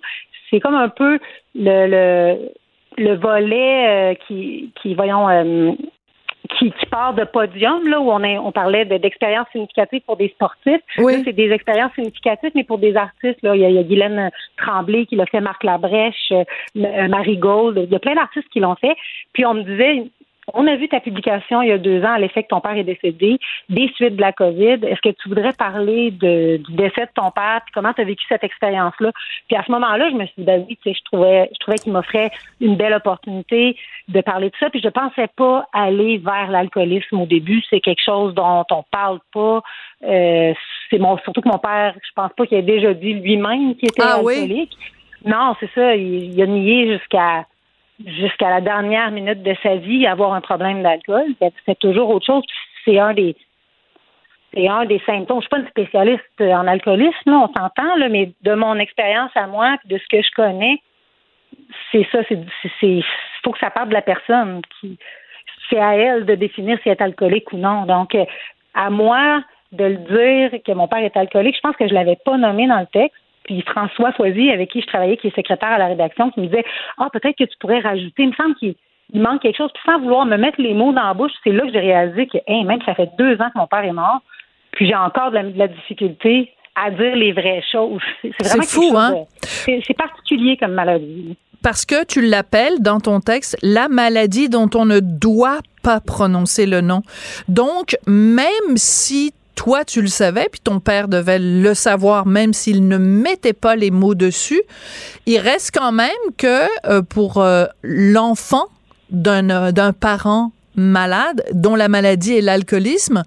C'est 0.52 0.60
comme 0.60 0.74
un 0.74 0.90
peu 0.90 1.18
le, 1.54 1.86
le, 1.88 2.52
le 2.98 3.14
volet 3.16 4.12
euh, 4.12 4.14
qui, 4.26 4.70
qui, 4.80 4.94
voyons, 4.94 5.28
euh, 5.28 5.72
qui, 6.58 6.70
qui 6.72 6.86
part 6.86 7.14
de 7.14 7.24
podium, 7.24 7.88
là, 7.88 8.00
où 8.00 8.10
on, 8.10 8.22
est, 8.22 8.36
on 8.36 8.52
parlait 8.52 8.84
de- 8.84 8.98
d'expériences 8.98 9.46
significatives 9.52 10.02
pour 10.06 10.16
des 10.16 10.28
sportifs. 10.28 10.82
Oui. 10.98 11.22
C'est 11.24 11.32
des 11.32 11.50
expériences 11.50 11.94
significatives, 11.94 12.50
mais 12.54 12.64
pour 12.64 12.78
des 12.78 12.96
artistes, 12.96 13.40
là, 13.42 13.54
il 13.56 13.62
y 13.62 13.64
a, 13.64 13.70
il 13.70 13.76
y 13.76 13.78
a 13.78 13.82
Guylaine 13.82 14.30
Tremblay 14.58 15.06
qui 15.06 15.16
l'a 15.16 15.24
fait, 15.26 15.40
Marc 15.40 15.64
Labrèche, 15.64 16.32
euh, 16.32 16.44
Marie 17.08 17.38
Gold, 17.38 17.78
il 17.78 17.90
y 17.90 17.96
a 17.96 17.98
plein 17.98 18.14
d'artistes 18.14 18.48
qui 18.52 18.60
l'ont 18.60 18.76
fait. 18.76 18.96
Puis 19.32 19.46
on 19.46 19.54
me 19.54 19.62
disait, 19.62 20.04
on 20.52 20.66
a 20.66 20.76
vu 20.76 20.88
ta 20.88 21.00
publication 21.00 21.62
il 21.62 21.68
y 21.68 21.72
a 21.72 21.78
deux 21.78 22.02
ans 22.02 22.12
à 22.14 22.18
l'effet 22.18 22.42
que 22.42 22.48
ton 22.48 22.60
père 22.60 22.76
est 22.76 22.84
décédé, 22.84 23.38
des 23.68 23.88
suites 23.94 24.16
de 24.16 24.20
la 24.20 24.32
COVID. 24.32 24.78
Est-ce 24.82 25.00
que 25.00 25.14
tu 25.22 25.28
voudrais 25.28 25.52
parler 25.52 26.10
de, 26.10 26.56
du 26.56 26.72
décès 26.72 27.02
de 27.02 27.10
ton 27.14 27.30
père, 27.30 27.60
puis 27.64 27.72
comment 27.72 27.92
tu 27.92 28.00
as 28.00 28.04
vécu 28.04 28.24
cette 28.28 28.42
expérience-là? 28.44 29.12
Puis 29.48 29.56
à 29.56 29.62
ce 29.64 29.70
moment-là, 29.72 30.10
je 30.10 30.16
me 30.16 30.24
suis 30.26 30.34
dit, 30.38 30.44
ben 30.44 30.64
oui, 30.68 30.78
tu 30.82 30.90
sais, 30.90 30.98
je 30.98 31.04
trouvais, 31.04 31.48
je 31.52 31.58
trouvais 31.60 31.78
qu'il 31.78 31.92
m'offrait 31.92 32.30
une 32.60 32.76
belle 32.76 32.94
opportunité 32.94 33.76
de 34.08 34.20
parler 34.20 34.50
de 34.50 34.56
ça. 34.58 34.68
Puis 34.70 34.80
je 34.82 34.88
pensais 34.88 35.28
pas 35.36 35.66
aller 35.72 36.18
vers 36.18 36.50
l'alcoolisme 36.50 37.20
au 37.20 37.26
début. 37.26 37.62
C'est 37.70 37.80
quelque 37.80 38.02
chose 38.04 38.34
dont 38.34 38.64
on 38.70 38.84
parle 38.90 39.20
pas. 39.32 39.62
Euh, 40.04 40.52
c'est 40.90 40.98
mon, 40.98 41.18
surtout 41.18 41.40
que 41.40 41.48
mon 41.48 41.58
père, 41.58 41.94
je 42.02 42.10
pense 42.14 42.32
pas 42.36 42.46
qu'il 42.46 42.58
ait 42.58 42.62
déjà 42.62 42.92
dit 42.94 43.14
lui-même 43.14 43.76
qu'il 43.76 43.88
était 43.88 44.02
Ah 44.04 44.20
oui? 44.22 44.34
alcoolique. 44.34 44.76
Non, 45.24 45.54
c'est 45.60 45.70
ça. 45.72 45.94
Il, 45.94 46.32
il 46.34 46.42
a 46.42 46.46
nié 46.46 46.98
jusqu'à 46.98 47.46
jusqu'à 48.06 48.50
la 48.50 48.60
dernière 48.60 49.10
minute 49.10 49.42
de 49.42 49.54
sa 49.62 49.76
vie 49.76 50.06
avoir 50.06 50.32
un 50.34 50.40
problème 50.40 50.82
d'alcool. 50.82 51.26
C'est- 51.66 51.78
toujours 51.78 52.10
autre 52.10 52.26
chose. 52.26 52.44
C'est 52.84 52.98
un 52.98 53.14
des 53.14 53.36
c'est 54.54 54.68
un 54.68 54.84
des 54.84 55.00
symptômes. 55.06 55.38
Je 55.38 55.42
suis 55.42 55.48
pas 55.48 55.58
une 55.60 55.68
spécialiste 55.68 56.40
en 56.40 56.66
alcoolisme, 56.66 57.32
on 57.32 57.48
s'entend, 57.48 57.96
mais 58.10 58.32
de 58.42 58.54
mon 58.54 58.76
expérience 58.76 59.30
à 59.34 59.46
moi, 59.46 59.76
de 59.86 59.96
ce 59.96 60.04
que 60.10 60.22
je 60.22 60.30
connais, 60.36 60.78
c'est 61.90 62.06
ça. 62.12 62.18
C'est- 62.28 63.02
faut 63.42 63.52
que 63.52 63.58
ça 63.58 63.70
parte 63.70 63.88
de 63.88 63.94
la 63.94 64.02
personne. 64.02 64.60
Qui, 64.80 64.98
c'est 65.70 65.78
à 65.78 65.96
elle 65.96 66.26
de 66.26 66.34
définir 66.34 66.78
si 66.82 66.88
elle 66.88 66.96
est 66.98 67.02
alcoolique 67.02 67.52
ou 67.52 67.56
non. 67.56 67.86
Donc, 67.86 68.14
euh, 68.14 68.26
à 68.74 68.90
moi 68.90 69.42
de 69.72 69.84
le 69.84 69.96
dire 69.96 70.60
que 70.62 70.72
mon 70.72 70.86
père 70.86 71.02
est 71.02 71.16
alcoolique, 71.16 71.56
je 71.56 71.60
pense 71.60 71.76
que 71.76 71.88
je 71.88 71.94
l'avais 71.94 72.18
pas 72.22 72.36
nommé 72.36 72.66
dans 72.66 72.80
le 72.80 72.86
texte. 72.86 73.21
Puis 73.44 73.62
François 73.62 74.12
Foisy, 74.12 74.50
avec 74.50 74.70
qui 74.70 74.80
je 74.80 74.86
travaillais, 74.86 75.16
qui 75.16 75.28
est 75.28 75.36
secrétaire 75.36 75.72
à 75.72 75.78
la 75.78 75.86
rédaction, 75.86 76.30
qui 76.30 76.40
me 76.40 76.46
disait 76.46 76.64
Ah, 76.98 77.08
peut-être 77.12 77.36
que 77.36 77.44
tu 77.44 77.56
pourrais 77.58 77.80
rajouter. 77.80 78.22
Il 78.22 78.28
me 78.28 78.34
semble 78.34 78.54
qu'il 78.56 78.74
il 79.12 79.20
manque 79.20 79.42
quelque 79.42 79.56
chose. 79.56 79.70
Puis 79.74 79.82
sans 79.86 80.00
vouloir 80.00 80.26
me 80.26 80.36
mettre 80.36 80.60
les 80.60 80.74
mots 80.74 80.92
dans 80.92 81.04
la 81.04 81.14
bouche, 81.14 81.32
c'est 81.44 81.52
là 81.52 81.64
que 81.64 81.72
j'ai 81.72 81.80
réalisé 81.80 82.26
que 82.26 82.38
hey, 82.46 82.64
même 82.64 82.80
ça 82.86 82.94
fait 82.94 83.10
deux 83.18 83.34
ans 83.34 83.50
que 83.52 83.58
mon 83.58 83.66
père 83.66 83.84
est 83.84 83.92
mort. 83.92 84.20
Puis 84.72 84.86
j'ai 84.86 84.94
encore 84.94 85.30
de 85.30 85.36
la, 85.36 85.42
de 85.44 85.58
la 85.58 85.68
difficulté 85.68 86.50
à 86.74 86.90
dire 86.90 87.14
les 87.16 87.32
vraies 87.32 87.62
choses. 87.70 88.00
C'est 88.22 88.42
vraiment 88.42 88.62
fou, 88.62 88.82
chose 88.82 88.96
hein? 88.96 89.14
c'est 89.86 89.96
particulier 89.96 90.56
comme 90.56 90.72
maladie. 90.72 91.36
Parce 91.62 91.84
que 91.84 92.04
tu 92.04 92.22
l'appelles 92.22 92.80
dans 92.80 92.98
ton 92.98 93.20
texte 93.20 93.56
la 93.62 93.88
maladie 93.88 94.48
dont 94.48 94.70
on 94.74 94.84
ne 94.84 94.98
doit 95.00 95.60
pas 95.82 96.00
prononcer 96.00 96.66
le 96.66 96.80
nom. 96.80 97.02
Donc, 97.48 97.96
même 98.06 98.76
si 98.76 99.32
toi 99.54 99.84
tu 99.84 100.02
le 100.02 100.08
savais, 100.08 100.48
puis 100.50 100.60
ton 100.60 100.80
père 100.80 101.08
devait 101.08 101.38
le 101.38 101.74
savoir, 101.74 102.26
même 102.26 102.52
s'il 102.52 102.88
ne 102.88 102.98
mettait 102.98 103.52
pas 103.52 103.76
les 103.76 103.90
mots 103.90 104.14
dessus, 104.14 104.62
il 105.26 105.38
reste 105.38 105.70
quand 105.72 105.92
même 105.92 106.10
que 106.36 106.66
euh, 106.86 107.02
pour 107.02 107.38
euh, 107.38 107.66
l'enfant 107.82 108.66
d'un 109.10 109.50
euh, 109.50 109.72
d'un 109.72 109.92
parent 109.92 110.52
malade, 110.74 111.44
dont 111.52 111.76
la 111.76 111.88
maladie 111.88 112.34
est 112.34 112.40
l'alcoolisme, 112.40 113.24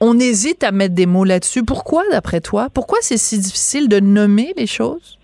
on 0.00 0.18
hésite 0.18 0.64
à 0.64 0.72
mettre 0.72 0.94
des 0.94 1.06
mots 1.06 1.24
là-dessus. 1.24 1.62
Pourquoi, 1.62 2.02
d'après 2.10 2.40
toi? 2.40 2.68
Pourquoi 2.72 2.98
c'est 3.02 3.18
si 3.18 3.38
difficile 3.38 3.88
de 3.88 4.00
nommer 4.00 4.52
les 4.56 4.66
choses? 4.66 5.18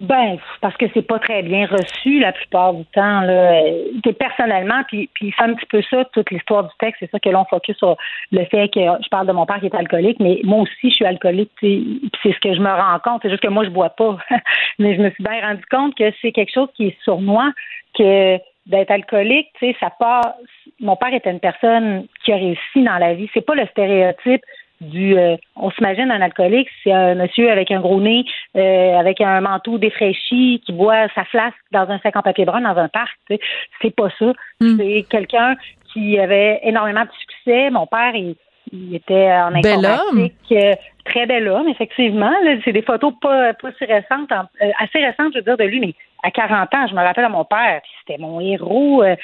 Ben, 0.00 0.38
parce 0.60 0.76
que 0.76 0.86
c'est 0.92 1.06
pas 1.06 1.20
très 1.20 1.42
bien 1.42 1.66
reçu 1.66 2.18
la 2.18 2.32
plupart 2.32 2.74
du 2.74 2.84
temps. 2.86 3.20
Là. 3.20 3.60
Et 3.66 4.12
personnellement, 4.12 4.82
puis, 4.88 5.08
puis 5.14 5.32
c'est 5.36 5.44
un 5.44 5.54
petit 5.54 5.66
peu 5.66 5.82
ça, 5.88 6.04
toute 6.06 6.30
l'histoire 6.30 6.64
du 6.64 6.74
texte, 6.80 6.98
c'est 7.00 7.10
ça 7.10 7.20
que 7.20 7.28
l'on 7.28 7.44
focus 7.44 7.76
sur 7.76 7.96
le 8.32 8.44
fait 8.46 8.68
que 8.68 8.80
je 8.80 9.08
parle 9.08 9.28
de 9.28 9.32
mon 9.32 9.46
père 9.46 9.60
qui 9.60 9.66
est 9.66 9.74
alcoolique, 9.74 10.18
mais 10.18 10.40
moi 10.42 10.60
aussi 10.60 10.90
je 10.90 10.94
suis 10.96 11.04
alcoolique, 11.04 11.52
c'est 11.60 12.32
ce 12.32 12.40
que 12.40 12.54
je 12.54 12.60
me 12.60 12.70
rends 12.70 12.98
compte. 13.04 13.20
C'est 13.22 13.30
juste 13.30 13.42
que 13.42 13.48
moi 13.48 13.64
je 13.64 13.70
bois 13.70 13.90
pas. 13.90 14.18
mais 14.78 14.96
je 14.96 15.02
me 15.02 15.10
suis 15.10 15.22
bien 15.22 15.40
rendu 15.40 15.64
compte 15.70 15.94
que 15.94 16.12
c'est 16.20 16.32
quelque 16.32 16.52
chose 16.52 16.68
qui 16.74 16.88
est 16.88 16.96
sournois, 17.04 17.52
que 17.96 18.38
d'être 18.66 18.90
alcoolique, 18.90 19.48
tu 19.58 19.66
sais, 19.66 19.76
ça 19.78 19.90
part. 19.90 20.34
Mon 20.80 20.96
père 20.96 21.14
était 21.14 21.30
une 21.30 21.40
personne 21.40 22.06
qui 22.24 22.32
a 22.32 22.36
réussi 22.36 22.82
dans 22.82 22.98
la 22.98 23.14
vie. 23.14 23.28
C'est 23.34 23.44
pas 23.44 23.54
le 23.54 23.66
stéréotype 23.66 24.42
du. 24.84 25.16
Euh, 25.18 25.36
on 25.56 25.70
s'imagine 25.72 26.10
un 26.10 26.20
alcoolique, 26.20 26.68
c'est 26.82 26.92
un 26.92 27.14
monsieur 27.14 27.50
avec 27.50 27.70
un 27.70 27.80
gros 27.80 28.00
nez, 28.00 28.24
euh, 28.56 28.96
avec 28.98 29.20
un 29.20 29.40
manteau 29.40 29.78
défraîchi, 29.78 30.62
qui 30.64 30.72
boit 30.72 31.08
sa 31.14 31.24
flasque 31.24 31.56
dans 31.72 31.88
un 31.90 31.98
sac 31.98 32.16
en 32.16 32.22
papier 32.22 32.44
brun 32.44 32.60
dans 32.60 32.78
un 32.80 32.88
parc. 32.88 33.16
Tu 33.28 33.34
sais. 33.36 33.40
C'est 33.82 33.94
pas 33.94 34.08
ça. 34.18 34.32
Hmm. 34.60 34.76
C'est 34.78 35.04
quelqu'un 35.10 35.56
qui 35.92 36.18
avait 36.18 36.60
énormément 36.62 37.02
de 37.04 37.10
succès. 37.20 37.70
Mon 37.70 37.86
père, 37.86 38.14
il, 38.14 38.36
il 38.72 38.94
était 38.96 39.30
en 39.32 39.50
Bel 39.60 39.84
informatique. 39.84 40.34
euh, 40.52 40.74
très 41.04 41.26
bel 41.26 41.46
homme, 41.48 41.68
effectivement. 41.68 42.32
C'est 42.64 42.72
des 42.72 42.82
photos 42.82 43.12
pas, 43.20 43.52
pas 43.54 43.70
si 43.78 43.84
récentes, 43.84 44.32
en- 44.32 44.48
assez 44.80 44.98
récentes, 44.98 45.32
je 45.34 45.38
veux 45.38 45.44
dire, 45.44 45.56
de 45.56 45.64
lui, 45.64 45.80
mais 45.80 45.94
à 46.24 46.30
40 46.30 46.74
ans, 46.74 46.86
je 46.88 46.94
me 46.94 47.02
rappelle 47.02 47.24
à 47.24 47.28
mon 47.28 47.44
père, 47.44 47.80
puis 47.82 47.92
c'était 48.00 48.20
mon 48.20 48.40
héros. 48.40 49.02
euh, 49.02 49.14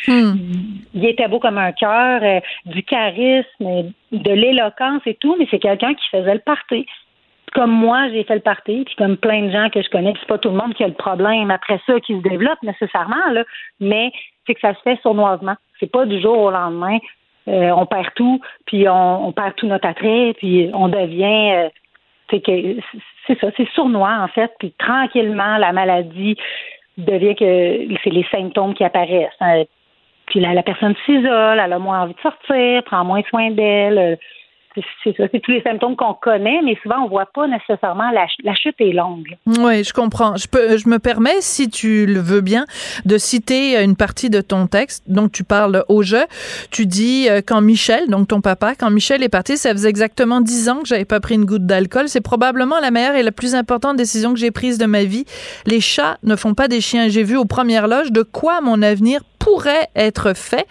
Il 0.94 1.06
était 1.06 1.28
beau 1.28 1.38
comme 1.38 1.56
un 1.58 1.72
cœur, 1.72 2.20
euh, 2.22 2.40
du 2.66 2.82
charisme, 2.82 3.92
de 4.12 4.32
l'éloquence 4.32 5.00
et 5.06 5.14
tout, 5.14 5.34
mais 5.38 5.48
c'est 5.50 5.58
quelqu'un 5.58 5.94
qui 5.94 6.08
faisait 6.10 6.34
le 6.34 6.40
party. 6.40 6.86
Comme 7.54 7.72
moi, 7.72 8.08
j'ai 8.10 8.22
fait 8.24 8.34
le 8.34 8.40
party, 8.40 8.84
puis 8.84 8.94
comme 8.96 9.16
plein 9.16 9.46
de 9.46 9.50
gens 9.50 9.70
que 9.70 9.82
je 9.82 9.88
connais, 9.88 10.12
puis 10.12 10.20
c'est 10.20 10.28
pas 10.28 10.38
tout 10.38 10.50
le 10.50 10.56
monde 10.56 10.74
qui 10.74 10.84
a 10.84 10.88
le 10.88 10.94
problème 10.94 11.50
après 11.50 11.80
ça 11.86 11.98
qui 12.00 12.14
se 12.14 12.22
développe 12.22 12.62
nécessairement, 12.62 13.30
là, 13.32 13.44
mais 13.80 14.12
c'est 14.46 14.54
que 14.54 14.60
ça 14.60 14.74
se 14.74 14.80
fait 14.82 15.00
sournoisement. 15.02 15.56
C'est 15.80 15.90
pas 15.90 16.04
du 16.04 16.20
jour 16.20 16.38
au 16.38 16.50
lendemain. 16.50 16.98
Euh, 17.48 17.70
on 17.70 17.86
perd 17.86 18.12
tout, 18.14 18.40
puis 18.66 18.88
on, 18.88 19.28
on 19.28 19.32
perd 19.32 19.56
tout 19.56 19.66
notre 19.66 19.88
attrait, 19.88 20.34
puis 20.38 20.70
on 20.74 20.88
devient 20.88 21.52
euh, 21.54 21.68
c'est 23.26 23.40
ça, 23.40 23.48
c'est 23.56 23.68
sournois 23.70 24.18
en 24.20 24.28
fait, 24.28 24.52
puis 24.58 24.72
tranquillement 24.78 25.56
la 25.56 25.72
maladie 25.72 26.36
devient 26.98 27.34
que 27.34 27.94
c'est 28.02 28.10
les 28.10 28.26
symptômes 28.30 28.74
qui 28.74 28.84
apparaissent. 28.84 29.30
hein. 29.40 29.64
Puis 30.26 30.38
la, 30.40 30.54
la 30.54 30.62
personne 30.62 30.94
s'isole, 31.04 31.58
elle 31.58 31.72
a 31.72 31.78
moins 31.78 32.02
envie 32.02 32.14
de 32.14 32.20
sortir, 32.20 32.84
prend 32.84 33.04
moins 33.04 33.22
soin 33.30 33.50
d'elle. 33.50 34.18
C'est 35.02 35.40
tous 35.42 35.50
les 35.50 35.62
symptômes 35.62 35.96
qu'on 35.96 36.14
connaît, 36.14 36.60
mais 36.64 36.76
souvent 36.82 37.04
on 37.04 37.08
voit 37.08 37.26
pas 37.34 37.46
nécessairement 37.48 38.10
la, 38.10 38.20
ch- 38.26 38.36
la 38.44 38.54
chute 38.54 38.76
est 38.78 38.92
longue. 38.92 39.36
Oui, 39.46 39.82
je 39.82 39.92
comprends. 39.92 40.36
Je, 40.36 40.46
peux, 40.46 40.76
je 40.76 40.88
me 40.88 40.98
permets, 40.98 41.40
si 41.40 41.68
tu 41.68 42.06
le 42.06 42.20
veux 42.20 42.40
bien, 42.40 42.66
de 43.04 43.18
citer 43.18 43.82
une 43.82 43.96
partie 43.96 44.30
de 44.30 44.40
ton 44.40 44.66
texte. 44.66 45.04
Donc, 45.08 45.32
tu 45.32 45.42
parles 45.44 45.84
au 45.88 46.02
jeu. 46.02 46.22
Tu 46.70 46.86
dis 46.86 47.28
euh, 47.28 47.40
quand 47.44 47.60
Michel, 47.60 48.08
donc 48.08 48.28
ton 48.28 48.40
papa, 48.40 48.74
quand 48.74 48.90
Michel 48.90 49.22
est 49.22 49.28
parti, 49.28 49.56
ça 49.56 49.72
faisait 49.72 49.88
exactement 49.88 50.40
dix 50.40 50.68
ans 50.68 50.80
que 50.82 50.86
j'avais 50.88 51.04
pas 51.04 51.20
pris 51.20 51.34
une 51.34 51.44
goutte 51.46 51.66
d'alcool. 51.66 52.08
C'est 52.08 52.20
probablement 52.20 52.78
la 52.80 52.90
meilleure 52.90 53.16
et 53.16 53.22
la 53.22 53.32
plus 53.32 53.54
importante 53.54 53.96
décision 53.96 54.32
que 54.32 54.38
j'ai 54.38 54.50
prise 54.52 54.78
de 54.78 54.86
ma 54.86 55.04
vie. 55.04 55.24
Les 55.66 55.80
chats 55.80 56.16
ne 56.22 56.36
font 56.36 56.54
pas 56.54 56.68
des 56.68 56.80
chiens. 56.80 57.08
J'ai 57.08 57.24
vu 57.24 57.36
aux 57.36 57.44
premières 57.44 57.88
loges 57.88 58.12
de 58.12 58.22
quoi 58.22 58.60
mon 58.60 58.82
avenir 58.82 59.20
pourrait 59.40 59.88
être 59.96 60.34
fait. 60.36 60.66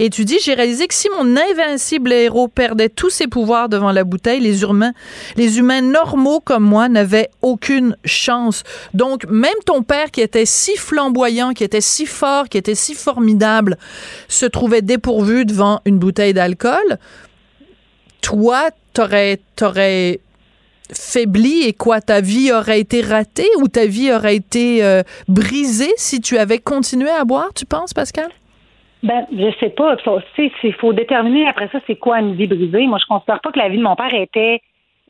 Et 0.00 0.10
tu 0.10 0.24
dis, 0.24 0.38
j'ai 0.42 0.54
réalisé 0.54 0.88
que 0.88 0.94
si 0.94 1.08
mon 1.16 1.36
invincible 1.36 2.12
héros 2.12 2.48
perdait 2.48 2.88
tous 2.88 3.10
ses 3.10 3.28
pouvoirs 3.28 3.68
devant 3.68 3.92
la 3.92 4.02
bouteille, 4.02 4.40
les 4.40 4.62
humains, 4.62 4.94
les 5.36 5.58
humains 5.58 5.82
normaux 5.82 6.40
comme 6.40 6.64
moi 6.64 6.88
n'avaient 6.88 7.28
aucune 7.42 7.96
chance. 8.04 8.64
Donc, 8.94 9.26
même 9.28 9.54
ton 9.66 9.82
père 9.82 10.10
qui 10.10 10.22
était 10.22 10.46
si 10.46 10.76
flamboyant, 10.76 11.52
qui 11.52 11.62
était 11.62 11.82
si 11.82 12.06
fort, 12.06 12.48
qui 12.48 12.58
était 12.58 12.74
si 12.74 12.94
formidable, 12.94 13.76
se 14.28 14.46
trouvait 14.46 14.82
dépourvu 14.82 15.44
devant 15.44 15.80
une 15.84 15.98
bouteille 15.98 16.34
d'alcool. 16.34 16.98
Toi, 18.22 18.70
t'aurais, 18.94 19.38
t'aurais 19.54 20.20
faibli 20.92 21.66
et 21.66 21.72
quoi, 21.72 22.00
ta 22.00 22.20
vie 22.20 22.52
aurait 22.52 22.80
été 22.80 23.00
ratée 23.00 23.48
ou 23.60 23.68
ta 23.68 23.86
vie 23.86 24.12
aurait 24.12 24.36
été 24.36 24.84
euh, 24.84 25.02
brisée 25.28 25.92
si 25.96 26.20
tu 26.20 26.36
avais 26.38 26.58
continué 26.58 27.10
à 27.10 27.24
boire, 27.24 27.52
tu 27.54 27.64
penses, 27.64 27.94
Pascal? 27.94 28.28
Ben, 29.02 29.26
je 29.30 29.50
sais 29.60 29.70
pas. 29.70 29.96
Il 30.38 30.74
faut 30.74 30.92
déterminer 30.94 31.46
après 31.46 31.68
ça 31.70 31.78
c'est 31.86 31.96
quoi 31.96 32.20
une 32.20 32.34
vie 32.34 32.46
brisée. 32.46 32.86
Moi, 32.86 32.98
je 32.98 33.06
considère 33.06 33.40
pas 33.40 33.52
que 33.52 33.58
la 33.58 33.68
vie 33.68 33.76
de 33.76 33.82
mon 33.82 33.96
père 33.96 34.12
était. 34.14 34.60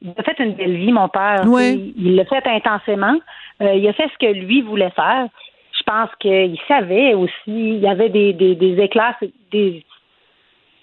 Il 0.02 0.12
a 0.18 0.22
fait 0.24 0.42
une 0.42 0.54
belle 0.54 0.76
vie, 0.76 0.92
mon 0.92 1.08
père. 1.08 1.44
Sais, 1.44 1.78
Il 1.96 2.16
l'a 2.16 2.24
fait 2.24 2.44
intensément. 2.44 3.16
Euh, 3.62 3.74
il 3.74 3.86
a 3.86 3.92
fait 3.92 4.10
ce 4.12 4.26
que 4.26 4.32
lui 4.32 4.62
voulait 4.62 4.90
faire. 4.90 5.28
Je 5.78 5.82
pense 5.84 6.10
qu'il 6.18 6.58
savait 6.66 7.14
aussi. 7.14 7.30
Il 7.46 7.78
y 7.78 7.86
avait 7.86 8.08
des, 8.08 8.32
des, 8.32 8.56
des 8.56 8.82
éclats, 8.82 9.16
des. 9.52 9.84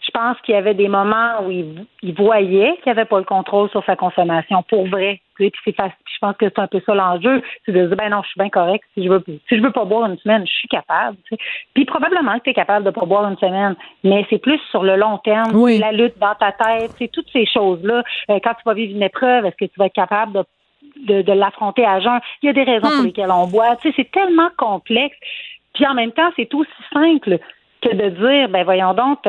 Je 0.03 0.11
pense 0.11 0.35
qu'il 0.41 0.55
y 0.55 0.57
avait 0.57 0.73
des 0.73 0.87
moments 0.87 1.43
où 1.45 1.51
il, 1.51 1.85
il 2.01 2.13
voyait 2.15 2.75
qu'il 2.81 2.91
n'avait 2.91 3.05
pas 3.05 3.19
le 3.19 3.23
contrôle 3.25 3.69
sur 3.69 3.83
sa 3.85 3.95
consommation 3.95 4.63
pour 4.63 4.87
vrai. 4.87 5.21
Puis 5.35 5.51
c'est. 5.63 5.75
Je 5.77 6.17
pense 6.27 6.35
que 6.37 6.45
c'est 6.49 6.59
un 6.59 6.67
peu 6.67 6.81
ça 6.85 6.93
l'enjeu. 6.93 7.41
C'est 7.65 7.71
de 7.71 7.85
dire 7.87 7.95
ben 7.97 8.09
non, 8.09 8.21
je 8.23 8.29
suis 8.29 8.39
bien 8.39 8.49
correct. 8.49 8.83
Si 8.95 9.03
je 9.03 9.09
veux 9.09 9.23
si 9.27 9.57
je 9.57 9.61
veux 9.61 9.71
pas 9.71 9.85
boire 9.85 10.09
une 10.09 10.17
semaine, 10.19 10.45
je 10.45 10.51
suis 10.51 10.67
capable. 10.67 11.17
tu 11.27 11.35
sais. 11.35 11.41
Puis 11.73 11.85
probablement 11.85 12.37
que 12.39 12.43
tu 12.43 12.49
es 12.49 12.53
capable 12.53 12.85
de 12.85 12.91
pas 12.91 13.05
boire 13.05 13.27
une 13.29 13.37
semaine, 13.37 13.75
mais 14.03 14.25
c'est 14.29 14.37
plus 14.39 14.59
sur 14.71 14.83
le 14.83 14.95
long 14.97 15.17
terme, 15.19 15.51
Oui. 15.55 15.77
la 15.79 15.91
lutte 15.91 16.17
dans 16.19 16.35
ta 16.35 16.51
tête, 16.51 16.91
c'est 16.97 17.11
toutes 17.11 17.29
ces 17.31 17.45
choses-là. 17.45 18.03
Euh, 18.29 18.39
quand 18.43 18.53
tu 18.53 18.61
vas 18.65 18.73
vivre 18.73 18.95
une 18.95 19.03
épreuve, 19.03 19.45
est-ce 19.45 19.55
que 19.55 19.65
tu 19.65 19.77
vas 19.79 19.85
être 19.85 19.93
capable 19.93 20.33
de 20.33 20.43
de, 21.07 21.21
de 21.21 21.31
l'affronter 21.31 21.85
à 21.85 21.99
jeun? 21.99 22.19
Il 22.41 22.47
y 22.47 22.49
a 22.49 22.53
des 22.53 22.63
raisons 22.63 22.89
pour 22.89 23.03
lesquelles 23.03 23.31
on 23.31 23.47
boit. 23.47 23.75
Tu 23.77 23.89
sais, 23.89 23.93
c'est 23.97 24.11
tellement 24.11 24.49
complexe. 24.57 25.15
Puis 25.73 25.85
en 25.87 25.93
même 25.93 26.11
temps, 26.11 26.29
c'est 26.35 26.53
aussi 26.53 26.69
simple 26.91 27.37
que 27.81 27.95
de 27.95 28.09
dire, 28.09 28.49
ben 28.49 28.63
voyons 28.63 28.93
donc, 28.93 29.19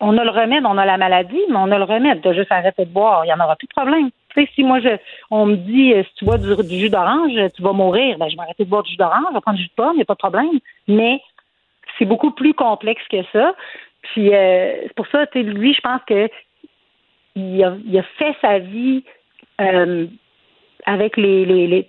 on 0.00 0.16
a 0.16 0.24
le 0.24 0.30
remède, 0.30 0.64
on 0.64 0.78
a 0.78 0.86
la 0.86 0.96
maladie, 0.96 1.42
mais 1.48 1.56
on 1.56 1.70
a 1.70 1.78
le 1.78 1.84
remède 1.84 2.20
de 2.20 2.32
juste 2.32 2.50
arrêter 2.50 2.84
de 2.84 2.90
boire. 2.90 3.24
Il 3.24 3.28
n'y 3.28 3.34
en 3.34 3.44
aura 3.44 3.56
plus 3.56 3.66
de 3.66 3.72
problème. 3.72 4.10
Tu 4.34 4.42
sais, 4.42 4.50
si 4.54 4.64
moi, 4.64 4.80
je, 4.80 4.96
on 5.30 5.46
me 5.46 5.56
dit, 5.56 5.92
euh, 5.92 6.02
si 6.04 6.14
tu 6.16 6.24
bois 6.24 6.38
du, 6.38 6.54
du 6.56 6.78
jus 6.78 6.90
d'orange, 6.90 7.32
tu 7.54 7.62
vas 7.62 7.72
mourir, 7.72 8.16
ben 8.18 8.28
je 8.28 8.36
vais 8.36 8.42
arrêter 8.42 8.64
de 8.64 8.70
boire 8.70 8.82
du 8.82 8.90
jus 8.90 8.96
d'orange, 8.96 9.26
je 9.28 9.34
vais 9.34 9.40
prendre 9.40 9.56
du 9.56 9.64
jus 9.64 9.68
de 9.68 9.74
pomme, 9.74 9.92
il 9.94 9.96
n'y 9.96 10.02
a 10.02 10.06
pas 10.06 10.14
de 10.14 10.18
problème. 10.18 10.58
Mais 10.88 11.20
c'est 11.98 12.04
beaucoup 12.04 12.30
plus 12.30 12.54
complexe 12.54 13.02
que 13.10 13.22
ça. 13.32 13.54
Puis 14.02 14.34
euh, 14.34 14.74
c'est 14.82 14.94
pour 14.94 15.06
ça, 15.08 15.26
lui, 15.34 15.74
je 15.74 15.80
pense 15.80 16.00
que 16.06 16.28
il 17.36 17.64
a, 17.64 18.02
fait 18.18 18.34
sa 18.40 18.58
vie 18.58 19.04
euh, 19.60 20.06
avec 20.84 21.16
les 21.16 21.86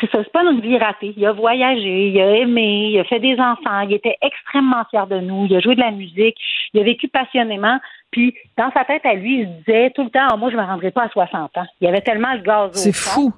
c'est 0.00 0.10
ça, 0.10 0.18
c'est 0.24 0.32
pas 0.32 0.42
une 0.44 0.60
vie 0.60 0.78
ratée. 0.78 1.14
Il 1.16 1.26
a 1.26 1.32
voyagé, 1.32 2.08
il 2.08 2.20
a 2.20 2.36
aimé, 2.36 2.90
il 2.92 2.98
a 3.00 3.04
fait 3.04 3.20
des 3.20 3.38
enfants, 3.38 3.80
il 3.80 3.92
était 3.94 4.16
extrêmement 4.22 4.84
fier 4.90 5.06
de 5.06 5.20
nous, 5.20 5.46
il 5.48 5.56
a 5.56 5.60
joué 5.60 5.74
de 5.74 5.80
la 5.80 5.90
musique, 5.90 6.36
il 6.72 6.80
a 6.80 6.84
vécu 6.84 7.08
passionnément. 7.08 7.78
Puis, 8.10 8.34
dans 8.56 8.70
sa 8.72 8.84
tête 8.84 9.04
à 9.04 9.14
lui, 9.14 9.40
il 9.40 9.46
se 9.46 9.50
disait 9.64 9.90
tout 9.90 10.04
le 10.04 10.10
temps, 10.10 10.26
Ah, 10.30 10.36
moi, 10.36 10.50
je 10.50 10.56
me 10.56 10.62
rendrai 10.62 10.90
pas 10.90 11.04
à 11.04 11.08
60 11.08 11.56
ans. 11.58 11.66
Il 11.80 11.84
y 11.84 11.88
avait 11.88 12.00
tellement 12.00 12.32
le 12.34 12.40
gaz 12.40 12.70
au 12.70 12.74
C'est 12.74 12.92
fou. 12.94 13.32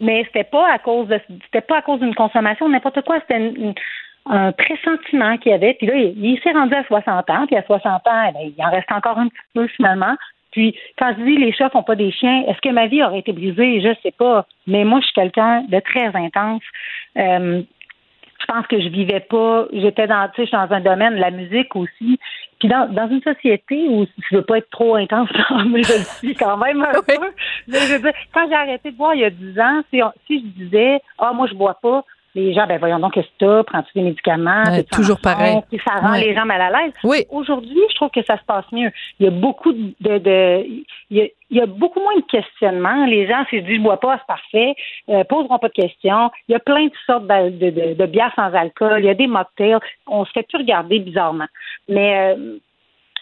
Mais 0.00 0.24
c'était 0.24 0.44
pas 0.44 0.70
à 0.72 0.78
cause 0.78 1.08
de, 1.08 1.18
c'était 1.44 1.62
pas 1.62 1.78
à 1.78 1.82
cause 1.82 2.00
d'une 2.00 2.14
consommation, 2.14 2.68
n'importe 2.68 3.00
quoi. 3.02 3.18
C'était 3.20 3.38
une- 3.38 3.56
une- 3.56 3.74
un 4.28 4.52
pressentiment 4.52 5.38
qu'il 5.38 5.52
avait. 5.52 5.74
Puis 5.74 5.86
là, 5.86 5.94
il, 5.94 6.22
il 6.22 6.40
s'est 6.42 6.52
rendu 6.52 6.74
à 6.74 6.84
60 6.84 7.30
ans. 7.30 7.46
Puis 7.46 7.56
à 7.56 7.62
60 7.62 8.06
ans, 8.06 8.22
eh 8.28 8.32
ben, 8.32 8.52
il 8.58 8.64
en 8.64 8.70
reste 8.70 8.90
encore 8.92 9.18
un 9.18 9.28
petit 9.28 9.38
peu 9.54 9.66
finalement. 9.68 10.14
Puis 10.56 10.74
quand 10.98 11.14
je 11.18 11.22
dis 11.22 11.36
les 11.36 11.52
chats 11.52 11.68
font 11.68 11.82
pas 11.82 11.96
des 11.96 12.10
chiens, 12.10 12.44
est-ce 12.48 12.58
que 12.62 12.70
ma 12.70 12.86
vie 12.86 13.02
aurait 13.04 13.18
été 13.18 13.30
brisée? 13.32 13.82
Je 13.82 13.94
sais 14.02 14.10
pas. 14.10 14.46
Mais 14.66 14.84
moi, 14.84 15.00
je 15.00 15.04
suis 15.06 15.14
quelqu'un 15.14 15.64
de 15.68 15.78
très 15.80 16.06
intense. 16.16 16.62
Euh, 17.18 17.60
je 18.40 18.46
pense 18.46 18.66
que 18.66 18.80
je 18.80 18.88
vivais 18.88 19.20
pas. 19.20 19.66
J'étais 19.74 20.06
dans, 20.06 20.26
tu 20.34 20.46
sais, 20.46 20.50
dans 20.52 20.72
un 20.72 20.80
domaine, 20.80 21.16
la 21.16 21.30
musique 21.30 21.76
aussi. 21.76 22.18
Puis 22.58 22.68
dans, 22.68 22.88
dans 22.90 23.06
une 23.08 23.20
société 23.20 23.86
où 23.88 24.06
je 24.30 24.36
veux 24.36 24.42
pas 24.44 24.56
être 24.58 24.70
trop 24.70 24.94
intense, 24.94 25.28
mais 25.68 25.82
je 25.82 25.92
le 25.92 26.04
suis 26.04 26.34
quand 26.34 26.56
même 26.56 26.80
un 26.82 26.92
peu. 27.06 27.26
Je 27.68 27.92
veux 27.92 27.98
dire, 28.00 28.12
quand 28.32 28.48
j'ai 28.48 28.54
arrêté 28.54 28.90
de 28.92 28.96
boire 28.96 29.14
il 29.14 29.20
y 29.20 29.24
a 29.24 29.30
10 29.30 29.60
ans, 29.60 29.82
si, 29.92 30.02
on- 30.02 30.12
si 30.26 30.40
je 30.40 30.64
disais, 30.64 31.00
ah, 31.18 31.32
moi, 31.34 31.46
je 31.48 31.54
bois 31.54 31.78
pas, 31.82 32.02
les 32.36 32.52
gens, 32.52 32.66
ben 32.66 32.78
voyons 32.78 32.98
donc, 33.00 33.14
qu'est-ce 33.14 33.26
que? 33.40 33.62
Prends-tu 33.62 33.90
des 33.94 34.02
médicaments? 34.02 34.62
Ouais, 34.66 34.84
toujours 34.84 35.18
pareil. 35.20 35.56
Puis 35.70 35.80
ça 35.84 35.94
rend 35.96 36.12
Ouais. 36.12 36.20
les 36.20 36.34
gens 36.34 36.44
mal 36.44 36.60
à 36.60 36.70
l'aise. 36.70 36.92
Oui. 37.02 37.24
Aujourd'hui, 37.30 37.80
je 37.90 37.94
trouve 37.96 38.10
que 38.10 38.22
ça 38.24 38.36
se 38.38 38.44
passe 38.44 38.70
mieux. 38.72 38.90
Il 39.18 39.24
y 39.24 39.28
a 39.28 39.32
beaucoup 39.32 39.72
de, 39.72 40.18
de 40.18 40.64
il, 40.68 40.84
y 41.10 41.22
a, 41.22 41.24
il 41.50 41.56
y 41.56 41.60
a 41.60 41.66
beaucoup 41.66 42.00
moins 42.00 42.14
de 42.16 42.24
questionnements. 42.30 43.06
Les 43.06 43.26
gens, 43.26 43.44
si 43.50 43.58
je 43.60 43.64
dis 43.64 43.76
je 43.76 43.80
bois 43.80 43.98
pas, 43.98 44.18
c'est 44.18 44.26
parfait, 44.26 44.74
euh, 45.08 45.24
poseront 45.24 45.58
pas 45.58 45.68
de 45.68 45.72
questions. 45.72 46.30
Il 46.48 46.52
y 46.52 46.54
a 46.54 46.58
plein 46.60 46.84
de 46.86 46.92
sortes 47.06 47.26
de, 47.26 47.48
de, 47.50 47.70
de, 47.70 47.94
de 47.94 48.06
bières 48.06 48.32
sans 48.36 48.52
alcool. 48.54 48.96
Il 49.00 49.06
y 49.06 49.10
a 49.10 49.14
des 49.14 49.26
mocktails. 49.26 49.78
On 50.06 50.24
se 50.24 50.30
fait 50.32 50.46
plus 50.46 50.58
regarder 50.58 50.98
bizarrement. 50.98 51.46
Mais 51.88 52.34
euh, 52.36 52.58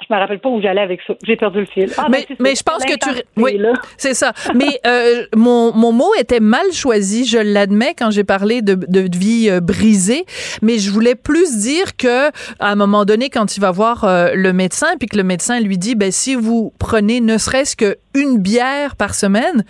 je 0.00 0.12
me 0.12 0.18
rappelle 0.18 0.40
pas 0.40 0.48
où 0.48 0.60
j'allais 0.60 0.80
avec 0.80 1.00
ça. 1.06 1.14
J'ai 1.22 1.36
perdu 1.36 1.60
le 1.60 1.66
fil. 1.66 1.90
Ah, 1.96 2.06
mais 2.10 2.26
ben, 2.28 2.36
mais 2.40 2.54
je 2.54 2.62
pense 2.62 2.84
que 2.84 2.94
tu 2.94 3.22
oui, 3.36 3.60
c'est 3.96 4.14
ça. 4.14 4.32
mais 4.54 4.80
euh, 4.86 5.24
mon, 5.34 5.72
mon 5.72 5.92
mot 5.92 6.12
était 6.18 6.40
mal 6.40 6.72
choisi, 6.72 7.24
je 7.24 7.38
l'admets 7.38 7.94
quand 7.96 8.10
j'ai 8.10 8.24
parlé 8.24 8.60
de, 8.60 8.74
de 8.74 9.16
vie 9.16 9.48
euh, 9.50 9.60
brisée, 9.60 10.26
mais 10.62 10.78
je 10.78 10.90
voulais 10.90 11.14
plus 11.14 11.58
dire 11.58 11.96
que 11.96 12.28
à 12.28 12.70
un 12.70 12.74
moment 12.74 13.04
donné 13.04 13.30
quand 13.30 13.56
il 13.56 13.60
va 13.60 13.70
voir 13.70 14.04
euh, 14.04 14.32
le 14.34 14.52
médecin 14.52 14.88
puis 14.98 15.08
que 15.08 15.16
le 15.16 15.24
médecin 15.24 15.60
lui 15.60 15.78
dit 15.78 15.94
ben 15.94 16.10
si 16.10 16.34
vous 16.34 16.72
prenez 16.78 17.20
ne 17.20 17.38
serait-ce 17.38 17.76
que 17.76 17.96
une 18.14 18.38
bière 18.38 18.96
par 18.96 19.14
semaine, 19.14 19.64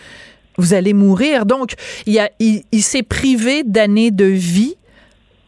vous 0.57 0.75
allez 0.75 0.95
mourir. 0.95 1.47
Donc 1.47 1.75
il 2.07 2.19
a 2.19 2.31
il, 2.41 2.63
il 2.73 2.83
s'est 2.83 3.03
privé 3.03 3.63
d'années 3.63 4.11
de 4.11 4.25
vie 4.25 4.77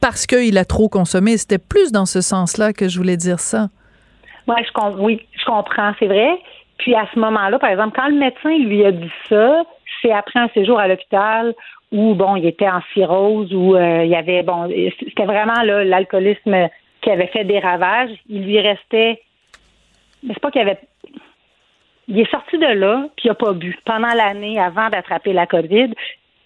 parce 0.01 0.27
qu'il 0.27 0.57
a 0.59 0.65
trop 0.65 0.89
consommé. 0.89 1.37
C'était 1.37 1.59
plus 1.59 1.91
dans 1.91 2.07
ce 2.07 2.21
sens-là 2.21 2.73
que 2.73 2.89
je 2.89 2.99
voulais 2.99 3.17
dire 3.17 3.41
ça. 3.41 3.69
Ouais, 4.47 4.63
je 4.65 4.97
oui, 4.99 5.27
je 5.39 5.45
comprends, 5.45 5.93
c'est 5.99 6.07
vrai. 6.07 6.39
Puis 6.79 6.95
à 6.95 7.07
ce 7.13 7.19
moment-là, 7.19 7.59
par 7.59 7.71
exemple, 7.71 7.99
quand 7.99 8.09
le 8.09 8.17
médecin 8.17 8.57
lui 8.59 8.85
a 8.85 8.93
dit 8.93 9.11
ça, 9.29 9.65
c'est 10.03 10.13
après 10.13 10.41
un 10.41 10.49
séjour 10.49 10.79
à 10.79 10.89
l'hôpital 10.89 11.55
où 11.93 12.15
bon, 12.15 12.37
il 12.37 12.47
était 12.47 12.69
en 12.69 12.81
cirrhose, 12.93 13.53
où 13.53 13.75
euh, 13.75 14.05
il 14.05 14.11
y 14.11 14.17
avait 14.17 14.43
bon, 14.43 14.69
c'était 15.01 15.25
vraiment 15.25 15.63
là 15.63 15.85
l'alcoolisme 15.85 16.69
qui 17.01 17.11
avait 17.11 17.29
fait 17.29 17.45
des 17.45 17.59
ravages. 17.59 18.11
Il 18.29 18.45
lui 18.45 18.61
restait, 18.61 19.23
mais 20.23 20.35
c'est 20.35 20.41
pas 20.41 20.51
qu'il 20.51 20.61
avait, 20.61 20.79
il 22.09 22.21
est 22.21 22.31
sorti 22.31 22.59
de 22.59 22.67
là 22.67 23.09
puis 23.17 23.27
il 23.27 23.31
a 23.31 23.35
pas 23.35 23.53
bu 23.53 23.79
pendant 23.85 24.13
l'année 24.13 24.59
avant 24.61 24.89
d'attraper 24.89 25.33
la 25.33 25.47
COVID. 25.47 25.93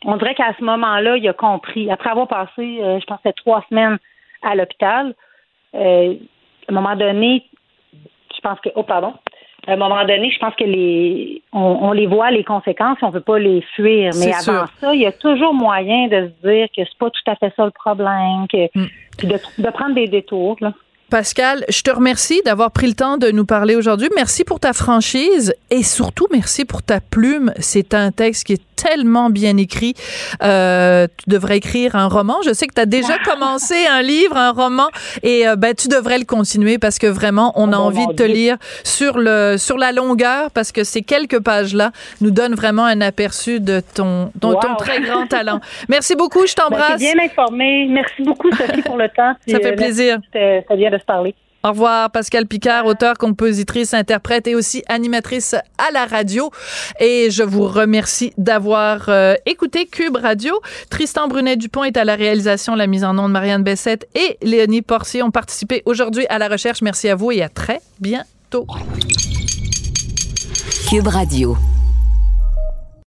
On 0.04 0.16
dirait 0.16 0.34
qu'à 0.34 0.54
ce 0.58 0.64
moment-là, 0.64 1.16
il 1.16 1.28
a 1.28 1.32
compris. 1.34 1.90
Après 1.90 2.10
avoir 2.10 2.28
passé, 2.28 2.78
euh, 2.80 2.98
je 3.00 3.04
pense, 3.04 3.20
trois 3.36 3.64
semaines 3.68 3.98
à 4.42 4.54
l'hôpital, 4.54 5.14
euh, 5.74 6.14
à 6.68 6.72
un 6.72 6.74
moment 6.74 6.96
donné, 6.96 7.44
je 8.42 8.48
pense 8.48 8.60
que, 8.60 8.70
oh 8.74 8.82
pardon, 8.82 9.14
à 9.66 9.72
un 9.72 9.76
moment 9.76 10.04
donné, 10.04 10.30
je 10.30 10.38
pense 10.38 10.54
que 10.54 10.64
les, 10.64 11.42
on, 11.52 11.92
les 11.92 12.06
voit 12.06 12.30
les 12.30 12.44
conséquences, 12.44 12.98
on 13.02 13.08
ne 13.08 13.12
peut 13.12 13.20
pas 13.20 13.38
les 13.38 13.60
fuir. 13.74 14.12
Mais 14.18 14.32
avant 14.32 14.66
ça, 14.80 14.94
il 14.94 15.00
y 15.00 15.06
a 15.06 15.12
toujours 15.12 15.52
moyen 15.52 16.08
de 16.08 16.30
se 16.42 16.48
dire 16.48 16.66
que 16.74 16.82
c'est 16.84 16.98
pas 16.98 17.10
tout 17.10 17.30
à 17.30 17.36
fait 17.36 17.52
ça 17.54 17.64
le 17.64 17.70
problème, 17.70 18.46
que 18.48 18.66
mm. 18.74 18.88
de, 19.28 19.62
de 19.62 19.70
prendre 19.70 19.94
des 19.94 20.06
détours. 20.06 20.56
Là. 20.60 20.72
Pascal, 21.10 21.64
je 21.68 21.82
te 21.82 21.90
remercie 21.90 22.40
d'avoir 22.44 22.70
pris 22.70 22.86
le 22.86 22.94
temps 22.94 23.18
de 23.18 23.32
nous 23.32 23.44
parler 23.44 23.74
aujourd'hui. 23.74 24.08
Merci 24.14 24.44
pour 24.44 24.60
ta 24.60 24.72
franchise 24.72 25.52
et 25.70 25.82
surtout 25.82 26.28
merci 26.30 26.64
pour 26.64 26.84
ta 26.84 27.00
plume. 27.00 27.52
C'est 27.58 27.94
un 27.94 28.12
texte 28.12 28.44
qui 28.44 28.52
est 28.52 28.62
tellement 28.76 29.30
bien 29.30 29.56
écrit. 29.56 29.94
Euh, 30.42 31.06
tu 31.18 31.30
devrais 31.30 31.58
écrire 31.58 31.96
un 31.96 32.08
roman. 32.08 32.36
Je 32.44 32.52
sais 32.52 32.66
que 32.66 32.74
tu 32.74 32.80
as 32.80 32.86
déjà 32.86 33.18
commencé 33.18 33.74
un 33.90 34.02
livre, 34.02 34.36
un 34.36 34.52
roman, 34.52 34.88
et 35.22 35.46
euh, 35.46 35.56
ben 35.56 35.74
tu 35.74 35.88
devrais 35.88 36.18
le 36.18 36.24
continuer 36.24 36.78
parce 36.78 36.98
que 36.98 37.06
vraiment, 37.06 37.52
on 37.56 37.72
a 37.72 37.78
oh, 37.78 37.82
envie 37.82 38.06
de 38.06 38.12
te 38.12 38.22
lire 38.22 38.56
sur 38.84 39.18
le 39.18 39.56
sur 39.58 39.76
la 39.76 39.92
longueur 39.92 40.50
parce 40.50 40.72
que 40.72 40.84
ces 40.84 41.02
quelques 41.02 41.40
pages 41.40 41.74
là 41.74 41.90
nous 42.20 42.30
donnent 42.30 42.54
vraiment 42.54 42.84
un 42.84 43.00
aperçu 43.00 43.60
de 43.60 43.82
ton 43.94 44.32
ton, 44.40 44.54
très 44.78 45.00
grand 45.00 45.26
talent. 45.26 45.60
Merci 45.88 46.14
beaucoup, 46.14 46.46
je 46.46 46.54
ben, 46.54 46.64
t'embrasse. 46.64 47.00
bien 47.00 47.18
informé. 47.22 47.86
Merci 47.90 48.22
beaucoup 48.22 48.50
Sophie 48.52 48.82
pour 48.82 48.96
le 48.96 49.08
temps. 49.08 49.34
Ça 49.46 49.58
fait 49.58 49.72
euh, 49.72 49.76
plaisir. 49.76 50.18
Ça 50.32 50.76
vient 50.76 50.90
de 50.90 50.98
se 51.00 51.04
parler. 51.04 51.34
Au 51.62 51.68
revoir, 51.68 52.10
Pascal 52.10 52.46
Picard, 52.46 52.86
auteur, 52.86 53.18
compositrice, 53.18 53.92
interprète 53.92 54.46
et 54.46 54.54
aussi 54.54 54.82
animatrice 54.88 55.54
à 55.76 55.90
la 55.92 56.06
radio. 56.06 56.50
Et 57.00 57.30
je 57.30 57.42
vous 57.42 57.66
remercie 57.66 58.32
d'avoir 58.38 59.10
euh, 59.10 59.34
écouté 59.44 59.86
Cube 59.86 60.16
Radio. 60.16 60.58
Tristan 60.88 61.28
Brunet-Dupont 61.28 61.84
est 61.84 61.98
à 61.98 62.04
la 62.04 62.14
réalisation, 62.14 62.74
la 62.74 62.86
mise 62.86 63.04
en 63.04 63.18
onde. 63.18 63.32
Marianne 63.32 63.62
Bessette 63.62 64.08
et 64.14 64.38
Léonie 64.40 64.80
Porcier 64.80 65.22
ont 65.22 65.30
participé 65.30 65.82
aujourd'hui 65.84 66.26
à 66.30 66.38
la 66.38 66.48
recherche. 66.48 66.80
Merci 66.80 67.10
à 67.10 67.14
vous 67.14 67.30
et 67.30 67.42
à 67.42 67.50
très 67.50 67.80
bientôt. 68.00 68.66
Cube 70.88 71.08
Radio. 71.08 71.58